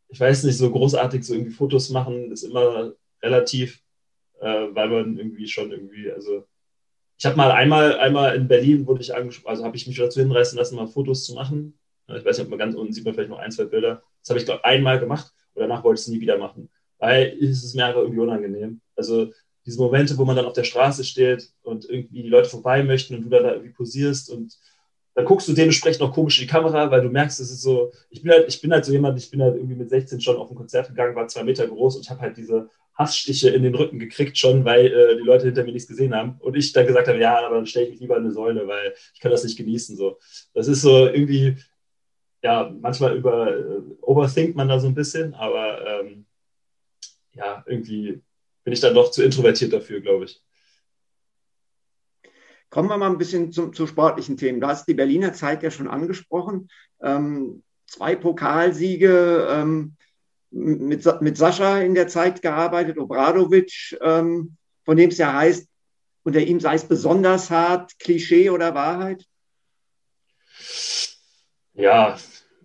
ich 0.09 0.19
weiß 0.19 0.43
nicht, 0.43 0.57
so 0.57 0.69
großartig 0.71 1.23
so 1.23 1.33
irgendwie 1.33 1.53
Fotos 1.53 1.89
machen, 1.89 2.31
ist 2.31 2.43
immer 2.43 2.93
relativ, 3.23 3.81
äh, 4.39 4.67
weil 4.71 4.89
man 4.89 5.17
irgendwie 5.17 5.47
schon 5.47 5.71
irgendwie, 5.71 6.11
also 6.11 6.45
ich 7.17 7.25
habe 7.25 7.35
mal 7.35 7.51
einmal, 7.51 7.97
einmal 7.99 8.35
in 8.35 8.47
Berlin 8.47 8.85
wurde 8.85 9.01
ich 9.01 9.15
angesprochen, 9.15 9.49
also 9.49 9.63
habe 9.65 9.75
ich 9.75 9.87
mich 9.87 9.97
dazu 9.97 10.19
hinreißen 10.19 10.57
lassen, 10.57 10.75
mal 10.75 10.87
Fotos 10.87 11.25
zu 11.25 11.33
machen. 11.33 11.77
Ich 12.07 12.23
weiß 12.23 12.37
nicht, 12.37 12.45
ob 12.45 12.49
man 12.49 12.59
ganz 12.59 12.75
unten 12.75 12.93
sieht 12.93 13.05
man 13.05 13.13
vielleicht 13.13 13.29
noch 13.29 13.39
ein, 13.39 13.51
zwei 13.51 13.65
Bilder. 13.65 14.01
Das 14.21 14.29
habe 14.29 14.39
ich, 14.39 14.45
glaube 14.45 14.63
einmal 14.63 14.99
gemacht 14.99 15.33
und 15.53 15.61
danach 15.61 15.83
wollte 15.83 15.99
ich 15.99 16.05
es 16.05 16.11
nie 16.11 16.21
wieder 16.21 16.37
machen 16.37 16.69
weil 16.99 17.37
es 17.41 17.63
ist 17.63 17.75
mir 17.75 17.85
einfach 17.85 18.01
irgendwie 18.01 18.19
unangenehm. 18.19 18.81
Also 18.95 19.31
diese 19.65 19.79
Momente, 19.79 20.17
wo 20.17 20.25
man 20.25 20.35
dann 20.35 20.45
auf 20.45 20.53
der 20.53 20.63
Straße 20.63 21.03
steht 21.03 21.51
und 21.61 21.89
irgendwie 21.89 22.23
die 22.23 22.29
Leute 22.29 22.49
vorbei 22.49 22.83
möchten 22.83 23.15
und 23.15 23.23
du 23.23 23.29
da 23.29 23.51
irgendwie 23.51 23.73
posierst 23.73 24.29
und 24.29 24.57
dann 25.13 25.25
guckst 25.25 25.47
du 25.47 25.53
dementsprechend 25.53 26.01
noch 26.01 26.13
komisch 26.13 26.39
in 26.39 26.45
die 26.45 26.51
Kamera, 26.51 26.91
weil 26.91 27.01
du 27.01 27.09
merkst, 27.09 27.39
es 27.39 27.49
ist 27.49 27.63
so, 27.63 27.91
ich 28.09 28.21
bin 28.21 28.31
halt, 28.31 28.47
ich 28.47 28.61
bin 28.61 28.71
halt 28.71 28.85
so 28.85 28.91
jemand, 28.91 29.17
ich 29.17 29.31
bin 29.31 29.41
halt 29.41 29.55
irgendwie 29.55 29.75
mit 29.75 29.89
16 29.89 30.21
schon 30.21 30.37
auf 30.37 30.51
ein 30.51 30.55
Konzert 30.55 30.89
gegangen, 30.89 31.15
war 31.15 31.27
zwei 31.27 31.43
Meter 31.43 31.67
groß 31.67 31.95
und 31.95 32.03
ich 32.03 32.09
habe 32.09 32.21
halt 32.21 32.37
diese 32.37 32.69
Hassstiche 32.97 33.49
in 33.49 33.63
den 33.63 33.75
Rücken 33.75 33.99
gekriegt 33.99 34.37
schon, 34.37 34.65
weil 34.65 34.87
äh, 34.87 35.17
die 35.17 35.23
Leute 35.23 35.45
hinter 35.45 35.63
mir 35.63 35.71
nichts 35.71 35.87
gesehen 35.87 36.15
haben 36.15 36.37
und 36.39 36.55
ich 36.55 36.73
dann 36.73 36.87
gesagt 36.87 37.07
habe, 37.07 37.19
ja, 37.19 37.45
aber 37.45 37.55
dann 37.55 37.65
stelle 37.65 37.85
ich 37.85 37.91
mich 37.91 37.99
lieber 38.01 38.17
in 38.17 38.23
eine 38.23 38.33
Säule, 38.33 38.67
weil 38.67 38.93
ich 39.13 39.19
kann 39.19 39.31
das 39.31 39.43
nicht 39.43 39.57
genießen. 39.57 39.95
So, 39.95 40.19
das 40.53 40.67
ist 40.67 40.81
so 40.81 41.05
irgendwie, 41.05 41.57
ja, 42.41 42.73
manchmal 42.81 43.15
über 43.15 43.55
äh, 43.55 43.81
overthinkt 44.01 44.55
man 44.55 44.67
da 44.67 44.79
so 44.79 44.87
ein 44.87 44.95
bisschen, 44.95 45.35
aber 45.35 45.85
ähm, 45.85 46.25
ja, 47.33 47.63
irgendwie 47.67 48.23
bin 48.63 48.73
ich 48.73 48.79
dann 48.79 48.95
doch 48.95 49.11
zu 49.11 49.23
introvertiert 49.23 49.73
dafür, 49.73 50.01
glaube 50.01 50.25
ich. 50.25 50.43
Kommen 52.69 52.89
wir 52.89 52.97
mal 52.97 53.09
ein 53.09 53.17
bisschen 53.17 53.51
zum, 53.51 53.73
zu 53.73 53.87
sportlichen 53.87 54.37
Themen. 54.37 54.59
Du 54.59 54.67
hast 54.67 54.87
die 54.87 54.93
Berliner 54.93 55.33
Zeit 55.33 55.63
ja 55.63 55.71
schon 55.71 55.87
angesprochen. 55.87 56.67
Ähm, 57.01 57.63
zwei 57.85 58.15
Pokalsiege, 58.15 59.47
ähm, 59.49 59.95
mit, 60.57 61.21
mit 61.21 61.37
Sascha 61.37 61.79
in 61.79 61.95
der 61.95 62.07
Zeit 62.07 62.41
gearbeitet, 62.41 62.97
Obradovic, 62.97 63.97
ähm, 64.01 64.57
von 64.83 64.97
dem 64.97 65.09
es 65.09 65.17
ja 65.17 65.33
heißt, 65.33 65.67
unter 66.23 66.41
ihm 66.41 66.59
sei 66.59 66.75
es 66.75 66.85
besonders 66.85 67.49
hart, 67.49 67.97
Klischee 67.99 68.49
oder 68.49 68.73
Wahrheit? 68.73 69.23
Ja, 71.73 72.17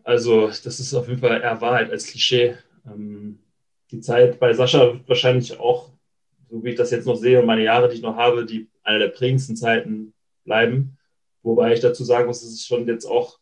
also 0.03 0.49
das 0.49 0.81
ist 0.81 0.95
auf 0.95 1.09
jeden 1.09 1.21
Fall 1.21 1.41
eher 1.41 1.61
Wahrheit 1.61 1.91
als 1.91 2.07
Klischee. 2.07 2.57
Ähm, 2.87 3.39
die 3.91 4.01
Zeit 4.01 4.41
bei 4.41 4.53
Sascha 4.55 4.99
wahrscheinlich 5.07 5.61
auch, 5.61 5.93
so 6.51 6.65
wie 6.65 6.71
ich 6.71 6.77
das 6.77 6.91
jetzt 6.91 7.07
noch 7.07 7.17
sehe 7.17 7.41
und 7.41 7.47
meine 7.47 7.63
Jahre, 7.63 7.89
die 7.89 7.97
ich 7.97 8.03
noch 8.03 8.17
habe, 8.17 8.47
die 8.47 8.69
eine 8.83 8.99
der 8.99 9.09
prägendsten 9.09 9.57
Zeiten 9.57 10.15
bleiben. 10.45 10.99
Wobei 11.43 11.73
ich 11.73 11.81
dazu 11.81 12.05
sagen 12.05 12.27
muss, 12.27 12.41
dass 12.41 12.55
ich 12.55 12.65
schon 12.65 12.87
jetzt 12.87 13.05
auch 13.05 13.39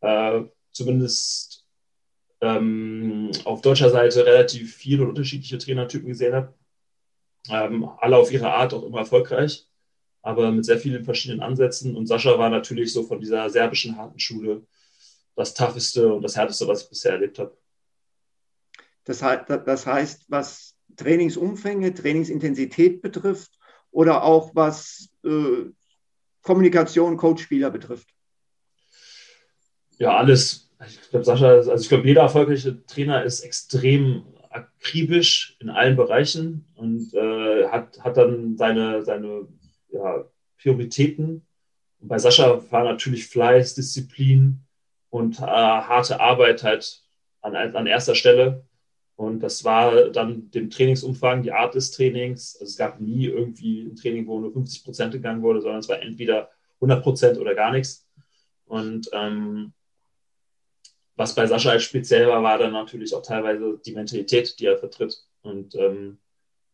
äh, 0.00 0.42
zumindest 0.72 1.63
ähm, 2.44 3.30
auf 3.44 3.62
deutscher 3.62 3.90
Seite 3.90 4.26
relativ 4.26 4.76
viele 4.76 5.02
und 5.02 5.10
unterschiedliche 5.10 5.58
Trainertypen 5.58 6.08
gesehen 6.08 6.34
habe. 6.34 6.54
Ähm, 7.48 7.88
alle 7.98 8.16
auf 8.16 8.30
ihre 8.30 8.52
Art 8.52 8.74
auch 8.74 8.84
immer 8.84 8.98
erfolgreich, 8.98 9.66
aber 10.22 10.50
mit 10.52 10.64
sehr 10.64 10.78
vielen 10.78 11.04
verschiedenen 11.04 11.40
Ansätzen. 11.40 11.96
Und 11.96 12.06
Sascha 12.06 12.38
war 12.38 12.50
natürlich 12.50 12.92
so 12.92 13.02
von 13.02 13.20
dieser 13.20 13.48
serbischen 13.50 13.96
harten 13.96 14.18
Schule 14.18 14.66
das 15.36 15.54
tougheste 15.54 16.12
und 16.12 16.22
das 16.22 16.36
härteste, 16.36 16.68
was 16.68 16.82
ich 16.82 16.88
bisher 16.88 17.12
erlebt 17.12 17.38
habe. 17.38 17.56
Das, 19.04 19.18
das 19.20 19.86
heißt, 19.86 20.26
was 20.28 20.76
Trainingsumfänge, 20.96 21.92
Trainingsintensität 21.92 23.02
betrifft 23.02 23.58
oder 23.90 24.22
auch 24.22 24.54
was 24.54 25.08
äh, 25.24 25.70
Kommunikation, 26.42 27.16
Coach-Spieler 27.16 27.70
betrifft? 27.70 28.08
Ja, 29.98 30.16
alles. 30.16 30.63
Ich 30.86 31.10
glaube, 31.10 31.24
Sascha, 31.24 31.48
also 31.48 31.74
ich 31.74 31.88
glaube, 31.88 32.06
jeder 32.06 32.22
erfolgreiche 32.22 32.84
Trainer 32.86 33.22
ist 33.22 33.40
extrem 33.40 34.24
akribisch 34.50 35.56
in 35.60 35.68
allen 35.68 35.96
Bereichen 35.96 36.66
und 36.74 37.12
äh, 37.14 37.68
hat, 37.68 37.98
hat 38.02 38.16
dann 38.16 38.56
seine, 38.56 39.02
seine 39.02 39.48
ja, 39.90 40.24
Prioritäten. 40.58 41.46
Und 42.00 42.08
bei 42.08 42.18
Sascha 42.18 42.62
war 42.70 42.84
natürlich 42.84 43.26
Fleiß, 43.26 43.74
Disziplin 43.74 44.60
und 45.10 45.38
äh, 45.38 45.42
harte 45.42 46.20
Arbeit 46.20 46.62
halt 46.62 47.02
an, 47.40 47.56
an 47.56 47.86
erster 47.86 48.14
Stelle. 48.14 48.64
Und 49.16 49.40
das 49.40 49.64
war 49.64 50.10
dann 50.10 50.50
dem 50.50 50.70
Trainingsumfang, 50.70 51.42
die 51.42 51.52
Art 51.52 51.74
des 51.74 51.92
Trainings. 51.92 52.56
Also 52.56 52.70
es 52.70 52.76
gab 52.76 53.00
nie 53.00 53.26
irgendwie 53.26 53.82
ein 53.82 53.94
Training, 53.94 54.26
wo 54.26 54.40
nur 54.40 54.52
50 54.52 54.84
Prozent 54.84 55.12
gegangen 55.12 55.42
wurde, 55.42 55.60
sondern 55.60 55.80
es 55.80 55.88
war 55.88 56.02
entweder 56.02 56.50
100 56.76 57.02
Prozent 57.02 57.38
oder 57.38 57.54
gar 57.54 57.70
nichts. 57.70 58.08
Und 58.66 59.08
ähm, 59.12 59.72
was 61.16 61.34
bei 61.34 61.46
Sascha 61.46 61.70
als 61.70 61.84
speziell 61.84 62.28
war, 62.28 62.42
war 62.42 62.58
dann 62.58 62.72
natürlich 62.72 63.14
auch 63.14 63.22
teilweise 63.22 63.80
die 63.84 63.92
Mentalität, 63.92 64.58
die 64.58 64.66
er 64.66 64.78
vertritt. 64.78 65.24
Und 65.42 65.74
ähm, 65.76 66.18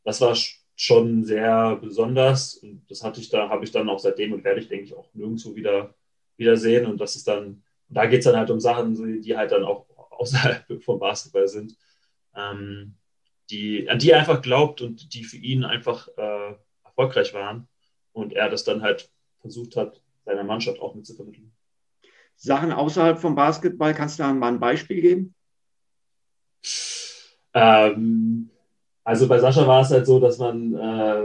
das 0.05 0.21
war 0.21 0.37
schon 0.77 1.25
sehr 1.25 1.77
besonders. 1.77 2.55
Und 2.55 2.85
das 2.89 3.05
hatte 3.05 3.21
ich 3.21 3.29
da, 3.29 3.49
habe 3.49 3.65
ich 3.65 3.71
dann 3.71 3.89
auch 3.89 3.99
seitdem 3.99 4.33
und 4.33 4.45
werde 4.45 4.61
ich, 4.61 4.69
denke 4.69 4.85
ich, 4.85 4.95
auch 4.95 5.13
nirgendwo 5.15 5.55
wieder, 5.55 5.95
wieder 6.37 6.57
sehen. 6.57 6.87
Und 6.87 7.01
das 7.01 7.17
ist 7.17 7.29
dann, 7.29 7.63
da 7.89 8.07
geht 8.07 8.21
es 8.21 8.25
dann 8.25 8.37
halt 8.37 8.51
um 8.51 8.61
Sachen, 8.61 9.21
die 9.21 9.37
halt 9.37 9.53
dann 9.53 9.65
auch 9.65 9.87
außerhalb 10.11 10.83
vom 10.83 10.99
Basketball 10.99 11.49
sind 11.49 11.77
ähm, 12.35 12.97
die, 13.51 13.89
an 13.89 13.99
die 13.99 14.11
er 14.11 14.21
einfach 14.21 14.43
glaubt 14.43 14.81
und 14.81 15.15
die 15.15 15.25
für 15.25 15.37
ihn 15.37 15.65
einfach 15.65 16.09
äh, 16.17 16.55
erfolgreich 16.85 17.35
waren. 17.35 17.69
Und 18.13 18.33
er 18.33 18.49
das 18.49 18.65
dann 18.65 18.83
halt 18.83 19.11
versucht 19.41 19.77
hat, 19.77 20.03
seiner 20.25 20.45
Mannschaft 20.45 20.81
auch 20.81 20.95
mitzuvermitteln. 20.95 21.50
Sachen 22.43 22.73
außerhalb 22.73 23.19
vom 23.19 23.35
Basketball, 23.35 23.93
kannst 23.93 24.19
du 24.19 24.23
da 24.23 24.33
mal 24.33 24.49
ein 24.49 24.61
Beispiel 24.61 25.01
geben? 25.03 25.35
Ähm, 27.53 28.49
also 29.05 29.29
bei 29.29 29.39
Sascha 29.39 29.67
war 29.67 29.83
es 29.83 29.91
halt 29.91 30.07
so, 30.07 30.19
dass 30.19 30.39
man, 30.39 30.75
äh, 30.75 31.23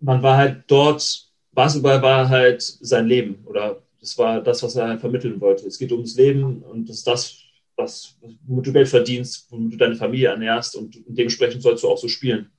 man 0.00 0.22
war 0.22 0.38
halt 0.38 0.64
dort, 0.68 1.30
Basketball 1.52 2.00
war 2.00 2.30
halt 2.30 2.62
sein 2.62 3.06
Leben 3.06 3.44
oder 3.44 3.82
das 4.00 4.16
war 4.16 4.40
das, 4.40 4.62
was 4.62 4.74
er 4.76 4.88
halt 4.88 5.00
vermitteln 5.00 5.38
wollte. 5.40 5.66
Es 5.66 5.78
geht 5.78 5.92
ums 5.92 6.16
Leben 6.16 6.62
und 6.62 6.88
das 6.88 6.98
ist 6.98 7.06
das, 7.06 7.38
was, 7.76 8.16
womit 8.46 8.66
du 8.66 8.72
Geld 8.72 8.88
verdienst, 8.88 9.48
womit 9.50 9.74
du 9.74 9.76
deine 9.76 9.96
Familie 9.96 10.28
ernährst 10.28 10.76
und 10.76 10.96
dementsprechend 11.06 11.60
sollst 11.62 11.84
du 11.84 11.90
auch 11.90 11.98
so 11.98 12.08
spielen. 12.08 12.50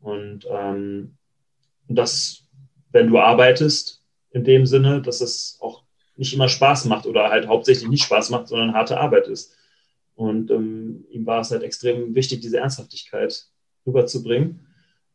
Und 0.00 0.46
ähm, 0.50 1.18
das, 1.88 2.48
wenn 2.90 3.08
du 3.08 3.18
arbeitest, 3.18 4.02
in 4.30 4.44
dem 4.44 4.64
Sinne, 4.64 5.02
dass 5.02 5.20
es 5.20 5.58
auch 5.60 5.83
nicht 6.16 6.34
immer 6.34 6.48
Spaß 6.48 6.84
macht 6.86 7.06
oder 7.06 7.30
halt 7.30 7.46
hauptsächlich 7.48 7.88
nicht 7.88 8.04
Spaß 8.04 8.30
macht, 8.30 8.48
sondern 8.48 8.74
harte 8.74 8.98
Arbeit 8.98 9.28
ist. 9.28 9.56
Und 10.14 10.50
ähm, 10.50 11.04
ihm 11.10 11.26
war 11.26 11.40
es 11.40 11.50
halt 11.50 11.62
extrem 11.62 12.14
wichtig, 12.14 12.40
diese 12.40 12.58
Ernsthaftigkeit 12.58 13.46
rüberzubringen. 13.86 14.66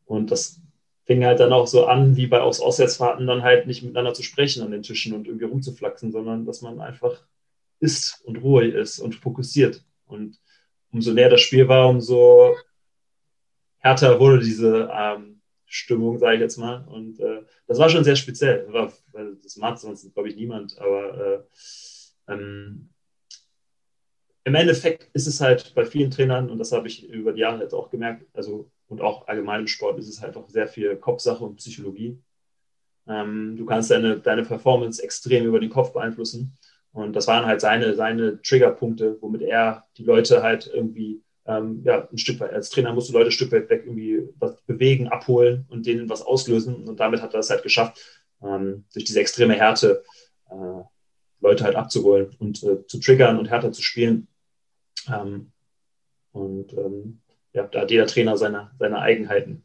Und 0.06 0.32
das 0.32 0.62
fing 1.06 1.26
halt 1.26 1.40
dann 1.40 1.54
auch 1.54 1.68
so 1.68 1.86
an, 1.86 2.18
wie 2.18 2.28
bei 2.28 2.42
Aus 2.42 2.60
Auswärtsfahrten, 2.60 3.26
dann 3.26 3.44
halt 3.44 3.66
nicht 3.66 3.82
miteinander 3.82 4.14
zu 4.14 4.24
sprechen 4.24 4.62
an 4.64 4.72
den 4.72 4.84
Tischen 4.84 5.14
und 5.14 5.28
irgendwie 5.28 5.46
rumzuflaxen, 5.46 6.12
sondern 6.12 6.46
dass 6.46 6.62
man 6.62 6.82
einfach 6.82 7.24
ist 7.80 8.22
und 8.26 8.38
ruhig 8.38 8.74
ist 8.74 9.00
und 9.00 9.16
fokussiert. 9.16 9.84
Und 10.06 10.38
umso 10.92 11.14
näher 11.14 11.30
das 11.30 11.42
Spiel 11.42 11.68
war, 11.68 11.90
umso 11.90 12.56
härter 13.78 14.20
wurde 14.20 14.40
diese 14.40 14.90
ähm, 14.94 15.42
Stimmung, 15.66 16.20
sage 16.20 16.36
ich 16.36 16.42
jetzt 16.42 16.58
mal. 16.58 16.86
Und 16.88 17.20
äh, 17.20 17.44
das 17.68 17.80
war 17.80 17.90
schon 17.90 18.04
sehr 18.04 18.16
speziell. 18.16 18.68
Das 19.14 19.56
mag 19.58 19.78
sonst, 19.78 20.14
glaube 20.14 20.30
ich, 20.30 20.36
niemand. 20.36 20.78
Aber 20.80 21.46
äh, 22.28 22.34
ähm, 22.34 22.90
im 24.44 24.56
Endeffekt 24.56 25.10
ist 25.14 25.28
es 25.28 25.42
halt 25.42 25.74
bei 25.76 25.86
vielen 25.86 26.12
Trainern, 26.12 26.50
und 26.50 26.58
das 26.58 26.72
habe 26.72 26.88
ich 26.88 27.10
über 27.10 27.34
die 27.34 27.42
Jahre 27.42 27.62
jetzt 27.62 27.74
auch 27.74 27.90
gemerkt, 27.90 28.26
also 28.34 28.72
und 28.88 29.02
auch 29.02 29.28
allgemein 29.28 29.62
im 29.62 29.68
Sport 29.68 30.00
ist 30.00 30.10
es 30.10 30.22
halt 30.22 30.36
auch 30.36 30.50
sehr 30.50 30.68
viel 30.68 30.96
Kopfsache 30.96 31.44
und 31.44 31.58
Psychologie. 31.58 32.20
Ähm, 33.08 33.56
du 33.56 33.66
kannst 33.66 33.92
deine, 33.92 34.20
deine 34.20 34.44
Performance 34.44 35.02
extrem 35.04 35.46
über 35.46 35.60
den 35.60 35.70
Kopf 35.70 35.94
beeinflussen. 35.94 36.58
Und 36.92 37.16
das 37.16 37.28
waren 37.28 37.46
halt 37.46 37.62
seine, 37.62 37.94
seine 37.96 38.42
Triggerpunkte, 38.42 39.18
womit 39.22 39.44
er 39.44 39.86
die 39.98 40.04
Leute 40.04 40.42
halt 40.42 40.70
irgendwie, 40.74 41.22
ähm, 41.46 41.82
ja, 41.84 42.08
ein 42.12 42.18
Stück 42.18 42.40
weit, 42.40 42.52
als 42.52 42.72
Trainer 42.72 42.94
musst 42.94 43.10
du 43.10 43.14
Leute 43.14 43.28
ein 43.28 43.32
Stück 43.32 43.52
weit 43.52 43.70
weg 43.70 43.84
irgendwie 43.86 44.28
was 44.40 44.60
bewegen, 44.64 45.08
abholen 45.08 45.66
und 45.70 45.86
denen 45.86 46.10
was 46.10 46.24
auslösen. 46.24 46.88
Und 46.88 47.00
damit 47.00 47.22
hat 47.22 47.36
er 47.36 47.42
es 47.42 47.50
halt 47.52 47.62
geschafft, 47.62 48.19
ähm, 48.44 48.86
durch 48.94 49.06
diese 49.06 49.20
extreme 49.20 49.56
Härte 49.56 50.04
äh, 50.50 50.84
Leute 51.42 51.64
halt 51.64 51.76
abzuholen 51.76 52.36
und 52.40 52.64
äh, 52.64 52.86
zu 52.88 53.00
triggern 53.00 53.40
und 53.40 53.50
härter 53.50 53.72
zu 53.72 53.82
spielen. 53.82 54.28
Ähm, 55.08 55.52
und 56.32 56.74
ähm, 56.74 57.22
ja, 57.54 57.64
da 57.64 57.82
hat 57.82 57.92
jeder 57.92 58.08
Trainer 58.08 58.38
seine, 58.38 58.72
seine 58.78 59.00
Eigenheiten. 59.00 59.64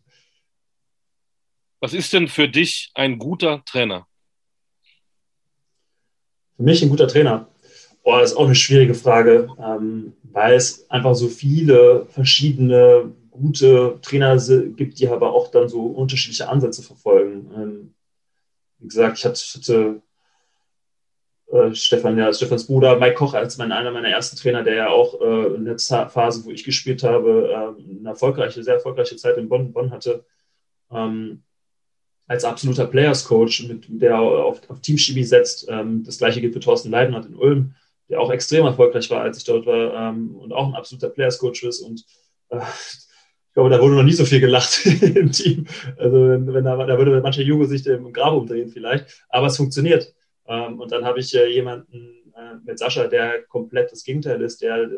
Was 1.81 1.93
ist 1.93 2.13
denn 2.13 2.29
für 2.29 2.49
dich 2.49 2.91
ein 2.95 3.19
guter 3.19 3.63
Trainer? 3.67 4.07
Für 6.57 6.63
mich 6.63 6.83
ein 6.83 6.89
guter 6.89 7.09
Trainer. 7.09 7.49
Oh, 8.03 8.17
das 8.19 8.33
ist 8.33 8.37
auch 8.37 8.47
eine 8.47 8.55
schwierige 8.55 8.95
Frage, 8.95 9.49
ähm, 9.59 10.15
weil 10.23 10.55
es 10.55 10.89
einfach 10.91 11.15
so 11.15 11.29
viele 11.29 12.07
verschiedene 12.07 13.15
gute 13.31 13.99
Trainer 14.03 14.37
gibt, 14.77 14.99
die 14.99 15.09
aber 15.09 15.33
auch 15.33 15.51
dann 15.51 15.69
so 15.69 15.87
unterschiedliche 15.87 16.49
Ansätze 16.49 16.83
verfolgen. 16.83 17.51
Ähm, 17.55 17.94
wie 18.79 18.89
gesagt, 18.89 19.19
ich 19.19 19.25
hatte, 19.25 20.03
äh, 21.53 21.75
Stefan, 21.75 22.19
ja, 22.19 22.33
Stefans 22.33 22.67
Bruder, 22.67 22.97
Mike 22.97 23.15
Koch 23.15 23.35
als 23.35 23.59
mein, 23.59 23.73
einer 23.73 23.91
meiner 23.91 24.09
ersten 24.09 24.37
Trainer, 24.37 24.63
der 24.63 24.75
ja 24.75 24.89
auch 24.89 25.21
äh, 25.21 25.55
in 25.55 25.65
der 25.65 25.79
Phase, 25.79 26.45
wo 26.45 26.51
ich 26.51 26.65
gespielt 26.65 27.03
habe, 27.03 27.51
äh, 27.51 27.99
eine 27.99 28.09
erfolgreiche, 28.11 28.63
sehr 28.63 28.75
erfolgreiche 28.75 29.17
Zeit 29.17 29.37
in 29.37 29.49
Bonn, 29.49 29.73
Bonn 29.73 29.91
hatte. 29.91 30.25
Ähm, 30.91 31.43
als 32.27 32.45
absoluter 32.45 32.87
Players 32.87 33.25
Coach, 33.27 33.67
der 33.89 34.19
auf, 34.19 34.69
auf 34.71 34.81
Teamchemie 34.81 35.25
setzt. 35.25 35.67
Ähm, 35.69 36.05
das 36.05 36.19
gleiche 36.19 36.41
gilt 36.41 36.55
für 36.55 36.61
Thorsten 36.61 36.91
Leidenhardt 36.91 37.27
in 37.27 37.37
Ulm, 37.37 37.75
der 38.09 38.21
auch 38.21 38.31
extrem 38.31 38.65
erfolgreich 38.65 39.11
war, 39.11 39.21
als 39.21 39.39
ich 39.39 39.45
dort 39.45 39.67
war 39.67 40.11
ähm, 40.11 40.35
und 40.37 40.53
auch 40.53 40.67
ein 40.67 40.75
absoluter 40.75 41.11
Players 41.11 41.39
Coach 41.39 41.63
ist. 41.65 41.81
Und 41.81 42.05
äh, 42.49 42.61
ich 43.55 43.57
glaube, 43.57 43.71
da 43.71 43.81
wurde 43.81 43.95
noch 43.95 44.03
nie 44.03 44.11
so 44.11 44.25
viel 44.25 44.41
gelacht 44.41 44.85
im 44.85 45.31
Team. 45.31 45.69
Also 45.97 46.29
wenn, 46.29 46.65
da, 46.65 46.87
da 46.87 46.99
würde 46.99 47.21
mancher 47.21 47.43
Junge 47.43 47.67
sich 47.67 47.87
im 47.87 48.13
Grab 48.13 48.35
umdrehen 48.35 48.69
vielleicht, 48.69 49.25
aber 49.29 49.47
es 49.47 49.57
funktioniert. 49.57 50.13
Ähm, 50.49 50.81
und 50.81 50.91
dann 50.91 51.05
habe 51.05 51.21
ich 51.21 51.33
äh, 51.37 51.47
jemanden 51.47 52.33
äh, 52.35 52.57
mit 52.65 52.81
Sascha, 52.81 53.07
der 53.07 53.45
komplett 53.45 53.93
das 53.93 54.03
Gegenteil 54.03 54.43
ist, 54.43 54.61
der 54.61 54.91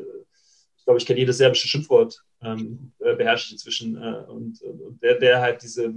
ich 0.74 0.84
glaube, 0.86 0.98
ich 0.98 1.04
kenne 1.04 1.18
jedes 1.18 1.36
serbische 1.36 1.68
Schimpfwort, 1.68 2.24
ähm, 2.40 2.92
äh, 3.00 3.14
beherrsche 3.14 3.48
ich 3.48 3.52
inzwischen. 3.52 4.02
Äh, 4.02 4.22
und, 4.26 4.62
und 4.62 5.02
der, 5.02 5.18
der 5.18 5.42
halt 5.42 5.62
diese 5.62 5.92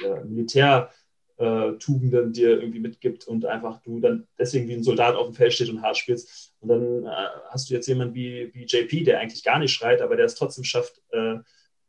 ja, 0.00 0.24
Militärtugenden 0.24 2.28
äh, 2.28 2.32
dir 2.32 2.60
irgendwie 2.60 2.80
mitgibt 2.80 3.26
und 3.26 3.46
einfach 3.46 3.80
du 3.80 3.98
dann 3.98 4.28
deswegen 4.38 4.68
wie 4.68 4.74
ein 4.74 4.82
Soldat 4.82 5.14
auf 5.14 5.28
dem 5.28 5.34
Feld 5.34 5.54
steht 5.54 5.70
und 5.70 5.80
hart 5.80 5.96
spielst. 5.96 6.52
Und 6.60 6.68
dann 6.68 7.06
äh, 7.06 7.28
hast 7.48 7.70
du 7.70 7.74
jetzt 7.74 7.86
jemanden 7.86 8.14
wie, 8.14 8.50
wie 8.52 8.66
JP, 8.66 9.04
der 9.04 9.20
eigentlich 9.20 9.42
gar 9.42 9.58
nicht 9.58 9.72
schreit, 9.72 10.02
aber 10.02 10.16
der 10.16 10.26
es 10.26 10.34
trotzdem 10.34 10.64
schafft, 10.64 11.00
äh, 11.12 11.38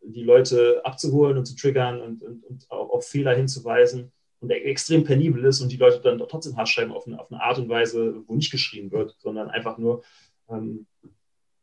die 0.06 0.24
Leute 0.24 0.82
abzuholen 0.84 1.38
und 1.38 1.46
zu 1.46 1.56
triggern 1.56 2.02
und, 2.02 2.22
und, 2.22 2.44
und 2.44 2.72
auch 2.72 2.90
auf 2.90 3.08
Fehler 3.08 3.36
hinzuweisen 3.36 4.12
und 4.40 4.50
extrem 4.52 5.04
penibel 5.04 5.44
ist 5.46 5.62
und 5.62 5.72
die 5.72 5.78
Leute 5.78 6.02
dann 6.02 6.20
trotzdem 6.28 6.58
hart 6.58 6.68
schreiben 6.68 6.92
auf 6.92 7.08
eine, 7.08 7.20
auf 7.20 7.32
eine 7.32 7.42
Art 7.42 7.58
und 7.58 7.70
Weise, 7.70 8.24
wo 8.28 8.36
nicht 8.36 8.52
geschrien 8.52 8.92
wird, 8.92 9.16
sondern 9.20 9.50
einfach 9.50 9.78
nur, 9.78 10.04
ähm, 10.50 10.86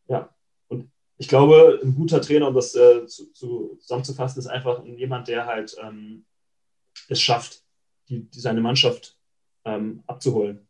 ja. 0.09 0.35
Und 0.69 0.91
ich 1.19 1.29
glaube, 1.29 1.79
ein 1.83 1.95
guter 1.95 2.23
Trainer, 2.23 2.49
um 2.49 2.55
das 2.55 2.75
äh, 2.75 3.07
zu, 3.07 3.31
zu, 3.33 3.77
zusammenzufassen, 3.81 4.39
ist 4.39 4.47
einfach 4.47 4.83
jemand, 4.85 5.29
der 5.29 5.45
halt 5.47 5.77
ähm, 5.83 6.25
es 7.09 7.21
schafft, 7.21 7.63
die, 8.09 8.23
die 8.31 8.41
seine 8.41 8.63
Mannschaft 8.63 9.19
ähm, 9.65 10.03
abzuholen. 10.07 10.67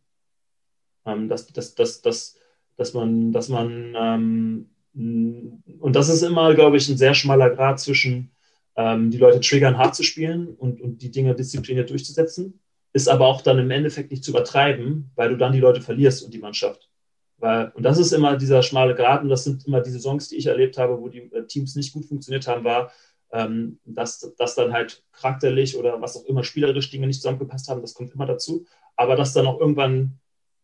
Ähm, 1.06 1.28
dass, 1.28 1.46
dass, 1.46 1.76
dass, 1.76 2.02
dass, 2.02 2.36
dass 2.76 2.92
man, 2.92 3.30
dass 3.30 3.48
man 3.48 3.94
ähm, 3.96 4.70
und 4.94 5.92
das 5.92 6.08
ist 6.08 6.22
immer, 6.22 6.54
glaube 6.54 6.76
ich, 6.76 6.88
ein 6.88 6.96
sehr 6.96 7.14
schmaler 7.14 7.50
Grad 7.50 7.78
zwischen 7.80 8.32
ähm, 8.76 9.10
die 9.10 9.18
Leute 9.18 9.40
triggern, 9.40 9.78
hart 9.78 9.94
zu 9.94 10.02
spielen 10.02 10.48
und, 10.48 10.80
und 10.80 11.02
die 11.02 11.10
Dinge 11.10 11.34
diszipliniert 11.34 11.90
durchzusetzen, 11.90 12.60
ist 12.92 13.08
aber 13.08 13.26
auch 13.26 13.42
dann 13.42 13.58
im 13.58 13.70
Endeffekt 13.70 14.10
nicht 14.10 14.24
zu 14.24 14.32
übertreiben, 14.32 15.10
weil 15.14 15.28
du 15.30 15.36
dann 15.36 15.52
die 15.52 15.60
Leute 15.60 15.80
verlierst 15.80 16.24
und 16.24 16.34
die 16.34 16.38
Mannschaft. 16.38 16.90
Weil, 17.38 17.70
und 17.74 17.84
das 17.84 17.98
ist 17.98 18.12
immer 18.12 18.36
dieser 18.36 18.62
schmale 18.62 18.94
Grad 18.94 19.22
und 19.22 19.28
das 19.28 19.44
sind 19.44 19.66
immer 19.66 19.80
diese 19.80 20.00
Songs, 20.00 20.28
die 20.28 20.36
ich 20.36 20.46
erlebt 20.46 20.76
habe, 20.76 21.00
wo 21.00 21.08
die 21.08 21.32
äh, 21.32 21.46
Teams 21.46 21.76
nicht 21.76 21.92
gut 21.92 22.04
funktioniert 22.04 22.46
haben, 22.46 22.64
war, 22.64 22.92
ähm, 23.32 23.78
dass, 23.84 24.34
dass 24.36 24.56
dann 24.56 24.72
halt 24.72 25.04
charakterlich 25.12 25.76
oder 25.76 26.00
was 26.00 26.16
auch 26.16 26.24
immer 26.24 26.42
spielerisch 26.42 26.90
Dinge 26.90 27.06
nicht 27.06 27.22
zusammengepasst 27.22 27.68
haben, 27.68 27.80
das 27.80 27.94
kommt 27.94 28.12
immer 28.12 28.26
dazu. 28.26 28.66
Aber 28.96 29.16
dass 29.16 29.32
dann 29.32 29.46
auch 29.46 29.60
irgendwann 29.60 30.18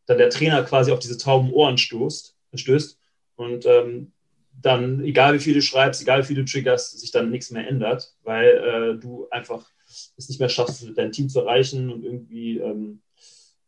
dann 0.06 0.18
der 0.18 0.30
Trainer 0.30 0.62
quasi 0.62 0.92
auf 0.92 0.98
diese 0.98 1.18
tauben 1.18 1.52
Ohren 1.52 1.78
stoßt, 1.78 2.36
stößt 2.54 2.98
und 3.36 3.66
ähm, 3.66 4.12
dann, 4.60 5.02
egal 5.04 5.34
wie 5.34 5.38
viel 5.38 5.54
du 5.54 5.62
schreibst, 5.62 6.00
egal 6.00 6.22
wie 6.22 6.26
viel 6.26 6.36
du 6.36 6.44
triggerst, 6.44 6.98
sich 6.98 7.10
dann 7.10 7.30
nichts 7.30 7.50
mehr 7.50 7.66
ändert, 7.66 8.14
weil 8.22 8.48
äh, 8.48 9.00
du 9.00 9.28
einfach 9.30 9.70
es 9.86 10.28
nicht 10.28 10.40
mehr 10.40 10.48
schaffst, 10.48 10.86
dein 10.96 11.12
Team 11.12 11.28
zu 11.28 11.40
erreichen 11.40 11.90
und 11.90 12.04
irgendwie 12.04 12.58
ähm, 12.58 13.02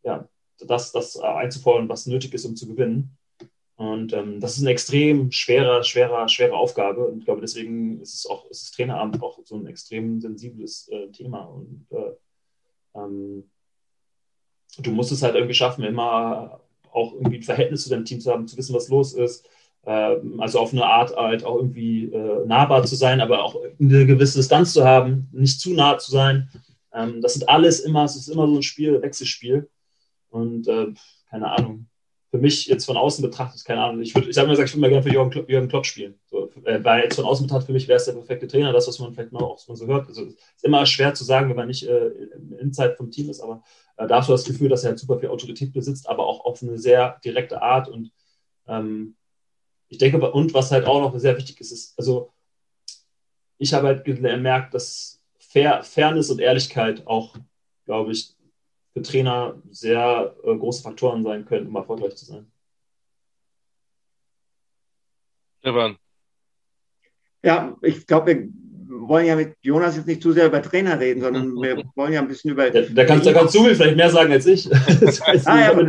ja, 0.02 0.28
das, 0.58 0.92
das 0.92 1.16
einzufordern, 1.16 1.88
was 1.88 2.06
nötig 2.06 2.34
ist, 2.34 2.44
um 2.44 2.56
zu 2.56 2.66
gewinnen. 2.66 3.16
Und 3.76 4.12
ähm, 4.12 4.40
das 4.40 4.56
ist 4.56 4.62
eine 4.62 4.72
extrem 4.72 5.30
schwere, 5.30 5.84
schwere, 5.84 6.28
schwere 6.28 6.54
Aufgabe. 6.54 7.06
Und 7.06 7.20
ich 7.20 7.24
glaube, 7.24 7.40
deswegen 7.40 8.00
ist 8.00 8.14
es 8.14 8.26
auch, 8.26 8.50
ist 8.50 8.64
das 8.64 8.70
Traineramt 8.72 9.22
auch 9.22 9.38
so 9.44 9.54
ein 9.54 9.66
extrem 9.66 10.20
sensibles 10.20 10.88
äh, 10.88 11.08
Thema. 11.12 11.42
Und 11.42 11.86
äh, 11.90 12.98
ähm, 12.98 13.48
du 14.78 14.90
musst 14.90 15.12
es 15.12 15.22
halt 15.22 15.36
irgendwie 15.36 15.54
schaffen, 15.54 15.84
immer 15.84 16.60
auch 16.90 17.12
irgendwie 17.14 17.36
ein 17.36 17.44
Verhältnis 17.44 17.84
zu 17.84 17.90
deinem 17.90 18.04
Team 18.04 18.20
zu 18.20 18.32
haben, 18.32 18.48
zu 18.48 18.56
wissen, 18.56 18.74
was 18.74 18.88
los 18.88 19.12
ist. 19.12 19.48
Ähm, 19.88 20.38
also 20.38 20.58
auf 20.60 20.72
eine 20.74 20.84
Art 20.84 21.16
halt 21.16 21.44
auch 21.44 21.56
irgendwie 21.56 22.12
äh, 22.12 22.44
nahbar 22.44 22.84
zu 22.84 22.94
sein, 22.94 23.22
aber 23.22 23.42
auch 23.42 23.56
eine 23.80 24.04
gewisse 24.04 24.38
Distanz 24.38 24.74
zu 24.74 24.84
haben, 24.84 25.28
nicht 25.32 25.62
zu 25.62 25.72
nah 25.72 25.96
zu 25.96 26.10
sein. 26.10 26.50
Ähm, 26.92 27.22
das 27.22 27.32
sind 27.34 27.48
alles 27.48 27.80
immer, 27.80 28.04
es 28.04 28.14
ist 28.14 28.28
immer 28.28 28.46
so 28.46 28.56
ein 28.56 28.62
Spiel, 28.62 29.00
Wechselspiel. 29.00 29.70
Und 30.28 30.68
äh, 30.68 30.88
keine 31.30 31.50
Ahnung, 31.50 31.86
für 32.30 32.36
mich 32.36 32.66
jetzt 32.66 32.84
von 32.84 32.98
außen 32.98 33.22
betrachtet, 33.22 33.64
keine 33.64 33.82
Ahnung, 33.82 34.02
ich, 34.02 34.14
ich 34.14 34.36
habe 34.36 34.48
mir 34.48 34.52
gesagt, 34.52 34.68
ich 34.68 34.74
würde 34.74 34.82
mal 34.82 34.90
gerne 34.90 35.02
für 35.02 35.10
Jürgen, 35.10 35.30
Klopp, 35.30 35.48
Jürgen 35.48 35.68
Klopp 35.68 35.86
spielen. 35.86 36.20
So, 36.26 36.50
äh, 36.64 36.84
weil 36.84 37.04
jetzt 37.04 37.16
von 37.16 37.24
außen 37.24 37.46
betrachtet, 37.46 37.68
für 37.68 37.72
mich 37.72 37.88
wäre 37.88 37.96
es 37.96 38.04
der 38.04 38.12
perfekte 38.12 38.46
Trainer, 38.46 38.74
das, 38.74 38.88
was 38.88 38.98
man 38.98 39.14
vielleicht 39.14 39.32
noch 39.32 39.40
auch 39.40 39.58
so 39.58 39.86
hört. 39.86 40.06
Also, 40.08 40.26
ist 40.26 40.64
immer 40.64 40.84
schwer 40.84 41.14
zu 41.14 41.24
sagen, 41.24 41.48
wenn 41.48 41.56
man 41.56 41.68
nicht 41.68 41.86
äh, 41.86 42.10
Inside 42.60 42.96
vom 42.98 43.10
Team 43.10 43.30
ist, 43.30 43.40
aber 43.40 43.62
äh, 43.96 44.06
da 44.06 44.18
hast 44.18 44.28
du 44.28 44.32
das 44.32 44.44
Gefühl, 44.44 44.68
dass 44.68 44.84
er 44.84 44.90
halt 44.90 44.98
super 44.98 45.18
viel 45.18 45.30
Autorität 45.30 45.72
besitzt, 45.72 46.06
aber 46.10 46.26
auch 46.26 46.44
auf 46.44 46.62
eine 46.62 46.76
sehr 46.76 47.18
direkte 47.24 47.62
Art. 47.62 47.88
Und 47.88 48.12
ähm, 48.66 49.14
ich 49.88 49.98
denke, 49.98 50.30
und 50.30 50.54
was 50.54 50.70
halt 50.70 50.86
auch 50.86 51.00
noch 51.00 51.18
sehr 51.18 51.36
wichtig 51.36 51.60
ist, 51.60 51.72
ist, 51.72 51.98
also 51.98 52.32
ich 53.58 53.72
habe 53.74 53.88
halt 53.88 54.04
gemerkt, 54.04 54.74
dass 54.74 55.20
Fair, 55.38 55.82
Fairness 55.82 56.30
und 56.30 56.40
Ehrlichkeit 56.40 57.06
auch, 57.06 57.36
glaube 57.86 58.12
ich, 58.12 58.36
für 58.92 59.02
Trainer 59.02 59.60
sehr 59.70 60.36
äh, 60.44 60.56
große 60.56 60.82
Faktoren 60.82 61.22
sein 61.22 61.44
können, 61.44 61.68
um 61.68 61.76
erfolgreich 61.76 62.16
zu 62.16 62.26
sein. 62.26 62.50
Stefan. 65.60 65.98
Ja, 67.42 67.76
ich 67.82 68.06
glaube, 68.06 68.26
wir 68.26 68.48
wollen 68.88 69.26
ja 69.26 69.36
mit 69.36 69.54
Jonas 69.60 69.96
jetzt 69.96 70.06
nicht 70.06 70.22
zu 70.22 70.32
sehr 70.32 70.46
über 70.46 70.62
Trainer 70.62 70.98
reden, 70.98 71.20
sondern 71.20 71.54
wir 71.54 71.82
wollen 71.94 72.12
ja 72.12 72.20
ein 72.20 72.28
bisschen 72.28 72.52
über. 72.52 72.70
Da, 72.70 72.80
da 72.82 73.04
kannst, 73.04 73.54
du 73.54 73.62
mir 73.62 73.74
vielleicht 73.74 73.96
mehr 73.96 74.10
sagen 74.10 74.32
als 74.32 74.46
ich. 74.46 74.68
Das 75.00 75.20
heißt, 75.20 75.46
ah, 75.46 75.60
ja, 75.60 75.70
aber, 75.70 75.82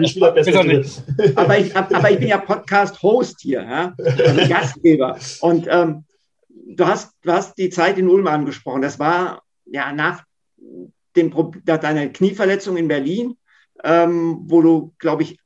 aber, 1.35 1.57
ich, 1.57 1.75
aber 1.75 2.11
ich 2.11 2.19
bin 2.19 2.27
ja 2.27 2.37
Podcast-Host 2.37 3.41
hier, 3.41 3.61
ja? 3.61 3.93
also 3.97 4.49
Gastgeber. 4.49 5.17
Und 5.41 5.67
ähm, 5.69 6.03
du, 6.49 6.85
hast, 6.85 7.13
du 7.23 7.31
hast 7.31 7.57
die 7.57 7.69
Zeit 7.69 7.97
in 7.97 8.09
Ulm 8.09 8.27
angesprochen. 8.27 8.81
Das 8.81 8.99
war 8.99 9.41
ja 9.65 9.91
nach 9.93 10.23
dem, 11.15 11.33
deiner 11.65 12.07
Knieverletzung 12.07 12.77
in 12.77 12.87
Berlin, 12.87 13.37
ähm, 13.83 14.39
wo 14.43 14.61
du, 14.61 14.93
glaube 14.99 15.23
ich, 15.23 15.39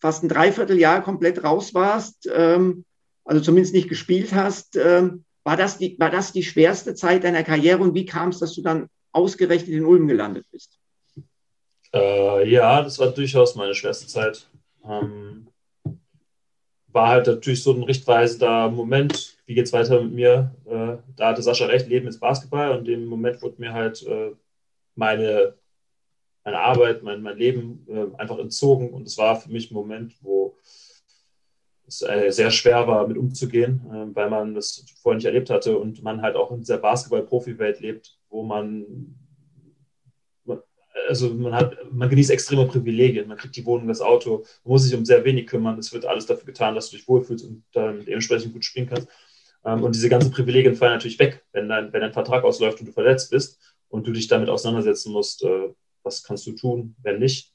fast 0.00 0.22
ein 0.22 0.28
Dreivierteljahr 0.28 1.02
komplett 1.02 1.42
raus 1.44 1.74
warst, 1.74 2.28
ähm, 2.32 2.84
also 3.24 3.40
zumindest 3.40 3.74
nicht 3.74 3.88
gespielt 3.88 4.32
hast. 4.34 4.76
Ähm, 4.76 5.24
war, 5.44 5.56
das 5.56 5.78
die, 5.78 5.98
war 5.98 6.10
das 6.10 6.32
die 6.32 6.42
schwerste 6.42 6.94
Zeit 6.94 7.24
deiner 7.24 7.44
Karriere 7.44 7.82
und 7.82 7.94
wie 7.94 8.06
kam 8.06 8.30
es, 8.30 8.38
dass 8.40 8.54
du 8.54 8.62
dann 8.62 8.88
ausgerechnet 9.12 9.70
in 9.70 9.84
Ulm 9.84 10.08
gelandet 10.08 10.46
bist? 10.50 10.78
Äh, 11.94 12.50
ja, 12.50 12.82
das 12.82 12.98
war 12.98 13.10
durchaus 13.12 13.54
meine 13.54 13.74
schwerste 13.74 14.06
Zeit. 14.06 14.48
Ähm, 14.84 15.48
war 16.88 17.08
halt 17.08 17.26
natürlich 17.26 17.62
so 17.62 17.72
ein 17.72 17.82
richtweisender 17.82 18.70
Moment, 18.70 19.36
wie 19.46 19.54
geht 19.54 19.66
es 19.66 19.72
weiter 19.72 20.00
mit 20.00 20.12
mir? 20.12 20.54
Äh, 20.64 20.96
da 21.16 21.28
hatte 21.28 21.42
Sascha 21.42 21.66
recht, 21.66 21.88
Leben 21.88 22.08
ist 22.08 22.20
Basketball 22.20 22.72
und 22.72 22.88
in 22.88 23.00
dem 23.00 23.06
Moment 23.06 23.42
wurde 23.42 23.60
mir 23.60 23.72
halt 23.72 24.02
äh, 24.06 24.32
meine, 24.94 25.54
meine 26.44 26.58
Arbeit, 26.58 27.02
mein, 27.02 27.22
mein 27.22 27.36
Leben 27.36 27.86
äh, 27.88 28.20
einfach 28.20 28.38
entzogen. 28.38 28.90
Und 28.90 29.06
es 29.06 29.18
war 29.18 29.40
für 29.40 29.50
mich 29.50 29.70
ein 29.70 29.74
Moment, 29.74 30.14
wo 30.20 30.43
sehr 31.98 32.50
schwer 32.50 32.86
war, 32.86 33.06
mit 33.06 33.16
umzugehen, 33.16 33.82
äh, 33.90 34.14
weil 34.14 34.30
man 34.30 34.54
das 34.54 34.84
vorher 35.02 35.16
nicht 35.16 35.26
erlebt 35.26 35.50
hatte 35.50 35.78
und 35.78 36.02
man 36.02 36.22
halt 36.22 36.36
auch 36.36 36.50
in 36.50 36.60
dieser 36.60 36.78
Basketball-Profi-Welt 36.78 37.80
lebt, 37.80 38.18
wo 38.28 38.42
man 38.42 39.16
also 41.08 41.30
man 41.34 41.54
hat, 41.54 41.76
man 41.92 42.08
genießt 42.08 42.30
extreme 42.30 42.66
Privilegien. 42.66 43.28
Man 43.28 43.36
kriegt 43.36 43.56
die 43.56 43.66
Wohnung, 43.66 43.88
das 43.88 44.00
Auto, 44.00 44.44
man 44.64 44.72
muss 44.72 44.84
sich 44.84 44.94
um 44.94 45.04
sehr 45.04 45.24
wenig 45.24 45.46
kümmern. 45.46 45.78
Es 45.78 45.92
wird 45.92 46.06
alles 46.06 46.26
dafür 46.26 46.46
getan, 46.46 46.74
dass 46.74 46.90
du 46.90 46.96
dich 46.96 47.06
wohlfühlst 47.08 47.44
und 47.44 47.64
dann 47.72 48.04
dementsprechend 48.04 48.52
gut 48.52 48.64
spielen 48.64 48.88
kannst. 48.88 49.08
Ähm, 49.64 49.82
und 49.82 49.94
diese 49.94 50.08
ganzen 50.08 50.30
Privilegien 50.30 50.74
fallen 50.74 50.92
natürlich 50.92 51.18
weg, 51.18 51.44
wenn 51.52 51.68
dein, 51.68 51.92
wenn 51.92 52.00
dein 52.00 52.12
Vertrag 52.12 52.44
ausläuft 52.44 52.80
und 52.80 52.86
du 52.86 52.92
verletzt 52.92 53.30
bist 53.30 53.58
und 53.88 54.06
du 54.06 54.12
dich 54.12 54.28
damit 54.28 54.48
auseinandersetzen 54.48 55.12
musst, 55.12 55.44
äh, 55.44 55.70
was 56.02 56.22
kannst 56.22 56.46
du 56.46 56.52
tun, 56.52 56.96
wenn 57.02 57.18
nicht. 57.18 57.52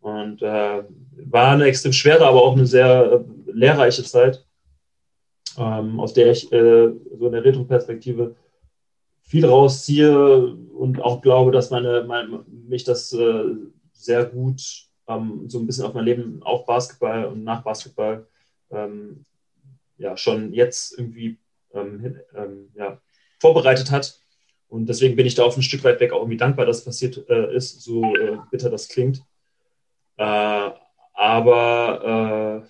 Und 0.00 0.42
äh, 0.42 0.84
war 1.26 1.52
eine 1.52 1.64
extrem 1.64 1.92
schwere, 1.92 2.26
aber 2.26 2.42
auch 2.42 2.56
eine 2.56 2.66
sehr 2.66 3.12
äh, 3.12 3.24
lehrreiche 3.58 4.04
Zeit, 4.04 4.46
ähm, 5.56 6.00
aus 6.00 6.14
der 6.14 6.30
ich 6.30 6.50
äh, 6.52 6.90
so 7.18 7.26
in 7.26 7.32
der 7.32 7.44
Retro-Perspektive 7.44 8.36
viel 9.22 9.44
rausziehe 9.44 10.46
und 10.46 11.02
auch 11.02 11.20
glaube, 11.20 11.50
dass 11.50 11.70
meine, 11.70 12.04
mein, 12.04 12.44
mich 12.68 12.84
das 12.84 13.12
äh, 13.12 13.44
sehr 13.92 14.24
gut 14.24 14.88
ähm, 15.06 15.44
so 15.48 15.58
ein 15.58 15.66
bisschen 15.66 15.84
auf 15.84 15.94
mein 15.94 16.04
Leben 16.04 16.42
auf 16.42 16.64
Basketball 16.64 17.26
und 17.26 17.44
nach 17.44 17.62
Basketball 17.62 18.26
ähm, 18.70 19.24
ja 19.98 20.16
schon 20.16 20.52
jetzt 20.52 20.98
irgendwie 20.98 21.38
ähm, 21.74 22.20
ähm, 22.34 22.70
ja, 22.74 23.00
vorbereitet 23.40 23.90
hat 23.90 24.20
und 24.68 24.86
deswegen 24.86 25.16
bin 25.16 25.26
ich 25.26 25.34
da 25.34 25.44
auf 25.44 25.56
ein 25.56 25.62
Stück 25.62 25.82
weit 25.84 25.98
weg 26.00 26.12
auch 26.12 26.20
irgendwie 26.20 26.36
dankbar, 26.36 26.66
dass 26.66 26.78
es 26.78 26.84
passiert 26.84 27.28
äh, 27.28 27.54
ist, 27.54 27.80
so 27.82 28.14
äh, 28.14 28.38
bitter 28.50 28.70
das 28.70 28.88
klingt. 28.88 29.22
Äh, 30.18 30.70
aber 31.14 32.64
äh, 32.64 32.68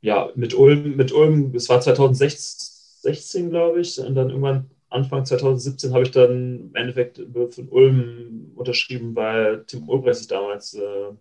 ja, 0.00 0.30
mit 0.34 0.54
Ulm, 0.54 0.96
mit 0.96 1.12
Ulm, 1.12 1.54
es 1.54 1.68
war 1.68 1.80
2016, 1.80 3.50
glaube 3.50 3.80
ich, 3.80 3.98
und 3.98 4.14
dann 4.14 4.30
irgendwann 4.30 4.70
Anfang 4.88 5.24
2017 5.24 5.92
habe 5.92 6.02
ich 6.02 6.10
dann 6.10 6.70
im 6.70 6.74
Endeffekt 6.74 7.18
von 7.18 7.68
Ulm 7.68 8.52
unterschrieben, 8.56 9.14
weil 9.14 9.64
Tim 9.66 9.88
Ulbrecht 9.88 10.18
sich 10.18 10.26
damals 10.26 10.74
äh, 10.74 11.12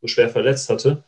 so 0.00 0.08
schwer 0.08 0.30
verletzt 0.30 0.70
hatte. 0.70 1.04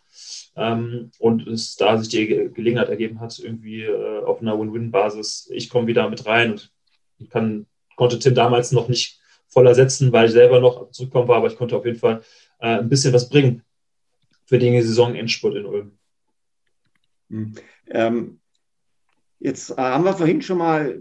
Ähm, 0.56 1.10
und 1.18 1.46
es 1.46 1.76
da 1.76 1.98
sich 1.98 2.08
die 2.08 2.50
Gelegenheit 2.52 2.88
ergeben 2.88 3.20
hat, 3.20 3.38
irgendwie 3.38 3.82
äh, 3.82 4.24
auf 4.24 4.40
einer 4.40 4.58
Win-Win-Basis, 4.58 5.50
ich 5.52 5.68
komme 5.68 5.86
wieder 5.86 6.08
mit 6.08 6.26
rein 6.26 6.52
und 6.52 7.30
kann, 7.30 7.66
konnte 7.96 8.18
Tim 8.18 8.34
damals 8.34 8.72
noch 8.72 8.88
nicht 8.88 9.18
voll 9.48 9.66
ersetzen, 9.66 10.12
weil 10.12 10.26
ich 10.26 10.32
selber 10.32 10.60
noch 10.60 10.90
zurückkommen 10.90 11.28
war, 11.28 11.36
aber 11.36 11.48
ich 11.48 11.56
konnte 11.56 11.76
auf 11.76 11.84
jeden 11.84 11.98
Fall 11.98 12.22
äh, 12.58 12.78
ein 12.78 12.88
bisschen 12.88 13.12
was 13.12 13.28
bringen 13.28 13.62
für 14.44 14.58
den 14.58 14.80
Saison-Endspurt 14.82 15.56
in 15.56 15.66
Ulm. 15.66 15.98
Hm. 17.30 17.54
Ähm, 17.88 18.40
jetzt 19.38 19.70
äh, 19.70 19.74
haben 19.76 20.04
wir 20.04 20.14
vorhin 20.14 20.42
schon 20.42 20.58
mal 20.58 20.98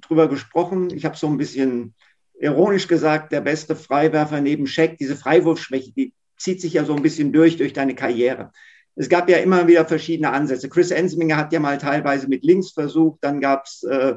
drüber 0.00 0.28
gesprochen. 0.28 0.90
Ich 0.90 1.04
habe 1.04 1.16
so 1.16 1.26
ein 1.26 1.38
bisschen 1.38 1.94
ironisch 2.38 2.88
gesagt, 2.88 3.32
der 3.32 3.40
beste 3.40 3.76
Freiwerfer 3.76 4.40
neben 4.40 4.66
Scheck, 4.66 4.98
diese 4.98 5.16
Freiwurfschwäche, 5.16 5.92
die 5.92 6.12
zieht 6.36 6.60
sich 6.60 6.74
ja 6.74 6.84
so 6.84 6.94
ein 6.94 7.02
bisschen 7.02 7.32
durch, 7.32 7.56
durch 7.56 7.72
deine 7.72 7.94
Karriere 7.94 8.50
es 8.96 9.08
gab 9.08 9.28
ja 9.28 9.38
immer 9.38 9.66
wieder 9.66 9.84
verschiedene 9.84 10.30
Ansätze. 10.30 10.68
Chris 10.68 10.90
Ensminger 10.90 11.36
hat 11.36 11.52
ja 11.52 11.60
mal 11.60 11.78
teilweise 11.78 12.28
mit 12.28 12.44
links 12.44 12.70
versucht, 12.70 13.18
dann 13.22 13.40
gab 13.40 13.66
es 13.66 13.82
äh, 13.82 14.14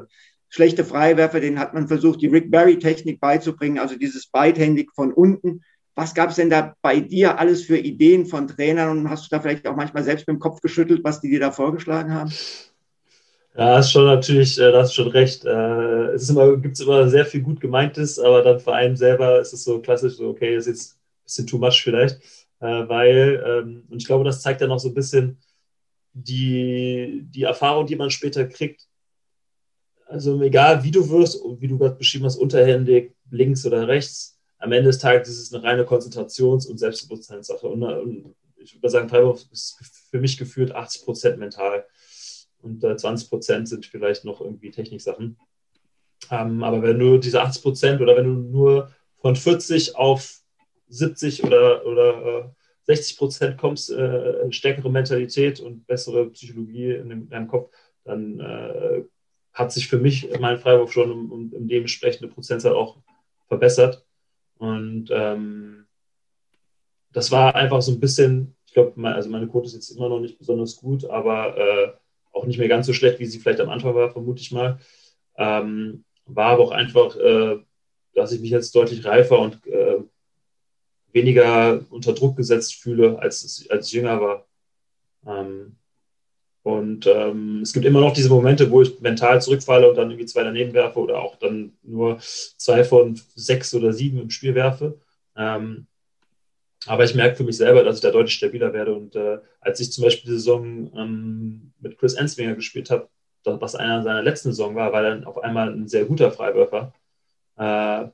schlechte 0.48 0.84
Freiwerfer, 0.84 1.40
denen 1.40 1.58
hat 1.58 1.74
man 1.74 1.88
versucht, 1.88 2.22
die 2.22 2.28
Rick 2.28 2.50
Barry-Technik 2.50 3.20
beizubringen, 3.20 3.78
also 3.78 3.96
dieses 3.96 4.28
beidhändig 4.28 4.90
von 4.94 5.12
unten. 5.12 5.62
Was 5.98 6.14
gab 6.14 6.30
es 6.30 6.36
denn 6.36 6.48
da 6.48 6.74
bei 6.80 7.00
dir 7.00 7.38
alles 7.38 7.64
für 7.64 7.76
Ideen 7.76 8.26
von 8.26 8.46
Trainern 8.46 8.98
und 8.98 9.10
hast 9.10 9.24
du 9.24 9.28
da 9.30 9.40
vielleicht 9.40 9.66
auch 9.66 9.74
manchmal 9.74 10.04
selbst 10.04 10.28
mit 10.28 10.36
dem 10.36 10.40
Kopf 10.40 10.60
geschüttelt, 10.60 11.02
was 11.02 11.20
die 11.20 11.28
dir 11.28 11.40
da 11.40 11.50
vorgeschlagen 11.50 12.14
haben? 12.14 12.32
Ja, 13.56 13.80
ist 13.80 13.90
schon 13.90 14.04
natürlich, 14.04 14.58
äh, 14.60 14.70
da 14.70 14.82
hast 14.82 14.96
du 14.96 15.02
schon 15.02 15.10
recht. 15.10 15.44
Äh, 15.44 16.12
es 16.12 16.30
immer, 16.30 16.56
gibt 16.56 16.78
immer 16.78 17.08
sehr 17.08 17.26
viel 17.26 17.40
gut 17.40 17.60
gemeintes, 17.60 18.18
aber 18.18 18.42
dann 18.42 18.60
für 18.60 18.72
einen 18.72 18.96
selber 18.96 19.40
ist 19.40 19.52
es 19.52 19.64
so 19.64 19.80
klassisch, 19.80 20.14
so, 20.14 20.28
okay, 20.28 20.54
das 20.54 20.68
ist 20.68 20.70
jetzt 20.70 20.94
ein 20.94 21.24
bisschen 21.24 21.46
too 21.48 21.58
much 21.58 21.82
vielleicht 21.82 22.20
äh, 22.60 22.88
weil, 22.88 23.42
ähm, 23.46 23.84
und 23.88 23.98
ich 23.98 24.06
glaube, 24.06 24.24
das 24.24 24.42
zeigt 24.42 24.60
ja 24.60 24.66
noch 24.66 24.78
so 24.78 24.88
ein 24.88 24.94
bisschen 24.94 25.38
die, 26.12 27.24
die 27.30 27.42
Erfahrung, 27.42 27.86
die 27.86 27.96
man 27.96 28.10
später 28.10 28.46
kriegt. 28.46 28.88
Also 30.06 30.40
egal, 30.42 30.82
wie 30.82 30.90
du 30.90 31.08
wirst, 31.10 31.40
wie 31.60 31.68
du 31.68 31.78
gerade 31.78 31.96
beschrieben 31.96 32.24
hast, 32.24 32.36
unterhändig, 32.36 33.14
links 33.30 33.66
oder 33.66 33.86
rechts, 33.86 34.37
am 34.58 34.72
Ende 34.72 34.88
des 34.88 34.98
Tages 34.98 35.28
ist 35.28 35.38
es 35.40 35.54
eine 35.54 35.62
reine 35.62 35.84
Konzentrations- 35.84 36.66
und 36.66 36.78
Selbstbewusstseinssache. 36.78 37.66
Und, 37.66 37.82
und 37.82 38.34
ich 38.56 38.74
würde 38.74 38.90
sagen, 38.90 39.08
Freiburg 39.08 39.40
ist 39.52 39.78
für 40.10 40.20
mich 40.20 40.36
geführt 40.36 40.72
80 40.72 41.04
Prozent 41.04 41.38
mental 41.38 41.84
und 42.60 42.82
äh, 42.82 42.96
20 42.96 43.28
Prozent 43.28 43.68
sind 43.68 43.86
vielleicht 43.86 44.24
noch 44.24 44.40
irgendwie 44.40 44.70
Techniksachen. 44.70 45.38
Ähm, 46.30 46.62
aber 46.64 46.82
wenn 46.82 46.98
du 46.98 47.18
diese 47.18 47.40
80 47.40 47.62
Prozent 47.62 48.00
oder 48.00 48.16
wenn 48.16 48.24
du 48.24 48.50
nur 48.50 48.90
von 49.18 49.36
40 49.36 49.96
auf 49.96 50.40
70 50.88 51.44
oder, 51.44 51.86
oder 51.86 52.54
60 52.84 53.14
äh, 53.14 53.18
Prozent 53.18 53.58
kommst, 53.58 53.90
äh, 53.90 54.50
stärkere 54.50 54.90
Mentalität 54.90 55.60
und 55.60 55.86
bessere 55.86 56.30
Psychologie 56.30 56.92
in, 56.92 57.28
deinem 57.28 57.48
Kopf, 57.48 57.70
dann 58.04 58.40
äh, 58.40 59.04
hat 59.52 59.72
sich 59.72 59.88
für 59.88 59.98
mich 59.98 60.28
mein 60.40 60.58
Freiwurf 60.58 60.92
schon 60.92 61.10
um, 61.10 61.32
um, 61.32 61.52
um 61.52 61.68
dementsprechende 61.68 62.32
Prozentzahl 62.32 62.74
auch 62.74 62.98
verbessert. 63.46 64.04
Und 64.58 65.08
ähm, 65.10 65.86
das 67.12 67.30
war 67.30 67.54
einfach 67.54 67.80
so 67.82 67.92
ein 67.92 68.00
bisschen, 68.00 68.56
ich 68.66 68.74
glaube, 68.74 69.02
also 69.08 69.30
meine 69.30 69.48
Quote 69.48 69.66
ist 69.66 69.74
jetzt 69.74 69.90
immer 69.90 70.08
noch 70.08 70.20
nicht 70.20 70.38
besonders 70.38 70.76
gut, 70.76 71.04
aber 71.04 71.56
äh, 71.56 71.92
auch 72.32 72.44
nicht 72.44 72.58
mehr 72.58 72.68
ganz 72.68 72.86
so 72.86 72.92
schlecht, 72.92 73.18
wie 73.18 73.26
sie 73.26 73.38
vielleicht 73.38 73.60
am 73.60 73.70
Anfang 73.70 73.94
war, 73.94 74.10
vermute 74.10 74.40
ich 74.40 74.52
mal. 74.52 74.78
Ähm, 75.36 76.04
war 76.26 76.52
aber 76.52 76.64
auch 76.64 76.70
einfach, 76.72 77.16
äh, 77.16 77.58
dass 78.14 78.32
ich 78.32 78.40
mich 78.40 78.50
jetzt 78.50 78.74
deutlich 78.74 79.04
reifer 79.04 79.38
und 79.38 79.66
äh, 79.66 79.98
weniger 81.12 81.84
unter 81.90 82.12
Druck 82.12 82.36
gesetzt 82.36 82.74
fühle, 82.74 83.18
als, 83.18 83.66
als 83.70 83.86
ich 83.86 83.92
jünger 83.92 84.20
war. 84.20 84.46
Ähm, 85.26 85.77
und 86.68 87.06
ähm, 87.06 87.60
es 87.62 87.72
gibt 87.72 87.86
immer 87.86 88.00
noch 88.00 88.12
diese 88.12 88.28
Momente, 88.28 88.70
wo 88.70 88.82
ich 88.82 89.00
mental 89.00 89.40
zurückfalle 89.40 89.88
und 89.88 89.96
dann 89.96 90.10
irgendwie 90.10 90.26
zwei 90.26 90.42
daneben 90.42 90.74
werfe 90.74 90.98
oder 90.98 91.22
auch 91.22 91.36
dann 91.36 91.72
nur 91.82 92.18
zwei 92.20 92.84
von 92.84 93.18
sechs 93.34 93.72
oder 93.74 93.94
sieben 93.94 94.20
im 94.20 94.28
Spiel 94.28 94.54
werfe. 94.54 95.00
Ähm, 95.34 95.86
aber 96.86 97.04
ich 97.04 97.14
merke 97.14 97.36
für 97.36 97.44
mich 97.44 97.56
selber, 97.56 97.84
dass 97.84 97.96
ich 97.96 98.02
da 98.02 98.10
deutlich 98.10 98.34
stabiler 98.34 98.74
werde. 98.74 98.94
Und 98.94 99.16
äh, 99.16 99.38
als 99.62 99.80
ich 99.80 99.92
zum 99.92 100.04
Beispiel 100.04 100.30
die 100.30 100.36
Saison 100.36 100.92
ähm, 100.94 101.72
mit 101.80 101.96
Chris 101.98 102.12
Enswinger 102.12 102.54
gespielt 102.54 102.90
habe, 102.90 103.08
was 103.44 103.74
einer 103.74 104.02
seiner 104.02 104.22
letzten 104.22 104.50
Saison 104.50 104.74
war, 104.74 104.92
war 104.92 105.02
dann 105.02 105.24
auf 105.24 105.38
einmal 105.38 105.72
ein 105.72 105.88
sehr 105.88 106.04
guter 106.04 106.30
Freiwürfer. 106.30 106.92
Äh, 107.56 108.08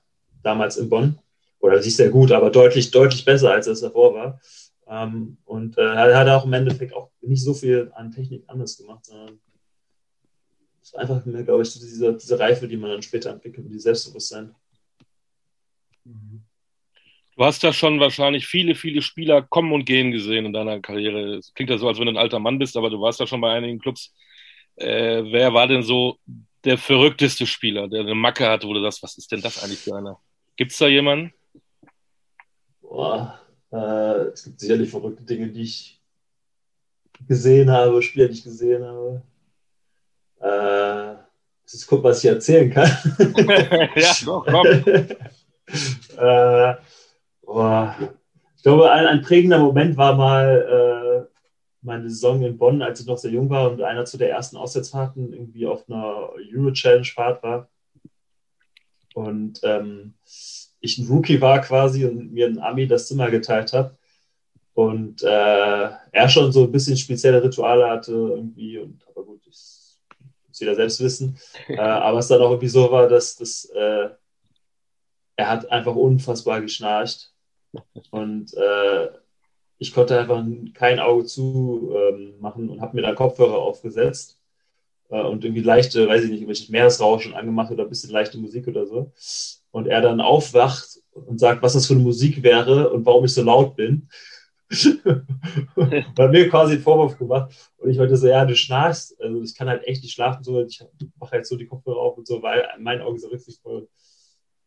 damals 0.45 0.77
in 0.77 0.89
Bonn. 0.89 1.19
Oder 1.59 1.83
sich 1.83 1.97
sehr 1.97 2.11
gut, 2.11 2.31
aber 2.31 2.51
deutlich, 2.51 2.93
deutlich 2.93 3.25
besser, 3.25 3.51
als 3.51 3.67
es 3.67 3.81
davor 3.81 4.15
war. 4.15 4.41
Ähm, 4.87 5.39
und 5.45 5.79
äh, 5.79 5.83
er 5.83 6.19
hat 6.19 6.29
auch 6.29 6.45
im 6.45 6.53
Endeffekt 6.53 6.93
auch 6.95 7.11
nicht 7.23 7.43
so 7.43 7.55
viel 7.55 7.91
an 7.95 8.11
Technik 8.11 8.45
anders 8.47 8.77
gemacht, 8.77 9.07
sondern 9.07 9.41
es 10.83 10.89
ist 10.89 10.97
einfach, 10.97 11.23
glaube 11.25 11.63
ich, 11.63 11.71
so 11.71 11.81
diese, 11.81 12.15
diese 12.15 12.39
Reife, 12.39 12.69
die 12.69 12.77
man 12.77 12.91
dann 12.91 13.03
später 13.03 13.31
entwickelt 13.31 13.67
und 13.67 13.73
die 13.73 13.79
Selbstbewusstsein. 13.79 14.55
Du 17.37 17.45
hast 17.45 17.63
ja 17.63 17.73
schon 17.73 17.99
wahrscheinlich 17.99 18.47
viele, 18.47 18.75
viele 18.75 19.01
Spieler 19.01 19.43
kommen 19.43 19.73
und 19.73 19.87
gehen 19.87 20.13
gesehen 20.13 20.45
in 20.45 20.53
deiner 20.53 20.81
Karriere. 20.81 21.37
Es 21.37 21.55
klingt 21.55 21.71
ja 21.71 21.79
so, 21.79 21.89
als 21.89 21.99
wenn 21.99 22.07
du 22.07 22.13
ein 22.13 22.19
alter 22.19 22.39
Mann 22.39 22.59
bist, 22.59 22.77
aber 22.77 22.91
du 22.91 23.01
warst 23.01 23.19
ja 23.19 23.27
schon 23.27 23.41
bei 23.41 23.53
einigen 23.53 23.79
Clubs. 23.79 24.15
Äh, 24.77 25.25
wer 25.33 25.55
war 25.55 25.67
denn 25.67 25.83
so 25.83 26.19
der 26.65 26.79
verrückteste 26.79 27.47
Spieler, 27.47 27.89
der 27.89 28.01
eine 28.01 28.15
Macke 28.15 28.49
hatte, 28.49 28.67
wo 28.67 28.75
du 28.75 28.83
das, 28.83 29.03
was 29.03 29.17
ist 29.17 29.33
denn 29.33 29.41
das 29.41 29.63
eigentlich 29.63 29.81
für 29.81 29.97
einer? 29.97 30.21
Gibt 30.57 30.73
es 30.73 30.79
da 30.79 30.87
jemanden? 30.87 31.33
Boah, 32.81 33.41
äh, 33.75 34.29
es 34.33 34.45
gibt 34.45 34.61
sicherlich 34.61 34.91
verrückte 34.91 35.25
Dinge, 35.25 35.49
die 35.49 35.63
ich 35.63 36.01
gesehen 37.27 37.71
habe, 37.71 38.03
Spieler, 38.03 38.29
die 38.29 38.35
ich 38.35 38.45
gesehen 38.45 38.85
habe. 38.85 39.23
Äh, 40.41 41.17
jetzt 41.63 41.87
gucken, 41.87 42.05
was 42.05 42.23
ich 42.23 42.31
erzählen 42.31 42.71
kann. 42.71 42.89
ja, 43.97 44.15
komm. 44.25 44.67
äh, 46.17 46.75
boah. 47.43 47.97
Ich 48.57 48.63
glaube, 48.63 48.93
ein, 48.93 49.07
ein, 49.07 49.23
prägender 49.23 49.59
Moment 49.59 49.97
war 49.97 50.15
mal 50.15 51.27
äh, 51.27 51.37
meine 51.83 52.09
Saison 52.09 52.43
in 52.43 52.57
Bonn, 52.57 52.81
als 52.81 53.01
ich 53.01 53.07
noch 53.07 53.19
sehr 53.19 53.33
jung 53.33 53.51
war 53.51 53.71
und 53.71 53.83
einer 53.83 54.05
zu 54.05 54.17
der 54.19 54.31
ersten 54.31 54.57
Auswärtsfahrten 54.57 55.33
irgendwie 55.33 55.67
auf 55.67 55.89
einer 55.89 56.31
Euro-Challenge-Fahrt 56.55 57.43
war. 57.43 57.69
Und 59.15 59.61
ähm, 59.65 60.15
ich 60.85 60.99
ein 60.99 61.09
Rookie 61.09 61.41
war 61.41 61.61
quasi 61.63 62.05
und 62.05 62.33
mir 62.33 62.47
ein 62.47 62.59
Ami 62.59 62.87
das 62.87 63.09
Zimmer 63.09 63.31
geteilt 63.31 63.73
habe. 63.73 63.97
Und 64.75 65.23
äh, 65.23 65.27
er 66.13 66.29
schon 66.29 66.53
so 66.53 66.65
ein 66.65 66.73
bisschen 66.73 66.97
spezielle 66.97 67.43
Rituale 67.43 67.89
hatte 67.89 68.13
irgendwie. 68.13 68.79
Und, 68.79 69.03
aber 69.09 69.25
gut, 69.25 69.41
ich 69.47 69.97
muss 70.47 70.61
jeder 70.61 70.75
selbst 70.75 71.01
wissen. 71.01 71.39
äh, 71.69 71.79
aber 71.79 72.19
es 72.19 72.29
dann 72.29 72.43
auch 72.43 72.51
irgendwie 72.51 72.69
so 72.69 72.91
war, 72.91 73.09
dass 73.09 73.37
das, 73.37 73.65
äh, 73.75 74.11
er 75.37 75.49
hat 75.49 75.71
einfach 75.73 75.95
unfassbar 75.95 76.61
geschnarcht. 76.61 77.33
Und 78.11 78.55
äh, 78.55 79.09
ich 79.79 79.95
konnte 79.95 80.19
einfach 80.19 80.45
kein 80.75 81.01
Auge 81.01 81.25
zu 81.25 81.95
ähm, 81.97 82.35
machen 82.41 82.69
und 82.69 82.81
habe 82.81 82.95
mir 82.97 83.03
dann 83.03 83.15
Kopfhörer 83.17 83.59
aufgesetzt 83.59 84.39
äh, 85.09 85.23
und 85.23 85.45
irgendwie 85.45 85.63
leichte, 85.63 86.07
weiß 86.09 86.25
ich 86.25 86.31
nicht, 86.31 86.41
irgendwelche 86.41 86.71
Meeresrauschen 86.71 87.35
angemacht 87.35 87.73
oder 87.73 87.85
ein 87.85 87.89
bisschen 87.89 88.11
leichte 88.11 88.39
Musik 88.39 88.69
oder 88.69 88.87
so. 88.87 89.13
Und 89.75 89.89
er 89.89 90.01
dann 90.01 90.21
aufwacht 90.21 91.01
und 91.11 91.41
sagt, 91.41 91.61
was 91.61 91.73
das 91.73 91.89
für 91.89 91.95
eine 91.95 92.03
Musik 92.05 92.45
wäre 92.45 92.91
und 92.91 93.05
warum 93.05 93.25
ich 93.25 93.35
so 93.35 93.43
laut 93.43 93.75
bin. 93.75 94.09
Bei 96.15 96.29
mir 96.29 96.49
quasi 96.49 96.75
einen 96.75 96.83
Vorwurf 96.83 97.19
gemacht. 97.19 97.73
Und 97.79 97.91
ich 97.91 97.99
wollte 97.99 98.17
so, 98.17 98.29
ja, 98.29 98.45
du 98.45 98.55
schnarchst. 98.55 99.21
Also 99.21 99.43
ich 99.43 99.53
kann 99.57 99.69
halt 99.69 99.83
echt 99.83 100.05
nicht 100.05 100.15
schlafen. 100.15 100.45
So. 100.45 100.65
Ich 100.65 100.81
mache 101.19 101.35
jetzt 101.35 101.49
so 101.49 101.57
die 101.57 101.67
Kopfhörer 101.67 101.99
auf 101.99 102.17
und 102.17 102.25
so, 102.25 102.41
weil 102.41 102.65
mein 102.79 103.03
Auge 103.03 103.19
so 103.19 103.27
rücksichtsvoll. 103.27 103.89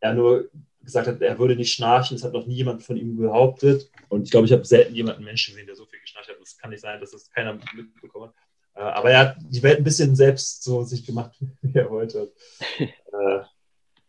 Er 0.01 0.13
nur 0.13 0.49
gesagt 0.81 1.07
hat, 1.07 1.21
er 1.21 1.39
würde 1.39 1.55
nicht 1.55 1.71
schnarchen. 1.71 2.17
Das 2.17 2.25
hat 2.25 2.33
noch 2.33 2.45
nie 2.45 2.55
jemand 2.55 2.83
von 2.83 2.97
ihm 2.97 3.15
behauptet. 3.15 3.89
Und 4.09 4.23
ich 4.23 4.31
glaube, 4.31 4.45
ich 4.45 4.51
habe 4.51 4.65
selten 4.65 4.93
jemanden 4.93 5.23
Menschen 5.23 5.53
gesehen, 5.53 5.67
der 5.67 5.77
so 5.77 5.85
viel 5.85 6.01
geschnarcht 6.01 6.27
hat. 6.27 6.35
Das 6.37 6.57
kann 6.57 6.71
nicht 6.71 6.81
sein, 6.81 6.99
dass 6.99 7.11
das 7.11 7.29
keiner 7.31 7.57
mitbekommen 7.73 8.27
hat. 8.27 8.35
Äh, 8.75 8.81
aber 8.81 9.11
er 9.11 9.19
hat 9.19 9.37
die 9.39 9.63
Welt 9.63 9.77
ein 9.77 9.85
bisschen 9.85 10.17
selbst 10.17 10.65
so 10.65 10.83
sich 10.83 11.05
gemacht, 11.05 11.31
wie 11.61 11.79
er 11.79 11.89
wollte. 11.89 12.29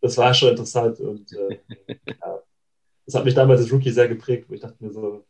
Das 0.01 0.17
war 0.17 0.33
schon 0.33 0.51
interessant 0.51 1.01
und 1.01 1.33
äh, 1.33 1.59
ja, 2.07 2.43
das 3.07 3.15
hat 3.15 3.25
mich 3.25 3.35
damals 3.35 3.61
als 3.61 3.73
Rookie 3.73 3.91
sehr 3.91 4.09
geprägt, 4.09 4.49
wo 4.49 4.55
ich 4.55 4.61
dachte 4.61 4.77
mir 4.81 4.93
so, 4.93 5.25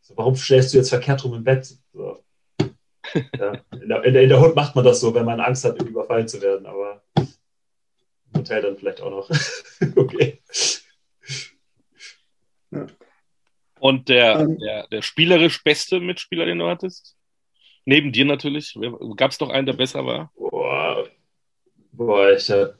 so 0.00 0.16
warum 0.16 0.36
schläfst 0.36 0.72
du 0.72 0.78
jetzt 0.78 0.90
verkehrt 0.90 1.24
rum 1.24 1.34
im 1.34 1.44
Bett? 1.44 1.74
So. 1.92 2.22
Ja, 3.38 3.52
in, 3.72 3.88
der, 3.88 4.04
in, 4.04 4.28
der, 4.28 4.40
Hut 4.40 4.56
macht 4.56 4.74
man 4.74 4.84
das 4.84 5.00
so, 5.00 5.14
wenn 5.14 5.24
man 5.24 5.40
Angst 5.40 5.64
hat, 5.64 5.80
überfallen 5.80 6.26
zu 6.26 6.40
werden, 6.40 6.66
aber 6.66 7.02
im 7.16 7.28
Hotel 8.36 8.62
dann 8.62 8.76
vielleicht 8.76 9.00
auch 9.00 9.10
noch. 9.10 9.30
okay. 9.96 10.42
Und 13.78 14.08
der, 14.08 14.40
ähm. 14.40 14.58
der, 14.58 14.86
der 14.88 15.02
spielerisch 15.02 15.62
beste 15.62 16.00
Mitspieler, 16.00 16.46
den 16.46 16.58
du 16.58 16.66
hattest? 16.66 17.16
Neben 17.84 18.12
dir 18.12 18.24
natürlich. 18.24 18.78
Gab 19.16 19.30
es 19.30 19.38
doch 19.38 19.50
einen, 19.50 19.66
der 19.66 19.74
besser 19.74 20.04
war? 20.06 20.32
Boah, 20.34 21.06
Boah 21.92 22.32
ich 22.32 22.50
habe, 22.50 22.76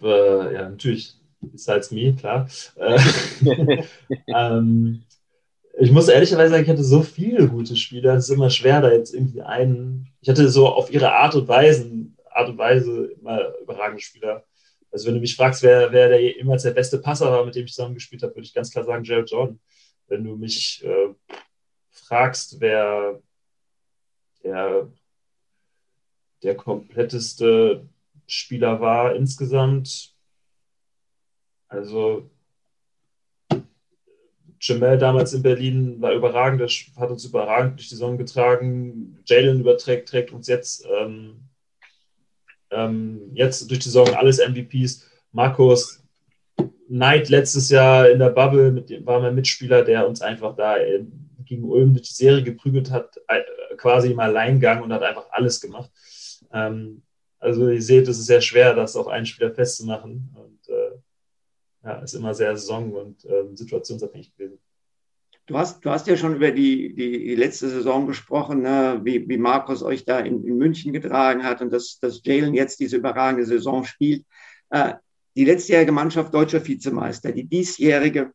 äh, 0.50 0.54
ja, 0.54 0.68
natürlich, 0.68 1.14
besides 1.50 1.90
me, 1.90 2.14
klar. 2.14 2.48
Äh, 2.76 2.98
ähm, 4.28 5.04
ich 5.78 5.90
muss 5.90 6.08
ehrlicherweise 6.08 6.50
sagen, 6.50 6.62
ich 6.64 6.70
hatte 6.70 6.84
so 6.84 7.02
viele 7.02 7.48
gute 7.48 7.76
Spieler, 7.76 8.14
es 8.14 8.28
ist 8.28 8.36
immer 8.36 8.50
schwer, 8.50 8.80
da 8.80 8.92
jetzt 8.92 9.12
irgendwie 9.12 9.42
einen. 9.42 10.08
Ich 10.20 10.28
hatte 10.28 10.48
so 10.48 10.68
auf 10.68 10.92
ihre 10.92 11.12
Art 11.12 11.34
und 11.34 11.48
Weise, 11.48 11.90
Art 12.30 12.48
und 12.48 12.58
Weise 12.58 13.06
immer 13.20 13.54
überragende 13.60 14.02
Spieler. 14.02 14.44
Also 14.92 15.08
wenn 15.08 15.14
du 15.14 15.20
mich 15.20 15.34
fragst, 15.34 15.62
wer, 15.62 15.90
wer 15.90 16.08
der 16.08 16.22
jemals 16.22 16.62
der 16.62 16.70
beste 16.70 16.98
Passer 16.98 17.30
war, 17.30 17.44
mit 17.44 17.56
dem 17.56 17.64
ich 17.64 17.72
zusammengespielt 17.72 18.22
habe, 18.22 18.36
würde 18.36 18.46
ich 18.46 18.54
ganz 18.54 18.70
klar 18.70 18.84
sagen 18.84 19.02
Jared 19.02 19.30
Jordan. 19.30 19.58
Wenn 20.06 20.22
du 20.22 20.36
mich 20.36 20.84
äh, 20.84 21.14
fragst, 21.90 22.60
wer 22.60 23.20
der, 24.44 24.88
der 26.42 26.54
kompletteste 26.54 27.88
Spieler 28.26 28.80
war 28.80 29.16
insgesamt, 29.16 30.13
also 31.68 32.30
Jamel 34.60 34.98
damals 34.98 35.34
in 35.34 35.42
Berlin 35.42 36.00
war 36.00 36.12
überragend, 36.12 36.60
das 36.60 36.72
hat 36.96 37.10
uns 37.10 37.24
überragend 37.24 37.78
durch 37.78 37.88
die 37.88 37.94
Saison 37.94 38.16
getragen. 38.16 39.18
Jalen 39.26 39.60
überträgt, 39.60 40.08
trägt 40.08 40.32
uns 40.32 40.46
jetzt 40.46 40.86
ähm, 40.98 41.44
ähm, 42.70 43.30
jetzt 43.34 43.70
durch 43.70 43.80
die 43.80 43.88
Saison 43.88 44.14
alles 44.14 44.38
MVPs. 44.38 45.06
Markus 45.32 46.02
Knight 46.88 47.28
letztes 47.28 47.70
Jahr 47.70 48.08
in 48.10 48.18
der 48.18 48.30
Bubble 48.30 48.70
mit, 48.70 49.06
war 49.06 49.20
mein 49.20 49.34
Mitspieler, 49.34 49.84
der 49.84 50.06
uns 50.06 50.20
einfach 50.20 50.54
da 50.56 50.76
äh, 50.76 51.04
gegen 51.44 51.64
Ulm 51.64 51.94
durch 51.94 52.08
die 52.08 52.14
Serie 52.14 52.42
geprügelt 52.42 52.90
hat, 52.90 53.16
äh, 53.28 53.42
quasi 53.76 54.12
im 54.12 54.20
Alleingang 54.20 54.82
und 54.82 54.92
hat 54.92 55.02
einfach 55.02 55.26
alles 55.30 55.60
gemacht. 55.60 55.90
Ähm, 56.52 57.02
also 57.38 57.68
ihr 57.68 57.82
seht, 57.82 58.08
es 58.08 58.18
ist 58.18 58.26
sehr 58.26 58.40
schwer, 58.40 58.74
das 58.74 58.96
auf 58.96 59.08
einen 59.08 59.26
Spieler 59.26 59.52
festzumachen 59.52 60.30
und 60.34 60.53
äh, 60.53 60.53
ja, 61.84 61.98
ist 61.98 62.14
immer 62.14 62.34
sehr 62.34 62.56
saison- 62.56 62.92
und 62.92 63.24
äh, 63.24 63.44
situationsabhängig 63.54 64.34
gewesen. 64.36 64.58
Du 65.46 65.58
hast, 65.58 65.84
du 65.84 65.90
hast 65.90 66.06
ja 66.06 66.16
schon 66.16 66.36
über 66.36 66.52
die, 66.52 66.94
die 66.94 67.34
letzte 67.34 67.68
Saison 67.68 68.06
gesprochen, 68.06 68.62
ne? 68.62 69.00
wie, 69.02 69.28
wie 69.28 69.36
Markus 69.36 69.82
euch 69.82 70.06
da 70.06 70.20
in, 70.20 70.42
in 70.42 70.56
München 70.56 70.94
getragen 70.94 71.44
hat 71.44 71.60
und 71.60 71.70
dass, 71.70 71.98
dass 72.00 72.22
Jalen 72.24 72.54
jetzt 72.54 72.80
diese 72.80 72.96
überragende 72.96 73.44
Saison 73.44 73.84
spielt. 73.84 74.24
Äh, 74.70 74.94
die 75.36 75.44
letztjährige 75.44 75.92
Mannschaft 75.92 76.32
deutscher 76.32 76.66
Vizemeister, 76.66 77.32
die 77.32 77.44
diesjährige 77.44 78.32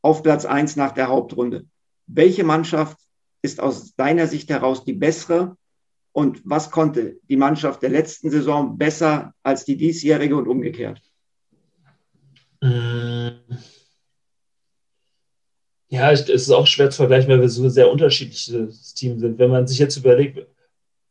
auf 0.00 0.22
Platz 0.22 0.46
1 0.46 0.76
nach 0.76 0.92
der 0.92 1.08
Hauptrunde. 1.08 1.66
Welche 2.06 2.44
Mannschaft 2.44 2.96
ist 3.42 3.60
aus 3.60 3.94
deiner 3.96 4.26
Sicht 4.26 4.48
heraus 4.48 4.84
die 4.84 4.94
bessere? 4.94 5.56
Und 6.12 6.40
was 6.44 6.70
konnte 6.70 7.18
die 7.28 7.36
Mannschaft 7.36 7.82
der 7.82 7.90
letzten 7.90 8.30
Saison 8.30 8.78
besser 8.78 9.34
als 9.42 9.64
die 9.64 9.76
diesjährige 9.76 10.36
und 10.36 10.48
umgekehrt? 10.48 11.02
Mmh. 12.62 13.30
Ja, 15.88 16.12
es 16.12 16.28
ist 16.28 16.50
auch 16.50 16.66
schwer 16.66 16.90
zu 16.90 16.98
vergleichen, 16.98 17.28
weil 17.28 17.40
wir 17.40 17.48
so 17.48 17.64
ein 17.64 17.70
sehr 17.70 17.90
unterschiedliches 17.90 18.94
Team 18.94 19.18
sind. 19.18 19.38
Wenn 19.38 19.50
man 19.50 19.66
sich 19.66 19.78
jetzt 19.78 19.96
überlegt, 19.96 20.46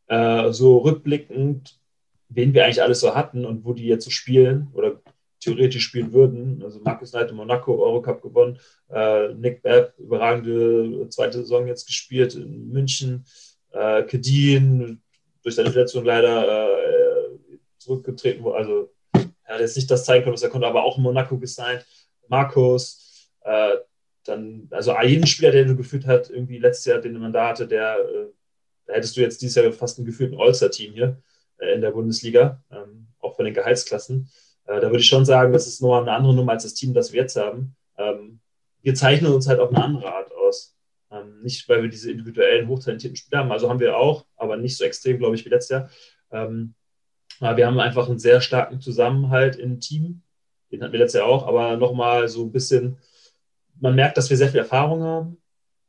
äh, 0.08 0.52
so 0.52 0.78
rückblickend, 0.80 1.78
wen 2.30 2.54
wir 2.54 2.64
eigentlich 2.64 2.82
alles 2.82 3.02
so 3.02 3.14
hatten 3.14 3.45
und 3.45 3.66
wo 3.66 3.74
die 3.74 3.88
jetzt 3.88 4.06
so 4.06 4.12
spielen 4.12 4.70
oder 4.74 5.02
theoretisch 5.39 5.84
spielen 5.84 6.14
würden. 6.14 6.62
Also 6.64 6.80
Markus 6.82 7.12
Knight 7.12 7.30
in 7.30 7.36
Monaco, 7.36 7.76
Eurocup 7.84 8.22
gewonnen, 8.22 8.60
äh, 8.89 9.34
Nick 9.34 9.62
Babb, 9.64 9.93
überragende 9.97 11.08
zweite 11.10 11.39
Saison 11.39 11.68
jetzt 11.68 11.86
gespielt 11.88 12.36
in 12.36 12.70
München, 12.70 13.26
äh, 13.72 14.04
Kedin, 14.04 15.02
durch 15.43 15.56
seine 15.56 15.72
Verletzung 15.72 16.04
leider 16.06 16.68
äh, 16.68 17.38
zurückgetreten, 17.78 18.45
also 18.47 18.91
er 19.50 19.56
hat 19.56 19.62
jetzt 19.62 19.76
nicht 19.76 19.89
das 19.89 20.06
zeigen 20.06 20.24
können, 20.24 20.36
was 20.36 20.43
er 20.43 20.50
konnte, 20.50 20.68
aber 20.68 20.84
auch 20.84 20.97
in 20.97 21.04
Monaco 21.04 21.38
gesigned. 21.39 21.84
Markus, 22.28 23.32
äh, 23.41 23.78
dann, 24.24 24.68
also 24.70 24.95
jeden 25.02 25.26
Spieler, 25.26 25.52
den 25.52 25.68
du 25.68 25.76
geführt 25.76 26.06
hat, 26.06 26.30
irgendwie 26.30 26.60
letztes 26.60 26.86
Jahr, 26.86 27.00
den 27.00 27.18
man 27.18 27.34
da 27.34 27.50
hatte, 27.50 27.68
der, 27.68 27.97
äh, 27.97 28.28
da 28.86 28.93
hättest 28.93 29.18
du 29.18 29.22
jetzt 29.22 29.41
dieses 29.41 29.56
Jahr 29.56 29.72
fast 29.72 29.97
ein 29.97 30.06
gefühlten 30.06 30.39
All-Star-Team 30.39 30.93
hier 30.93 31.20
äh, 31.58 31.74
in 31.74 31.82
der 31.82 31.91
Bundesliga, 31.91 32.64
ähm, 32.72 33.08
auch 33.18 33.36
von 33.36 33.45
den 33.45 33.56
Gehaltsklassen. 33.56 34.30
Äh, 34.68 34.80
da 34.80 34.84
würde 34.84 35.00
ich 35.00 35.08
schon 35.08 35.26
sagen, 35.26 35.52
das 35.52 35.66
ist 35.66 35.82
nur 35.82 36.00
eine 36.00 36.12
andere 36.12 36.36
Nummer 36.36 36.52
als 36.52 36.64
das 36.64 36.76
Team, 36.76 36.93
das 36.93 37.12
wir 37.12 37.22
jetzt 37.22 37.36
haben. 37.36 37.76
Ähm, 37.97 38.39
wir 38.84 38.93
zeichnen 38.93 39.34
uns 39.34 39.47
halt 39.47 39.60
auf 39.60 39.70
eine 39.70 39.84
andere 39.84 40.14
Art 40.14 40.32
aus. 40.32 40.76
Ähm, 41.10 41.41
nicht, 41.41 41.68
weil 41.68 41.82
wir 41.82 41.89
diese 41.89 42.12
individuellen, 42.12 42.68
hochtalentierten 42.68 43.16
Spieler 43.16 43.39
haben, 43.39 43.52
also 43.52 43.68
haben 43.68 43.80
wir 43.80 43.97
auch, 43.97 44.28
aber 44.36 44.58
nicht 44.58 44.78
so 44.78 44.84
extrem, 44.84 45.18
glaube 45.18 45.36
ich, 45.36 45.43
wie 45.43 45.50
letztes 45.50 45.70
Jahr. 45.70 45.89
Ähm, 46.32 46.76
wir 47.40 47.66
haben 47.66 47.80
einfach 47.80 48.10
einen 48.10 48.20
sehr 48.20 48.42
starken 48.42 48.82
Zusammenhalt 48.82 49.56
im 49.56 49.80
Team. 49.80 50.22
Den 50.72 50.82
hatten 50.82 50.94
wir 50.94 51.00
letztes 51.00 51.20
Jahr 51.20 51.30
auch, 51.30 51.48
aber 51.48 51.78
nochmal 51.78 52.28
so 52.28 52.44
ein 52.44 52.52
bisschen, 52.52 52.98
man 53.80 53.96
merkt, 53.96 54.18
dass 54.18 54.30
wir 54.30 54.38
sehr 54.38 54.50
viel 54.50 54.60
Erfahrung 54.60 55.02
haben 55.04 55.38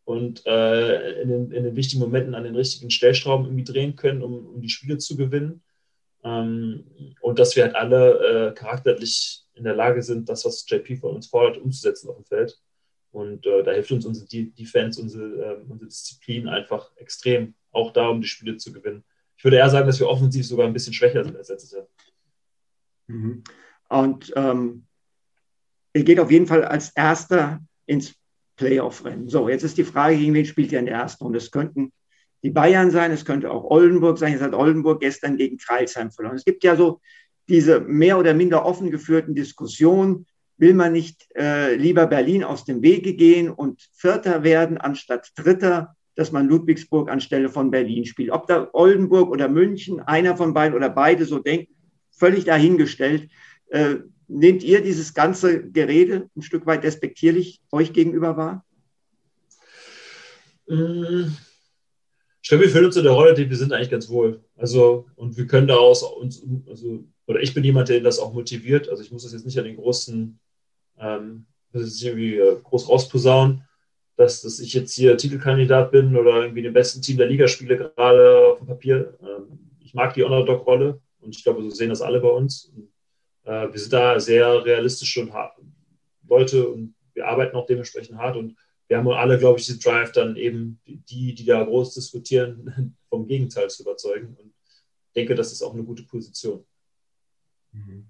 und 0.04 0.46
äh, 0.46 1.22
in, 1.22 1.28
den, 1.28 1.50
in, 1.50 1.64
den, 1.64 1.76
wichtigen 1.76 2.00
Momenten 2.00 2.34
an 2.34 2.44
den 2.44 2.56
richtigen 2.56 2.90
Stellschrauben 2.90 3.46
irgendwie 3.46 3.64
drehen 3.64 3.96
können, 3.96 4.22
um, 4.22 4.46
um 4.46 4.60
die 4.60 4.68
Spiele 4.68 4.98
zu 4.98 5.16
gewinnen. 5.16 5.62
Ähm, 6.22 6.84
und 7.20 7.38
dass 7.38 7.56
wir 7.56 7.64
halt 7.64 7.74
alle 7.74 8.48
äh, 8.48 8.54
charakterlich 8.54 9.44
in 9.54 9.64
der 9.64 9.74
Lage 9.74 10.02
sind, 10.02 10.28
das, 10.28 10.44
was 10.44 10.68
JP 10.68 10.96
von 10.96 11.14
uns 11.14 11.26
fordert, 11.28 11.58
umzusetzen 11.58 12.08
auf 12.08 12.16
dem 12.16 12.24
Feld. 12.24 12.58
Und 13.12 13.46
äh, 13.46 13.62
da 13.62 13.72
hilft 13.72 13.92
uns 13.92 14.06
unsere 14.06 14.26
Defense, 14.26 15.00
unsere, 15.00 15.24
ähm, 15.24 15.70
unsere 15.70 15.88
Disziplin 15.88 16.48
einfach 16.48 16.90
extrem, 16.96 17.54
auch 17.72 17.92
da, 17.92 18.08
um 18.08 18.20
die 18.20 18.28
Spiele 18.28 18.56
zu 18.56 18.72
gewinnen. 18.72 19.04
Ich 19.40 19.44
würde 19.44 19.56
eher 19.56 19.70
sagen, 19.70 19.86
dass 19.86 19.98
wir 19.98 20.06
offensiv 20.06 20.46
sogar 20.46 20.66
ein 20.66 20.74
bisschen 20.74 20.92
schwächer 20.92 21.24
sind 21.24 21.34
als 21.34 21.48
letztes 21.48 21.72
Jahr. 21.72 21.86
Mhm. 23.06 23.42
Und 23.88 24.30
ähm, 24.36 24.84
ihr 25.94 26.04
geht 26.04 26.20
auf 26.20 26.30
jeden 26.30 26.46
Fall 26.46 26.62
als 26.62 26.90
Erster 26.90 27.60
ins 27.86 28.14
Playoff-Rennen. 28.56 29.30
So, 29.30 29.48
jetzt 29.48 29.62
ist 29.62 29.78
die 29.78 29.84
Frage, 29.84 30.18
gegen 30.18 30.34
wen 30.34 30.44
spielt 30.44 30.72
ihr 30.72 30.78
in 30.78 30.84
der 30.84 30.96
ersten 30.96 31.24
Runde? 31.24 31.38
Es 31.38 31.50
könnten 31.50 31.90
die 32.42 32.50
Bayern 32.50 32.90
sein, 32.90 33.12
es 33.12 33.24
könnte 33.24 33.50
auch 33.50 33.64
Oldenburg 33.64 34.18
sein. 34.18 34.32
Jetzt 34.32 34.42
hat 34.42 34.52
Oldenburg 34.52 35.00
gestern 35.00 35.38
gegen 35.38 35.56
Kreilsheim 35.56 36.10
verloren. 36.10 36.36
Es 36.36 36.44
gibt 36.44 36.62
ja 36.62 36.76
so 36.76 37.00
diese 37.48 37.80
mehr 37.80 38.18
oder 38.18 38.34
minder 38.34 38.66
offen 38.66 38.90
geführten 38.90 39.34
Diskussionen. 39.34 40.26
Will 40.58 40.74
man 40.74 40.92
nicht 40.92 41.26
äh, 41.34 41.76
lieber 41.76 42.06
Berlin 42.06 42.44
aus 42.44 42.66
dem 42.66 42.82
Wege 42.82 43.14
gehen 43.14 43.48
und 43.48 43.88
Vierter 43.94 44.42
werden 44.42 44.76
anstatt 44.76 45.30
Dritter? 45.34 45.96
Dass 46.20 46.32
man 46.32 46.48
Ludwigsburg 46.48 47.10
anstelle 47.10 47.48
von 47.48 47.70
Berlin 47.70 48.04
spielt. 48.04 48.30
Ob 48.30 48.46
da 48.46 48.68
Oldenburg 48.74 49.30
oder 49.30 49.48
München, 49.48 50.00
einer 50.00 50.36
von 50.36 50.52
beiden 50.52 50.76
oder 50.76 50.90
beide 50.90 51.24
so 51.24 51.38
denken, 51.38 51.72
völlig 52.10 52.44
dahingestellt. 52.44 53.30
Äh, 53.70 54.00
nehmt 54.28 54.62
ihr 54.62 54.82
dieses 54.82 55.14
ganze 55.14 55.70
Gerede 55.70 56.28
ein 56.36 56.42
Stück 56.42 56.66
weit 56.66 56.84
despektierlich 56.84 57.62
euch 57.72 57.94
gegenüber 57.94 58.36
wahr? 58.36 58.66
Ich 60.66 62.48
glaube, 62.50 62.64
wir 62.64 62.70
fühlen 62.70 62.84
uns 62.84 62.96
in 62.96 63.04
der 63.04 63.12
Rolle, 63.12 63.32
die 63.32 63.48
wir 63.48 63.56
sind 63.56 63.72
eigentlich 63.72 63.90
ganz 63.90 64.10
wohl. 64.10 64.44
Also, 64.58 65.06
und 65.16 65.38
wir 65.38 65.46
können 65.46 65.68
daraus 65.68 66.02
uns, 66.02 66.46
also, 66.68 67.02
oder 67.26 67.40
ich 67.40 67.54
bin 67.54 67.64
jemand, 67.64 67.88
der 67.88 68.02
das 68.02 68.18
auch 68.18 68.34
motiviert. 68.34 68.90
Also, 68.90 69.02
ich 69.02 69.10
muss 69.10 69.22
das 69.22 69.32
jetzt 69.32 69.46
nicht 69.46 69.58
an 69.58 69.64
den 69.64 69.76
großen, 69.76 70.38
ähm, 70.98 71.46
das 71.72 71.84
ist 71.84 72.02
irgendwie 72.02 72.36
äh, 72.36 72.60
groß 72.62 72.90
rausposaunen 72.90 73.64
dass, 74.20 74.42
dass 74.42 74.60
ich 74.60 74.74
jetzt 74.74 74.92
hier 74.94 75.16
Titelkandidat 75.16 75.92
bin 75.92 76.14
oder 76.14 76.42
irgendwie 76.42 76.60
dem 76.60 76.74
besten 76.74 77.00
Team 77.00 77.16
der 77.16 77.26
Liga 77.26 77.48
spiele, 77.48 77.78
gerade 77.78 78.38
auf 78.52 78.58
dem 78.58 78.66
Papier. 78.66 79.16
Ähm, 79.22 79.70
ich 79.80 79.94
mag 79.94 80.12
die 80.12 80.22
Underdog-Rolle 80.22 81.00
und 81.20 81.34
ich 81.34 81.42
glaube, 81.42 81.62
so 81.62 81.70
sehen 81.70 81.88
das 81.88 82.02
alle 82.02 82.20
bei 82.20 82.28
uns. 82.28 82.70
Äh, 83.44 83.72
wir 83.72 83.80
sind 83.80 83.94
da 83.94 84.20
sehr 84.20 84.62
realistische 84.62 85.22
und 85.22 85.32
Leute 86.28 86.68
und 86.68 86.94
wir 87.14 87.28
arbeiten 87.28 87.56
auch 87.56 87.64
dementsprechend 87.64 88.18
hart 88.18 88.36
und 88.36 88.56
wir 88.88 88.98
haben 88.98 89.08
alle, 89.08 89.38
glaube 89.38 89.58
ich, 89.58 89.64
diesen 89.64 89.80
Drive, 89.80 90.12
dann 90.12 90.36
eben 90.36 90.78
die, 90.84 91.34
die 91.34 91.44
da 91.46 91.64
groß 91.64 91.94
diskutieren, 91.94 92.94
vom 93.08 93.26
Gegenteil 93.26 93.70
zu 93.70 93.84
überzeugen. 93.84 94.36
Und 94.38 94.52
ich 94.68 95.12
denke, 95.16 95.34
das 95.34 95.50
ist 95.50 95.62
auch 95.62 95.72
eine 95.72 95.82
gute 95.82 96.02
Position. 96.02 96.62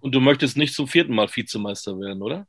Und 0.00 0.12
du 0.12 0.18
möchtest 0.18 0.56
nicht 0.56 0.74
zum 0.74 0.88
vierten 0.88 1.14
Mal 1.14 1.28
Vizemeister 1.28 1.96
werden, 2.00 2.20
oder? 2.20 2.48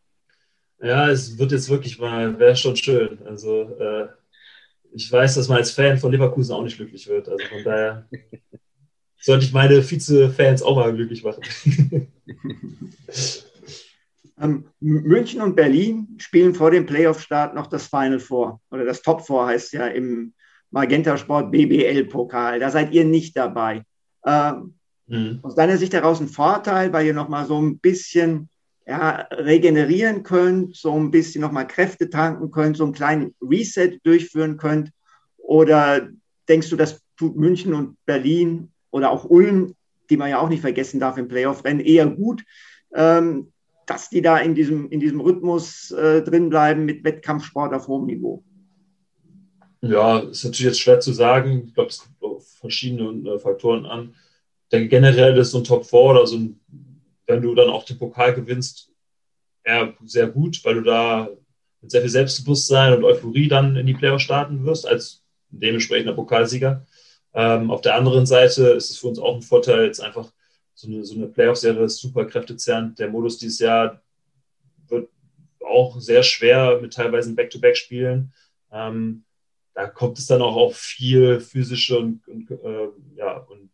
Ja, 0.81 1.09
es 1.09 1.37
wird 1.37 1.51
jetzt 1.51 1.69
wirklich 1.69 1.99
mal, 1.99 2.39
wäre 2.39 2.55
schon 2.55 2.75
schön. 2.75 3.19
Also 3.25 3.69
äh, 3.79 4.07
ich 4.93 5.11
weiß, 5.11 5.35
dass 5.35 5.47
man 5.47 5.59
als 5.59 5.71
Fan 5.71 5.97
von 5.97 6.11
Leverkusen 6.11 6.53
auch 6.53 6.63
nicht 6.63 6.77
glücklich 6.77 7.07
wird. 7.07 7.29
Also 7.29 7.45
von 7.45 7.63
daher 7.63 8.07
sollte 9.19 9.45
ich 9.45 9.53
meine 9.53 9.83
Vize-Fans 9.83 10.63
auch 10.63 10.75
mal 10.75 10.93
glücklich 10.93 11.23
machen. 11.23 11.41
ähm, 14.41 14.65
München 14.79 15.41
und 15.41 15.55
Berlin 15.55 16.17
spielen 16.17 16.55
vor 16.55 16.71
dem 16.71 16.87
Playoff-Start 16.87 17.53
noch 17.53 17.67
das 17.67 17.87
Final 17.87 18.19
Four. 18.19 18.59
Oder 18.71 18.85
das 18.85 19.03
Top 19.03 19.25
Four 19.25 19.45
heißt 19.47 19.73
ja 19.73 19.85
im 19.87 20.33
Magenta 20.71 21.15
Sport 21.17 21.51
BBL-Pokal. 21.51 22.59
Da 22.59 22.71
seid 22.71 22.91
ihr 22.91 23.05
nicht 23.05 23.37
dabei. 23.37 23.83
Ähm, 24.25 24.73
mhm. 25.05 25.39
Aus 25.43 25.53
deiner 25.53 25.77
Sicht 25.77 25.93
heraus 25.93 26.19
ein 26.19 26.27
Vorteil, 26.27 26.91
weil 26.91 27.05
ihr 27.05 27.13
nochmal 27.13 27.45
so 27.45 27.61
ein 27.61 27.77
bisschen 27.77 28.49
ja, 28.91 29.25
regenerieren 29.31 30.21
könnt, 30.21 30.75
so 30.75 30.91
ein 30.99 31.11
bisschen 31.11 31.39
nochmal 31.39 31.65
Kräfte 31.65 32.09
tanken 32.09 32.51
könnt, 32.51 32.75
so 32.75 32.83
einen 32.83 32.91
kleinen 32.91 33.33
Reset 33.41 33.97
durchführen 34.03 34.57
könnt? 34.57 34.91
Oder 35.37 36.09
denkst 36.49 36.69
du, 36.69 36.75
das 36.75 37.01
tut 37.15 37.37
München 37.37 37.73
und 37.73 37.95
Berlin 38.05 38.69
oder 38.89 39.11
auch 39.11 39.23
Ulm, 39.23 39.75
die 40.09 40.17
man 40.17 40.29
ja 40.29 40.39
auch 40.39 40.49
nicht 40.49 40.59
vergessen 40.59 40.99
darf 40.99 41.17
im 41.17 41.29
Playoff-Rennen, 41.29 41.79
eher 41.79 42.05
gut, 42.05 42.43
ähm, 42.93 43.53
dass 43.85 44.09
die 44.09 44.21
da 44.21 44.39
in 44.39 44.55
diesem, 44.55 44.89
in 44.89 44.99
diesem 44.99 45.21
Rhythmus 45.21 45.91
äh, 45.91 46.21
drin 46.21 46.49
bleiben 46.49 46.83
mit 46.83 47.05
Wettkampfsport 47.05 47.73
auf 47.73 47.87
hohem 47.87 48.07
Niveau? 48.07 48.43
Ja, 49.79 50.19
ist 50.19 50.43
natürlich 50.43 50.65
jetzt 50.65 50.81
schwer 50.81 50.99
zu 50.99 51.13
sagen. 51.13 51.63
Ich 51.67 51.73
glaube, 51.73 51.91
es 51.91 51.99
kommt 51.99 52.21
auf 52.21 52.45
verschiedene 52.59 53.29
äh, 53.29 53.39
Faktoren 53.39 53.85
an. 53.85 54.15
Denn 54.73 54.89
generell 54.89 55.37
ist 55.37 55.51
so 55.51 55.59
ein 55.59 55.63
Top 55.63 55.85
4 55.85 55.99
oder 55.99 56.27
so 56.27 56.35
ein 56.35 56.59
wenn 57.31 57.41
du 57.41 57.55
dann 57.55 57.69
auch 57.69 57.85
den 57.85 57.97
Pokal 57.97 58.33
gewinnst, 58.33 58.91
eher 59.63 59.93
sehr 60.03 60.27
gut, 60.27 60.63
weil 60.65 60.75
du 60.75 60.81
da 60.81 61.29
mit 61.81 61.89
sehr 61.89 62.01
viel 62.01 62.09
Selbstbewusstsein 62.09 62.93
und 62.93 63.05
Euphorie 63.05 63.47
dann 63.47 63.77
in 63.77 63.87
die 63.87 63.93
Playoffs 63.93 64.23
starten 64.23 64.65
wirst, 64.65 64.85
als 64.85 65.23
dementsprechender 65.49 66.13
Pokalsieger. 66.13 66.85
Ähm, 67.33 67.71
auf 67.71 67.81
der 67.81 67.95
anderen 67.95 68.25
Seite 68.25 68.71
ist 68.71 68.91
es 68.91 68.97
für 68.97 69.07
uns 69.07 69.17
auch 69.17 69.35
ein 69.35 69.41
Vorteil, 69.41 69.85
jetzt 69.85 70.01
einfach 70.01 70.31
so 70.73 70.87
eine, 70.87 71.05
so 71.05 71.15
eine 71.15 71.27
Playoff-Serie 71.27 71.85
ist 71.85 71.97
super 71.97 72.25
kräftezerrend. 72.25 72.99
Der 72.99 73.09
Modus 73.09 73.37
dieses 73.37 73.59
Jahr 73.59 74.01
wird 74.87 75.09
auch 75.65 75.99
sehr 75.99 76.23
schwer 76.23 76.79
mit 76.81 76.93
teilweise 76.93 77.33
Back-to-Back-Spielen. 77.33 78.33
Ähm, 78.71 79.23
da 79.73 79.87
kommt 79.87 80.19
es 80.19 80.27
dann 80.27 80.41
auch 80.41 80.55
auf 80.57 80.75
viel 80.75 81.39
physische 81.39 81.97
und, 81.97 82.27
und, 82.27 82.51
äh, 82.51 82.89
ja, 83.15 83.37
und 83.37 83.71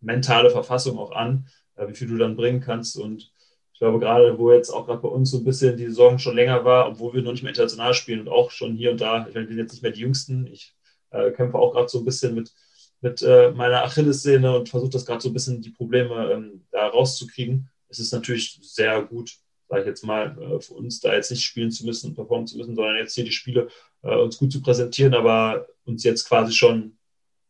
mentale 0.00 0.50
Verfassung 0.50 0.98
auch 0.98 1.12
an 1.12 1.46
wie 1.76 1.94
viel 1.94 2.08
du 2.08 2.16
dann 2.16 2.36
bringen 2.36 2.60
kannst. 2.60 2.96
Und 2.96 3.30
ich 3.72 3.78
glaube, 3.78 3.98
gerade 3.98 4.38
wo 4.38 4.52
jetzt 4.52 4.70
auch 4.70 4.86
gerade 4.86 5.02
bei 5.02 5.08
uns 5.08 5.30
so 5.30 5.38
ein 5.38 5.44
bisschen 5.44 5.76
die 5.76 5.86
Saison 5.86 6.18
schon 6.18 6.34
länger 6.34 6.64
war, 6.64 6.88
obwohl 6.88 7.14
wir 7.14 7.22
noch 7.22 7.32
nicht 7.32 7.42
mehr 7.42 7.50
international 7.50 7.92
spielen 7.94 8.20
und 8.20 8.28
auch 8.28 8.50
schon 8.50 8.74
hier 8.74 8.90
und 8.90 9.00
da, 9.00 9.26
ich 9.28 9.34
meine, 9.34 9.48
wir 9.48 9.54
sind 9.54 9.64
jetzt 9.64 9.72
nicht 9.72 9.82
mehr 9.82 9.92
die 9.92 10.00
Jüngsten. 10.00 10.46
Ich 10.46 10.74
äh, 11.10 11.30
kämpfe 11.32 11.58
auch 11.58 11.72
gerade 11.72 11.88
so 11.88 11.98
ein 11.98 12.04
bisschen 12.04 12.34
mit, 12.34 12.52
mit 13.00 13.20
äh, 13.22 13.50
meiner 13.50 13.84
Achillessehne 13.84 14.56
und 14.56 14.68
versuche 14.68 14.90
das 14.90 15.04
gerade 15.04 15.20
so 15.20 15.28
ein 15.28 15.34
bisschen 15.34 15.60
die 15.60 15.70
Probleme 15.70 16.32
ähm, 16.32 16.64
da 16.70 16.86
rauszukriegen. 16.86 17.68
Es 17.88 17.98
ist 17.98 18.12
natürlich 18.12 18.58
sehr 18.62 19.02
gut, 19.02 19.36
sage 19.68 19.82
ich 19.82 19.88
jetzt 19.88 20.04
mal, 20.04 20.38
äh, 20.40 20.60
für 20.60 20.74
uns 20.74 21.00
da 21.00 21.14
jetzt 21.14 21.30
nicht 21.30 21.44
spielen 21.44 21.70
zu 21.70 21.84
müssen 21.84 22.08
und 22.08 22.14
performen 22.14 22.46
zu 22.46 22.56
müssen, 22.56 22.74
sondern 22.74 22.96
jetzt 22.96 23.14
hier 23.14 23.24
die 23.24 23.32
Spiele 23.32 23.68
äh, 24.02 24.16
uns 24.16 24.38
gut 24.38 24.52
zu 24.52 24.62
präsentieren, 24.62 25.12
aber 25.12 25.66
uns 25.84 26.02
jetzt 26.02 26.26
quasi 26.26 26.52
schon 26.54 26.96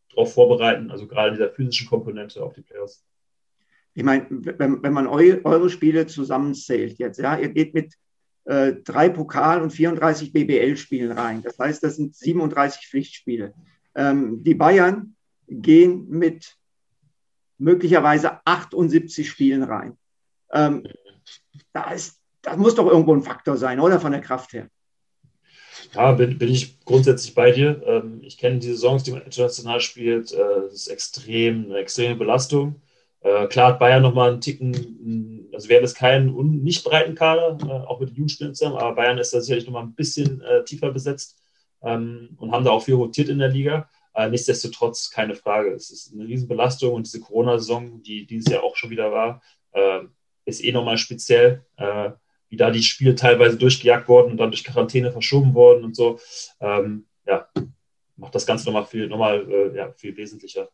darauf 0.09 0.33
vorbereiten, 0.33 0.91
also 0.91 1.07
gerade 1.07 1.31
dieser 1.31 1.51
physischen 1.51 1.87
Komponente 1.87 2.43
auf 2.43 2.53
die 2.53 2.61
Playoffs 2.61 3.03
ich 3.97 4.03
meine, 4.03 4.27
wenn, 4.29 4.83
wenn 4.83 4.93
man 4.93 5.07
eu, 5.07 5.39
eure 5.43 5.71
Spiele 5.71 6.05
zusammenzählt 6.05 6.99
jetzt, 6.99 7.17
ja, 7.17 7.35
ihr 7.35 7.49
geht 7.49 7.73
mit 7.73 7.95
äh, 8.45 8.73
drei 8.83 9.09
Pokal- 9.09 9.63
und 9.63 9.71
34 9.71 10.31
BBL-Spielen 10.31 11.13
rein. 11.13 11.41
Das 11.41 11.57
heißt, 11.57 11.83
das 11.83 11.95
sind 11.95 12.15
37 12.15 12.87
Pflichtspiele. 12.87 13.55
Ähm, 13.95 14.43
die 14.43 14.53
Bayern 14.53 15.15
gehen 15.47 16.07
mit 16.09 16.57
möglicherweise 17.57 18.45
78 18.45 19.27
Spielen 19.27 19.63
rein. 19.63 19.97
Ähm, 20.53 20.83
da 21.73 21.89
ist, 21.89 22.21
das 22.43 22.55
muss 22.55 22.75
doch 22.75 22.85
irgendwo 22.85 23.15
ein 23.15 23.23
Faktor 23.23 23.57
sein, 23.57 23.79
oder 23.79 23.99
von 23.99 24.11
der 24.11 24.21
Kraft 24.21 24.53
her? 24.53 24.69
Ja, 25.95 26.11
bin, 26.11 26.37
bin 26.37 26.49
ich 26.49 26.79
grundsätzlich 26.85 27.33
bei 27.33 27.49
dir. 27.49 27.81
Ähm, 27.83 28.19
ich 28.21 28.37
kenne 28.37 28.59
die 28.59 28.67
Saisons, 28.67 29.01
die 29.01 29.11
man 29.11 29.23
international 29.23 29.81
spielt. 29.81 30.33
Äh, 30.33 30.37
das 30.37 30.73
ist 30.73 30.87
extrem, 30.87 31.65
eine 31.65 31.79
extreme 31.79 32.15
Belastung. 32.15 32.79
Äh, 33.27 33.47
klar 33.47 33.73
hat 33.73 33.79
Bayern 33.79 34.01
nochmal 34.01 34.31
einen 34.31 34.41
Ticken, 34.41 35.49
also 35.53 35.67
wir 35.67 35.75
haben 35.75 35.83
jetzt 35.83 35.97
keinen 35.97 36.63
nicht 36.63 36.85
breiten 36.85 37.13
Kader, 37.13 37.57
äh, 37.61 37.85
auch 37.85 37.99
mit 37.99 38.09
den 38.09 38.15
Jugendspielern 38.15 38.55
zusammen, 38.55 38.77
aber 38.77 38.95
Bayern 38.95 39.17
ist 39.17 39.33
da 39.33 39.41
sicherlich 39.41 39.65
nochmal 39.65 39.83
ein 39.83 39.95
bisschen 39.95 40.41
äh, 40.41 40.63
tiefer 40.63 40.91
besetzt 40.91 41.37
ähm, 41.81 42.29
und 42.37 42.53
haben 42.53 42.63
da 42.63 42.71
auch 42.71 42.83
viel 42.83 42.93
rotiert 42.93 43.27
in 43.27 43.39
der 43.39 43.49
Liga. 43.49 43.89
Äh, 44.13 44.29
nichtsdestotrotz 44.29 45.09
keine 45.11 45.35
Frage. 45.35 45.73
Es 45.73 45.89
ist 45.89 46.13
eine 46.13 46.25
Riesenbelastung 46.25 46.93
und 46.93 47.05
diese 47.05 47.19
Corona-Saison, 47.19 48.01
die 48.01 48.25
dieses 48.25 48.49
Jahr 48.49 48.63
auch 48.63 48.77
schon 48.77 48.91
wieder 48.91 49.11
war, 49.11 49.41
äh, 49.73 49.99
ist 50.45 50.63
eh 50.63 50.71
nochmal 50.71 50.97
speziell. 50.97 51.65
Äh, 51.75 52.11
wie 52.49 52.55
da 52.55 52.71
die 52.71 52.81
Spiele 52.81 53.13
teilweise 53.13 53.57
durchgejagt 53.57 54.07
wurden 54.07 54.31
und 54.31 54.37
dann 54.37 54.51
durch 54.51 54.63
Quarantäne 54.63 55.11
verschoben 55.11 55.53
worden 55.53 55.83
und 55.83 55.97
so. 55.97 56.17
Ähm, 56.61 57.05
ja, 57.25 57.49
macht 58.15 58.35
das 58.35 58.45
Ganze 58.45 58.67
nochmal 58.67 58.85
viel, 58.85 59.09
nochmal, 59.09 59.73
ja, 59.75 59.91
viel 59.97 60.15
wesentlicher. 60.15 60.69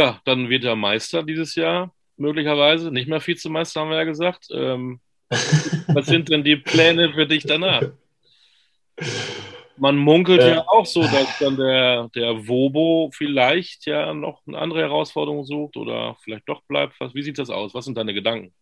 Ja, 0.00 0.18
dann 0.24 0.48
wird 0.48 0.64
er 0.64 0.76
Meister 0.76 1.22
dieses 1.22 1.54
Jahr, 1.56 1.92
möglicherweise. 2.16 2.90
Nicht 2.90 3.06
mehr 3.06 3.20
Vizemeister, 3.20 3.82
haben 3.82 3.90
wir 3.90 3.98
ja 3.98 4.04
gesagt. 4.04 4.46
Ähm, 4.50 4.98
was 5.88 6.06
sind 6.06 6.30
denn 6.30 6.42
die 6.42 6.56
Pläne 6.56 7.12
für 7.12 7.26
dich 7.26 7.44
danach? 7.44 7.82
Man 9.76 9.98
munkelt 9.98 10.40
äh, 10.40 10.54
ja 10.54 10.64
auch 10.66 10.86
so, 10.86 11.02
dass 11.02 11.38
dann 11.38 11.58
der, 11.58 12.08
der 12.14 12.48
Wobo 12.48 13.10
vielleicht 13.12 13.84
ja 13.84 14.14
noch 14.14 14.40
eine 14.46 14.56
andere 14.56 14.80
Herausforderung 14.80 15.44
sucht 15.44 15.76
oder 15.76 16.16
vielleicht 16.22 16.48
doch 16.48 16.62
bleibt. 16.62 16.94
Wie 17.12 17.22
sieht 17.22 17.38
das 17.38 17.50
aus? 17.50 17.74
Was 17.74 17.84
sind 17.84 17.98
deine 17.98 18.14
Gedanken? 18.14 18.54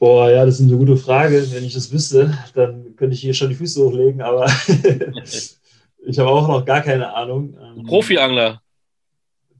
Boah, 0.00 0.28
ja, 0.28 0.44
das 0.44 0.58
ist 0.58 0.68
eine 0.68 0.76
gute 0.76 0.96
Frage. 0.96 1.46
Wenn 1.52 1.64
ich 1.64 1.74
das 1.74 1.92
wüsste, 1.92 2.36
dann 2.56 2.96
könnte 2.96 3.14
ich 3.14 3.20
hier 3.20 3.34
schon 3.34 3.50
die 3.50 3.54
Füße 3.54 3.80
hochlegen, 3.80 4.22
aber 4.22 4.46
ich 6.04 6.18
habe 6.18 6.30
auch 6.30 6.48
noch 6.48 6.64
gar 6.64 6.80
keine 6.80 7.14
Ahnung. 7.14 7.56
Ähm, 7.62 7.84
Profiangler. 7.84 8.60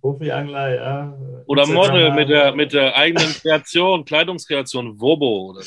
Profiangler, 0.01 0.74
ja. 0.74 1.18
Oder 1.46 1.66
Model 1.66 2.12
mit 2.12 2.28
der, 2.28 2.55
mit 2.55 2.72
der 2.72 2.96
eigenen 2.96 3.32
Kreation, 3.32 4.05
Kleidungskreation, 4.05 5.01
Wobo. 5.01 5.51
Oder, 5.51 5.62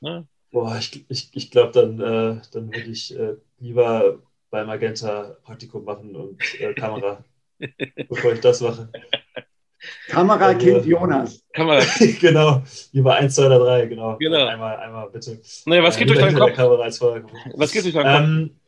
ne? 0.00 0.26
Boah, 0.50 0.76
ich, 0.78 1.04
ich, 1.08 1.30
ich 1.32 1.50
glaube, 1.50 1.72
dann, 1.72 1.98
äh, 1.98 2.40
dann 2.52 2.66
würde 2.72 2.90
ich 2.90 3.18
äh, 3.18 3.34
lieber 3.58 4.18
bei 4.50 4.64
Magenta 4.64 5.36
Praktikum 5.44 5.84
machen 5.84 6.14
und 6.14 6.38
äh, 6.60 6.74
Kamera, 6.74 7.24
bevor 8.08 8.34
ich 8.34 8.40
das 8.40 8.60
mache. 8.60 8.90
Kamera 10.08 10.54
Kind 10.54 10.84
Jonas. 10.84 11.42
Kamera. 11.52 11.82
genau, 12.20 12.62
lieber 12.92 13.14
1, 13.14 13.34
2 13.34 13.46
oder 13.46 13.58
3, 13.60 13.86
genau. 13.86 14.16
genau. 14.18 14.46
Einmal, 14.46 14.76
einmal 14.76 15.10
bitte. 15.10 15.40
Nee, 15.64 15.82
was 15.82 15.96
geht 15.96 16.08
durch 16.08 16.20
deinen 16.20 16.38
Kopf? 16.38 16.56
Was 16.56 17.72
geht 17.72 17.84
durch 17.84 17.94
deinen 17.94 18.04
Kopf? 18.04 18.22
Ähm, 18.22 18.60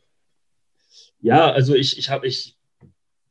ja, 1.21 1.51
also 1.51 1.75
ich, 1.75 1.97
ich 1.97 2.09
habe, 2.09 2.27
ich, 2.27 2.57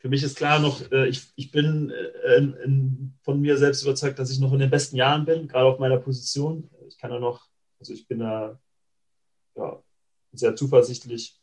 für 0.04 0.10
mich 0.10 0.22
ist 0.22 0.36
klar 0.36 0.58
noch, 0.58 0.92
äh, 0.92 1.08
ich, 1.08 1.22
ich 1.34 1.50
bin 1.50 1.88
äh, 1.90 2.36
in, 2.36 2.52
in, 2.62 3.14
von 3.22 3.40
mir 3.40 3.56
selbst 3.56 3.84
überzeugt, 3.84 4.18
dass 4.18 4.30
ich 4.30 4.38
noch 4.38 4.52
in 4.52 4.58
den 4.58 4.68
besten 4.68 4.96
Jahren 4.96 5.24
bin, 5.24 5.48
gerade 5.48 5.64
auf 5.64 5.78
meiner 5.78 5.96
Position. 5.96 6.68
Ich 6.86 6.98
kann 6.98 7.10
da 7.10 7.18
noch, 7.18 7.48
also 7.80 7.94
ich 7.94 8.06
bin 8.06 8.18
da 8.18 8.60
ja, 9.56 9.82
sehr 10.34 10.56
zuversichtlich 10.56 11.40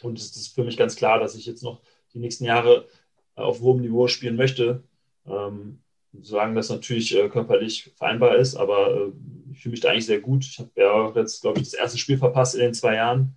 und 0.00 0.16
es 0.16 0.36
ist 0.36 0.54
für 0.54 0.62
mich 0.62 0.76
ganz 0.76 0.94
klar, 0.94 1.18
dass 1.18 1.34
ich 1.34 1.44
jetzt 1.44 1.64
noch 1.64 1.82
die 2.14 2.20
nächsten 2.20 2.44
Jahre 2.44 2.86
auf 3.34 3.58
hohem 3.58 3.80
Niveau 3.80 4.06
spielen 4.06 4.36
möchte. 4.36 4.84
Ähm, 5.26 5.82
solange 6.12 6.54
das 6.54 6.68
natürlich 6.68 7.18
äh, 7.18 7.28
körperlich 7.30 7.90
vereinbar 7.96 8.36
ist, 8.36 8.54
aber 8.54 8.94
äh, 8.94 9.12
ich 9.50 9.60
fühle 9.60 9.72
mich 9.72 9.80
da 9.80 9.90
eigentlich 9.90 10.06
sehr 10.06 10.20
gut. 10.20 10.44
Ich 10.44 10.60
habe 10.60 10.70
ja 10.76 11.12
jetzt, 11.16 11.40
glaube 11.40 11.58
ich, 11.58 11.64
das 11.64 11.74
erste 11.74 11.98
Spiel 11.98 12.18
verpasst 12.18 12.54
in 12.54 12.60
den 12.60 12.74
zwei 12.74 12.94
Jahren 12.94 13.36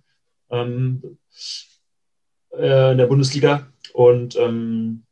ähm, 0.50 1.18
äh, 2.58 2.92
in 2.92 2.98
der 2.98 3.06
Bundesliga. 3.06 3.66
Und 3.92 4.36
ähm, 4.36 5.04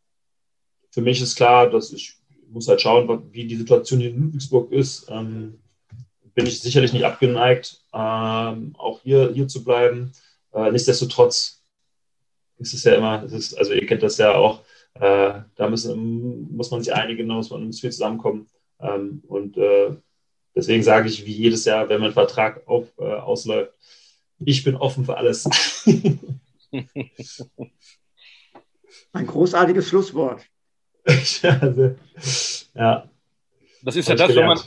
für 0.90 1.00
mich 1.00 1.20
ist 1.20 1.36
klar, 1.36 1.70
dass 1.70 1.92
ich 1.92 2.16
muss 2.54 2.68
halt 2.68 2.80
schauen, 2.80 3.32
wie 3.32 3.46
die 3.46 3.56
Situation 3.56 4.00
in 4.00 4.22
Ludwigsburg 4.22 4.72
ist. 4.72 5.06
Ähm, 5.10 5.58
bin 6.34 6.46
ich 6.46 6.60
sicherlich 6.60 6.92
nicht 6.92 7.04
abgeneigt, 7.04 7.80
ähm, 7.92 8.74
auch 8.78 9.00
hier, 9.02 9.30
hier 9.32 9.48
zu 9.48 9.62
bleiben. 9.64 10.12
Äh, 10.52 10.70
nichtsdestotrotz 10.70 11.62
ist 12.58 12.74
es 12.74 12.84
ja 12.84 12.94
immer, 12.94 13.22
es 13.24 13.32
ist, 13.32 13.58
also 13.58 13.72
ihr 13.72 13.86
kennt 13.86 14.02
das 14.02 14.18
ja 14.18 14.34
auch, 14.34 14.62
äh, 14.94 15.40
da 15.56 15.68
müssen, 15.68 16.54
muss 16.56 16.70
man 16.70 16.82
sich 16.82 16.94
einigen, 16.94 17.28
da 17.28 17.34
muss 17.34 17.50
man 17.50 17.64
muss 17.64 17.80
viel 17.80 17.92
zusammenkommen. 17.92 18.48
Ähm, 18.80 19.22
und 19.28 19.56
äh, 19.56 19.96
deswegen 20.54 20.82
sage 20.82 21.08
ich, 21.08 21.24
wie 21.24 21.32
jedes 21.32 21.64
Jahr, 21.64 21.88
wenn 21.88 22.00
mein 22.00 22.12
Vertrag 22.12 22.66
auf, 22.66 22.86
äh, 22.98 23.04
ausläuft, 23.04 23.72
ich 24.44 24.64
bin 24.64 24.76
offen 24.76 25.04
für 25.04 25.16
alles. 25.16 25.48
Ein 29.12 29.26
großartiges 29.26 29.88
Schlusswort. 29.88 30.42
ja. 32.74 33.08
Das 33.82 33.96
ist 33.96 34.08
ja 34.08 34.14
das, 34.14 34.34
wenn 34.34 34.46
man, 34.46 34.58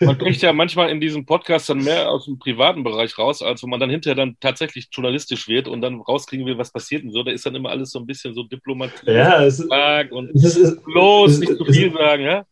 man 0.00 0.18
kriegt 0.18 0.42
ja 0.42 0.52
manchmal 0.52 0.90
in 0.90 1.00
diesem 1.00 1.24
Podcast 1.24 1.68
dann 1.70 1.82
mehr 1.82 2.10
aus 2.10 2.26
dem 2.26 2.38
privaten 2.38 2.84
Bereich 2.84 3.16
raus, 3.18 3.42
als 3.42 3.62
wenn 3.62 3.70
man 3.70 3.80
dann 3.80 3.90
hinterher 3.90 4.14
dann 4.14 4.36
tatsächlich 4.40 4.88
journalistisch 4.92 5.48
wird 5.48 5.68
und 5.68 5.80
dann 5.80 6.00
rauskriegen 6.00 6.46
will, 6.46 6.58
was 6.58 6.70
passiert 6.70 7.04
und 7.04 7.12
so. 7.12 7.22
Da 7.22 7.32
ist 7.32 7.46
dann 7.46 7.54
immer 7.54 7.70
alles 7.70 7.90
so 7.90 7.98
ein 7.98 8.06
bisschen 8.06 8.34
so 8.34 8.42
Diplomatie 8.42 9.10
ja, 9.10 9.44
es 9.44 9.60
ist, 9.60 9.70
und 10.10 10.30
es 10.34 10.56
ist, 10.56 10.84
bloß 10.84 11.32
es, 11.32 11.40
nicht 11.40 11.56
zu 11.56 11.64
viel 11.64 11.92
sagen, 11.92 12.22
ja? 12.24 12.44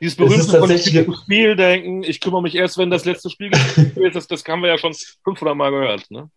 Dieses 0.00 0.16
berühmte 0.16 0.58
von 0.58 1.14
Spiel 1.22 1.56
denken, 1.56 2.02
ich 2.02 2.20
kümmere 2.20 2.42
mich 2.42 2.54
erst, 2.54 2.76
wenn 2.76 2.90
das 2.90 3.06
letzte 3.06 3.30
Spiel 3.30 3.50
gespielt 3.50 3.96
ist, 3.96 4.14
das, 4.14 4.26
das 4.26 4.44
haben 4.46 4.62
wir 4.62 4.68
ja 4.68 4.78
schon 4.78 4.94
500 5.24 5.56
Mal 5.56 5.70
gehört, 5.70 6.10
ne? 6.10 6.30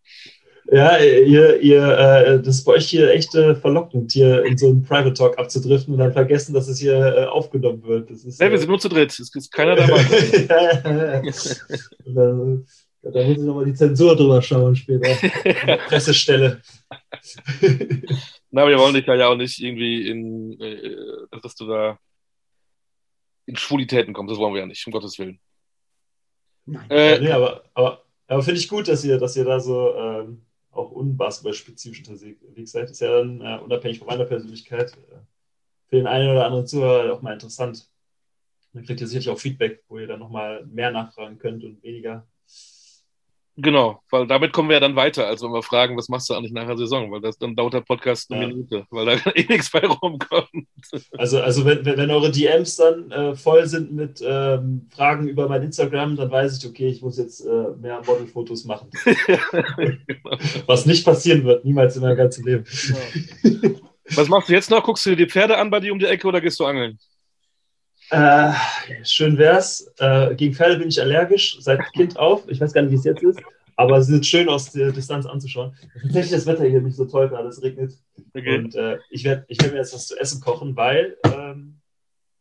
Ja, 0.72 0.98
ihr, 1.00 1.60
ihr, 1.62 1.82
äh, 1.82 2.42
das 2.42 2.58
ist 2.58 2.66
bei 2.66 2.74
euch 2.74 2.88
hier 2.88 3.12
echt 3.12 3.34
äh, 3.34 3.56
verlockend, 3.56 4.12
hier 4.12 4.44
in 4.46 4.58
so 4.58 4.68
einen 4.68 4.84
Private 4.84 5.14
Talk 5.14 5.40
abzudriften 5.40 5.94
und 5.94 6.00
dann 6.00 6.14
vergessen, 6.14 6.54
dass 6.54 6.68
es 6.68 6.80
hier 6.80 6.94
äh, 6.94 7.26
aufgenommen 7.26 7.84
wird. 7.84 8.12
Das 8.12 8.24
ist, 8.24 8.40
hey, 8.40 8.50
wir 8.50 8.56
äh, 8.56 8.60
sind 8.60 8.70
nur 8.70 8.80
zu 8.80 8.90
dritt, 8.90 9.12
es 9.12 9.34
ist 9.34 9.52
keiner 9.52 9.76
dabei. 9.76 10.02
ja, 10.48 10.72
ja, 10.92 11.24
ja. 11.24 11.32
da, 12.06 13.12
da 13.12 13.24
muss 13.24 13.38
ich 13.38 13.40
nochmal 13.40 13.66
die 13.66 13.74
Zensur 13.74 14.16
drüber 14.16 14.42
schauen 14.44 14.76
später. 14.76 15.10
Pressestelle. 15.88 16.62
Na, 18.52 18.68
wir 18.68 18.78
wollen 18.78 18.94
dich 18.94 19.08
ja 19.08 19.28
auch 19.28 19.38
nicht 19.38 19.60
irgendwie 19.60 20.08
in, 20.08 20.60
äh, 20.62 21.40
dass 21.42 21.56
du 21.56 21.66
da 21.66 21.98
in 23.48 23.56
Schwulitäten 23.56 24.14
kommst, 24.14 24.32
das 24.32 24.38
wollen 24.38 24.54
wir 24.54 24.62
ja 24.62 24.68
nicht, 24.68 24.86
um 24.86 24.94
Gottes 24.94 25.18
Willen. 25.18 25.40
Nein. 26.68 26.92
Äh, 26.92 27.20
nee, 27.22 27.32
aber, 27.32 27.64
aber, 27.74 28.04
aber 28.28 28.44
finde 28.44 28.60
ich 28.60 28.68
gut, 28.68 28.88
dass 28.88 29.04
ihr, 29.04 29.18
dass 29.18 29.36
ihr 29.36 29.46
da 29.46 29.60
so. 29.60 29.96
Ähm, 29.96 30.46
auch 30.72 30.92
unbasketballspezifisch 30.92 32.08
unterwegs 32.08 32.72
seid, 32.72 32.90
ist 32.90 33.02
ja 33.02 33.18
dann 33.18 33.42
äh, 33.42 33.60
unabhängig 33.64 34.00
von 34.00 34.08
meiner 34.08 34.26
Persönlichkeit 34.26 34.94
äh, 34.94 35.20
für 35.88 35.96
den 35.96 36.08
einen 36.08 36.30
oder 36.30 36.46
anderen 36.46 36.68
Zuhörer 36.68 37.14
auch 37.14 37.22
mal 37.22 37.34
interessant. 37.34 37.90
Dann 38.74 38.86
kriegt 38.86 39.02
ihr 39.02 39.08
sicherlich 39.08 39.30
auch 39.30 39.40
Feedback, 39.40 39.84
wo 39.88 39.98
ihr 39.98 40.08
dann 40.08 40.20
nochmal 40.20 40.66
mehr 40.68 40.92
nachfragen 40.92 41.40
könnt 41.40 41.64
und 41.64 41.82
weniger. 41.82 42.28
Genau, 43.62 44.02
weil 44.10 44.26
damit 44.26 44.54
kommen 44.54 44.70
wir 44.70 44.76
ja 44.76 44.80
dann 44.80 44.96
weiter, 44.96 45.28
als 45.28 45.42
wenn 45.42 45.52
wir 45.52 45.62
fragen, 45.62 45.98
was 45.98 46.08
machst 46.08 46.30
du 46.30 46.34
eigentlich 46.34 46.54
nach 46.54 46.66
der 46.66 46.78
Saison, 46.78 47.12
weil 47.12 47.20
das 47.20 47.38
dann 47.38 47.56
dauert 47.56 47.74
der 47.74 47.82
Podcast 47.82 48.32
eine 48.32 48.42
ja. 48.42 48.48
Minute, 48.48 48.86
weil 48.90 49.06
da 49.06 49.12
eh 49.36 49.46
nichts 49.50 49.70
bei 49.70 49.86
rumkommt. 49.86 50.48
Also, 51.18 51.42
also 51.42 51.66
wenn, 51.66 51.86
wenn 51.86 52.10
eure 52.10 52.32
DMs 52.32 52.78
dann 52.78 53.12
äh, 53.12 53.36
voll 53.36 53.66
sind 53.68 53.92
mit 53.92 54.24
ähm, 54.26 54.88
Fragen 54.96 55.28
über 55.28 55.50
mein 55.50 55.64
Instagram, 55.64 56.16
dann 56.16 56.32
weiß 56.32 56.58
ich, 56.58 56.70
okay, 56.70 56.88
ich 56.88 57.02
muss 57.02 57.18
jetzt 57.18 57.42
äh, 57.42 57.72
mehr 57.82 58.02
Modelfotos 58.06 58.64
machen. 58.64 58.90
genau. 59.28 60.38
Was 60.66 60.86
nicht 60.86 61.04
passieren 61.04 61.44
wird, 61.44 61.66
niemals 61.66 61.98
in 61.98 62.04
meinem 62.04 62.18
ganzen 62.18 62.46
Leben. 62.46 62.64
Genau. 63.44 63.80
Was 64.16 64.30
machst 64.30 64.50
du 64.50 64.54
jetzt 64.54 64.72
noch? 64.72 64.84
Guckst 64.84 65.06
du 65.06 65.12
dir 65.12 65.26
die 65.26 65.30
Pferde 65.30 65.58
an 65.58 65.70
bei 65.70 65.80
dir 65.80 65.92
um 65.92 66.00
die 66.00 66.06
Ecke 66.06 66.28
oder 66.28 66.40
gehst 66.40 66.60
du 66.60 66.66
angeln? 66.66 66.98
Äh, 68.12 68.52
schön 69.04 69.38
wär's. 69.38 69.92
Äh, 70.00 70.36
gegen 70.36 70.54
Pferde 70.54 70.78
bin 70.78 70.90
ich 70.90 71.02
allergisch, 71.02 71.58
seit 71.60 71.80
Kind 71.94 72.18
auf. 72.18 72.48
Ich 72.48 72.60
weiß 72.60 72.74
gar 72.74 72.82
nicht, 72.82 72.92
wie 72.92 72.96
es 72.96 73.04
jetzt 73.04 73.24
ist. 73.24 73.40
Aber 73.76 74.02
sie 74.02 74.12
sind 74.12 74.26
schön 74.26 74.50
aus 74.50 74.72
der 74.72 74.92
Distanz 74.92 75.26
anzuschauen. 75.26 75.74
Tatsächlich 76.02 76.32
das 76.32 76.46
Wetter 76.46 76.66
hier 76.66 76.82
nicht 76.82 76.98
so 76.98 77.06
toll, 77.06 77.30
gerade 77.30 77.48
es 77.48 77.62
regnet. 77.62 77.94
Okay. 78.34 78.58
Und 78.58 78.76
äh, 78.76 78.98
ich 79.10 79.24
werde 79.24 79.46
ich 79.48 79.62
werd 79.62 79.72
mir 79.72 79.80
jetzt 79.80 79.94
was 79.94 80.08
zu 80.08 80.20
essen 80.20 80.42
kochen, 80.42 80.76
weil 80.76 81.18
ähm, 81.34 81.80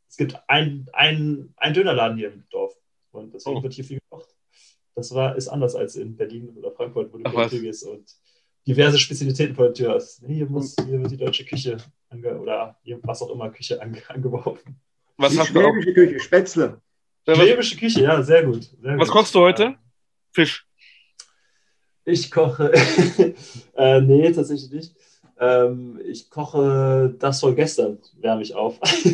es 0.09 0.17
gibt 0.17 0.37
einen 0.49 0.89
ein 0.93 1.75
Dönerladen 1.75 2.19
hier 2.19 2.33
im 2.33 2.45
Dorf. 2.51 2.75
Und 3.13 3.35
deswegen 3.35 3.59
oh. 3.59 3.63
wird 3.63 3.75
hier 3.75 3.85
viel 3.85 4.01
gekocht. 4.01 4.35
Das 4.95 5.15
war, 5.15 5.37
ist 5.37 5.47
anders 5.47 5.77
als 5.77 5.95
in 5.95 6.17
Berlin 6.17 6.49
oder 6.57 6.73
Frankfurt, 6.73 7.13
wo 7.13 7.19
du 7.19 7.31
vor 7.31 7.43
der 7.43 7.51
Tür 7.51 7.61
gehst 7.61 7.87
und 7.87 8.05
diverse 8.67 8.99
Spezialitäten 8.99 9.55
vor 9.55 9.67
der 9.67 9.75
Tür 9.75 9.95
hast. 9.95 10.25
Hier, 10.27 10.47
muss, 10.47 10.75
hier 10.85 11.01
wird 11.01 11.13
die 11.13 11.17
deutsche 11.17 11.45
Küche 11.45 11.77
oder 12.11 12.77
hier, 12.83 12.99
was 13.03 13.23
auch 13.23 13.31
immer 13.31 13.49
Küche 13.51 13.81
ange 13.81 14.03
angeworfen. 14.09 14.81
Was 15.19 15.33
die 15.33 15.39
hast 15.41 15.49
schwäbische 15.49 15.87
du 15.87 15.91
auch? 15.91 15.95
Küche, 15.95 16.21
Spätzle. 16.21 16.81
Schwäbische 17.29 17.77
Küche, 17.77 18.03
ja, 18.03 18.23
sehr 18.23 18.45
gut. 18.45 18.65
Sehr 18.81 18.99
was 18.99 19.09
gut. 19.09 19.17
kochst 19.17 19.35
du 19.35 19.41
heute? 19.41 19.77
Fisch. 20.33 20.67
Ich 22.05 22.31
koche. 22.31 22.73
äh, 23.77 24.01
nee, 24.01 24.33
tatsächlich 24.33 24.71
nicht. 24.71 24.95
Ähm, 25.41 26.01
ich 26.05 26.31
koche 26.31 27.15
das 27.19 27.41
von 27.41 27.55
gestern, 27.55 27.99
wärme 28.21 28.43
ich 28.43 28.55
auf. 28.55 28.79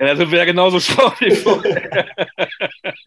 ja, 0.00 0.06
also 0.06 0.30
wäre 0.30 0.46
genauso 0.46 0.78
schlau 0.78 1.12
wie 1.20 1.34
vorher. 1.34 2.06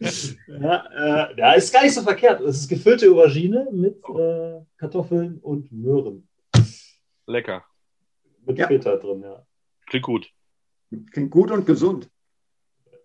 ja, 0.00 1.30
äh, 1.30 1.38
ja, 1.38 1.52
ist 1.52 1.72
gar 1.72 1.82
nicht 1.84 1.94
so 1.94 2.02
verkehrt. 2.02 2.40
Es 2.40 2.60
ist 2.60 2.68
gefüllte 2.68 3.10
Aubergine 3.10 3.68
mit 3.72 4.02
äh, 4.08 4.60
Kartoffeln 4.76 5.38
und 5.38 5.70
Möhren. 5.70 6.28
Lecker. 7.26 7.64
mit 8.44 8.58
ja. 8.58 8.66
Feta 8.66 8.96
drin, 8.96 9.22
ja. 9.22 9.46
Klingt 9.86 10.04
gut. 10.04 10.30
Klingt 11.12 11.30
gut 11.30 11.50
und 11.50 11.66
gesund. 11.66 12.10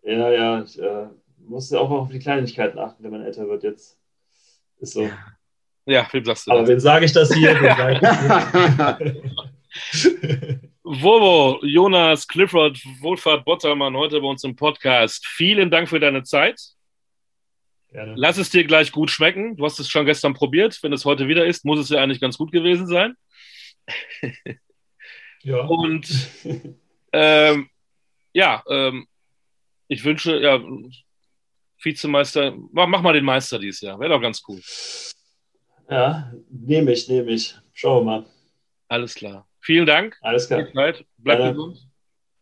Ja, 0.04 0.32
ja, 0.32 0.62
ich 0.62 0.80
äh, 0.80 1.08
muss 1.38 1.72
auch 1.74 1.90
auf 1.90 2.10
die 2.10 2.20
Kleinigkeiten 2.20 2.78
achten, 2.78 3.04
wenn 3.04 3.12
man 3.12 3.24
älter 3.24 3.48
wird 3.48 3.64
jetzt. 3.64 3.98
Ist 4.80 4.94
so. 4.94 5.10
Ja, 5.86 6.08
wem 6.12 6.26
sagst 6.26 6.48
du 6.48 6.52
Aber 6.52 6.68
wen 6.68 6.80
sage 6.80 7.06
ich 7.06 7.14
das 7.14 7.34
hier? 7.34 7.56
Wovo, 10.84 11.60
Jonas, 11.66 12.28
Clifford, 12.28 12.80
Wohlfahrt 13.02 13.46
Bottermann 13.46 13.96
heute 13.96 14.20
bei 14.22 14.28
uns 14.28 14.44
im 14.44 14.56
Podcast. 14.56 15.26
Vielen 15.26 15.72
Dank 15.72 15.90
für 15.90 16.00
deine 16.00 16.24
Zeit. 16.24 16.60
Gerne. 17.92 18.14
Lass 18.16 18.38
es 18.38 18.50
dir 18.50 18.64
gleich 18.64 18.92
gut 18.92 19.12
schmecken. 19.12 19.56
Du 19.56 19.66
hast 19.66 19.80
es 19.80 19.88
schon 19.88 20.06
gestern 20.06 20.34
probiert. 20.34 20.80
Wenn 20.82 20.94
es 20.94 21.06
heute 21.06 21.28
wieder 21.28 21.46
ist, 21.46 21.64
muss 21.64 21.80
es 21.80 21.90
ja 21.90 22.02
eigentlich 22.02 22.22
ganz 22.22 22.38
gut 22.38 22.52
gewesen 22.52 22.88
sein. 22.88 23.16
Ja. 25.44 25.66
Und 25.66 26.30
ähm, 27.12 27.70
ja, 28.34 28.64
ähm, 28.68 29.08
ich 29.88 30.04
wünsche, 30.04 30.38
ja, 30.40 30.60
Vizemeister, 31.82 32.54
mach, 32.72 32.88
mach, 32.88 33.02
mal 33.02 33.14
den 33.14 33.26
Meister 33.26 33.60
dieses 33.60 33.82
Jahr. 33.82 34.00
Wäre 34.00 34.14
doch 34.14 34.22
ganz 34.22 34.42
cool. 34.48 34.62
Ja, 35.90 36.32
nehme 36.50 36.94
ich, 36.94 37.08
nehme 37.10 37.32
ich. 37.32 37.56
Schauen 37.74 38.06
wir 38.06 38.12
mal. 38.20 38.26
Alles 38.88 39.16
klar. 39.16 39.48
Vielen 39.60 39.86
Dank. 39.86 40.18
Alles 40.22 40.48
klar. 40.48 40.68
Bleib 40.74 41.40
ja. 41.40 41.52
gesund. 41.52 41.88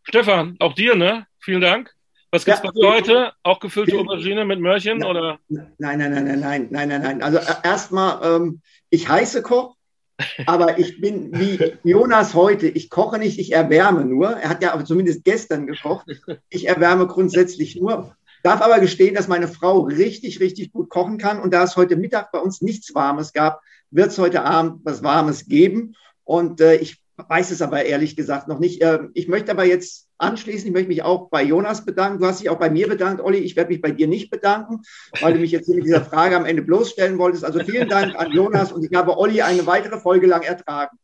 Stefan, 0.03 0.55
auch 0.59 0.73
dir, 0.73 0.95
ne? 0.95 1.27
Vielen 1.39 1.61
Dank. 1.61 1.95
Was 2.31 2.45
gibt's 2.45 2.61
ja, 2.63 2.71
bei 2.71 2.79
dir 2.79 2.89
heute? 2.89 3.33
Auch 3.43 3.59
gefüllte 3.59 3.97
Aubergine 3.97 4.45
mit 4.45 4.59
Möhrchen? 4.59 4.99
Nein, 4.99 5.09
oder? 5.09 5.39
Nein, 5.49 5.73
nein, 5.77 5.97
nein, 5.97 6.11
nein, 6.11 6.39
nein, 6.39 6.67
nein, 6.71 6.87
nein, 6.87 7.01
nein. 7.01 7.23
Also 7.23 7.39
äh, 7.39 7.55
erstmal, 7.63 8.19
ähm, 8.23 8.61
ich 8.89 9.09
heiße 9.09 9.41
Koch, 9.43 9.75
aber 10.45 10.79
ich 10.79 11.01
bin 11.01 11.31
wie 11.33 11.73
Jonas 11.83 12.33
heute. 12.33 12.67
Ich 12.67 12.89
koche 12.89 13.17
nicht, 13.17 13.39
ich 13.39 13.51
erwärme 13.51 14.05
nur. 14.05 14.31
Er 14.31 14.49
hat 14.49 14.63
ja 14.63 14.83
zumindest 14.83 15.23
gestern 15.23 15.67
gekocht. 15.67 16.07
Ich 16.49 16.67
erwärme 16.67 17.07
grundsätzlich 17.07 17.75
nur. 17.75 18.15
Darf 18.43 18.61
aber 18.61 18.79
gestehen, 18.79 19.13
dass 19.15 19.27
meine 19.27 19.47
Frau 19.47 19.81
richtig, 19.81 20.39
richtig 20.39 20.71
gut 20.71 20.89
kochen 20.89 21.17
kann. 21.17 21.39
Und 21.39 21.53
da 21.53 21.63
es 21.63 21.75
heute 21.75 21.95
Mittag 21.95 22.31
bei 22.31 22.39
uns 22.39 22.61
nichts 22.61 22.93
Warmes 22.95 23.33
gab, 23.33 23.61
wird 23.91 24.09
es 24.09 24.17
heute 24.17 24.43
Abend 24.43 24.81
was 24.83 25.03
Warmes 25.03 25.45
geben. 25.45 25.95
Und 26.23 26.61
äh, 26.61 26.75
ich 26.75 27.01
weiß 27.27 27.51
es 27.51 27.61
aber 27.61 27.85
ehrlich 27.85 28.15
gesagt 28.15 28.47
noch 28.47 28.59
nicht. 28.59 28.81
Äh, 28.81 28.99
ich 29.13 29.27
möchte 29.27 29.51
aber 29.51 29.65
jetzt 29.65 30.09
anschließen, 30.17 30.67
ich 30.67 30.73
möchte 30.73 30.89
mich 30.89 31.03
auch 31.03 31.29
bei 31.29 31.43
Jonas 31.43 31.85
bedanken. 31.85 32.19
Du 32.19 32.25
hast 32.25 32.41
dich 32.41 32.49
auch 32.49 32.59
bei 32.59 32.69
mir 32.69 32.87
bedankt, 32.87 33.21
Olli. 33.21 33.39
Ich 33.39 33.55
werde 33.55 33.71
mich 33.71 33.81
bei 33.81 33.91
dir 33.91 34.07
nicht 34.07 34.29
bedanken, 34.29 34.81
weil 35.19 35.33
du 35.33 35.39
mich 35.39 35.51
jetzt 35.51 35.67
mit 35.69 35.85
dieser 35.85 36.05
Frage 36.05 36.35
am 36.35 36.45
Ende 36.45 36.61
bloßstellen 36.61 37.17
wolltest. 37.17 37.45
Also 37.45 37.59
vielen 37.59 37.89
Dank 37.89 38.15
an 38.15 38.31
Jonas 38.31 38.71
und 38.71 38.83
ich 38.83 38.95
habe 38.95 39.17
Olli 39.17 39.41
eine 39.41 39.65
weitere 39.65 39.99
Folge 39.99 40.27
lang 40.27 40.43
ertragen. 40.43 40.97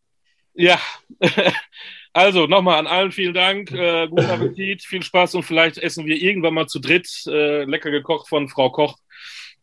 Ja, 0.54 0.80
also 2.14 2.48
nochmal 2.48 2.80
an 2.80 2.88
allen 2.88 3.12
vielen 3.12 3.34
Dank, 3.34 3.72
äh, 3.72 4.08
guten 4.08 4.26
Appetit, 4.26 4.84
viel 4.84 5.04
Spaß 5.04 5.36
und 5.36 5.44
vielleicht 5.44 5.78
essen 5.78 6.06
wir 6.06 6.16
irgendwann 6.16 6.56
mal 6.56 6.68
zu 6.68 6.80
dritt 6.80 7.08
äh, 7.28 7.64
lecker 7.66 7.92
gekocht 7.92 8.28
von 8.28 8.50
Frau 8.50 8.72
Koch 8.72 8.98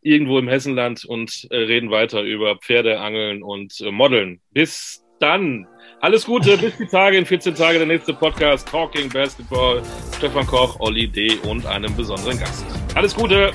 irgendwo 0.04 0.38
im 0.38 0.48
Hessenland 0.48 1.04
und 1.04 1.48
äh, 1.50 1.56
reden 1.56 1.90
weiter 1.90 2.22
über 2.22 2.56
Pferde, 2.56 3.00
Angeln 3.00 3.42
und 3.42 3.80
äh, 3.80 3.90
Modeln. 3.90 4.40
Bis 4.52 5.02
dann. 5.18 5.66
Alles 6.04 6.26
Gute, 6.26 6.58
bis 6.58 6.76
die 6.76 6.84
Tage, 6.84 7.16
in 7.16 7.24
14 7.24 7.54
Tagen 7.54 7.78
der 7.78 7.86
nächste 7.86 8.12
Podcast 8.12 8.68
Talking 8.68 9.08
Basketball. 9.08 9.80
Stefan 10.14 10.46
Koch, 10.46 10.78
Olli 10.80 11.08
D. 11.08 11.38
und 11.48 11.64
einem 11.64 11.96
besonderen 11.96 12.38
Gast. 12.38 12.62
Alles 12.94 13.14
Gute. 13.14 13.52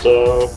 Ciao. 0.00 0.50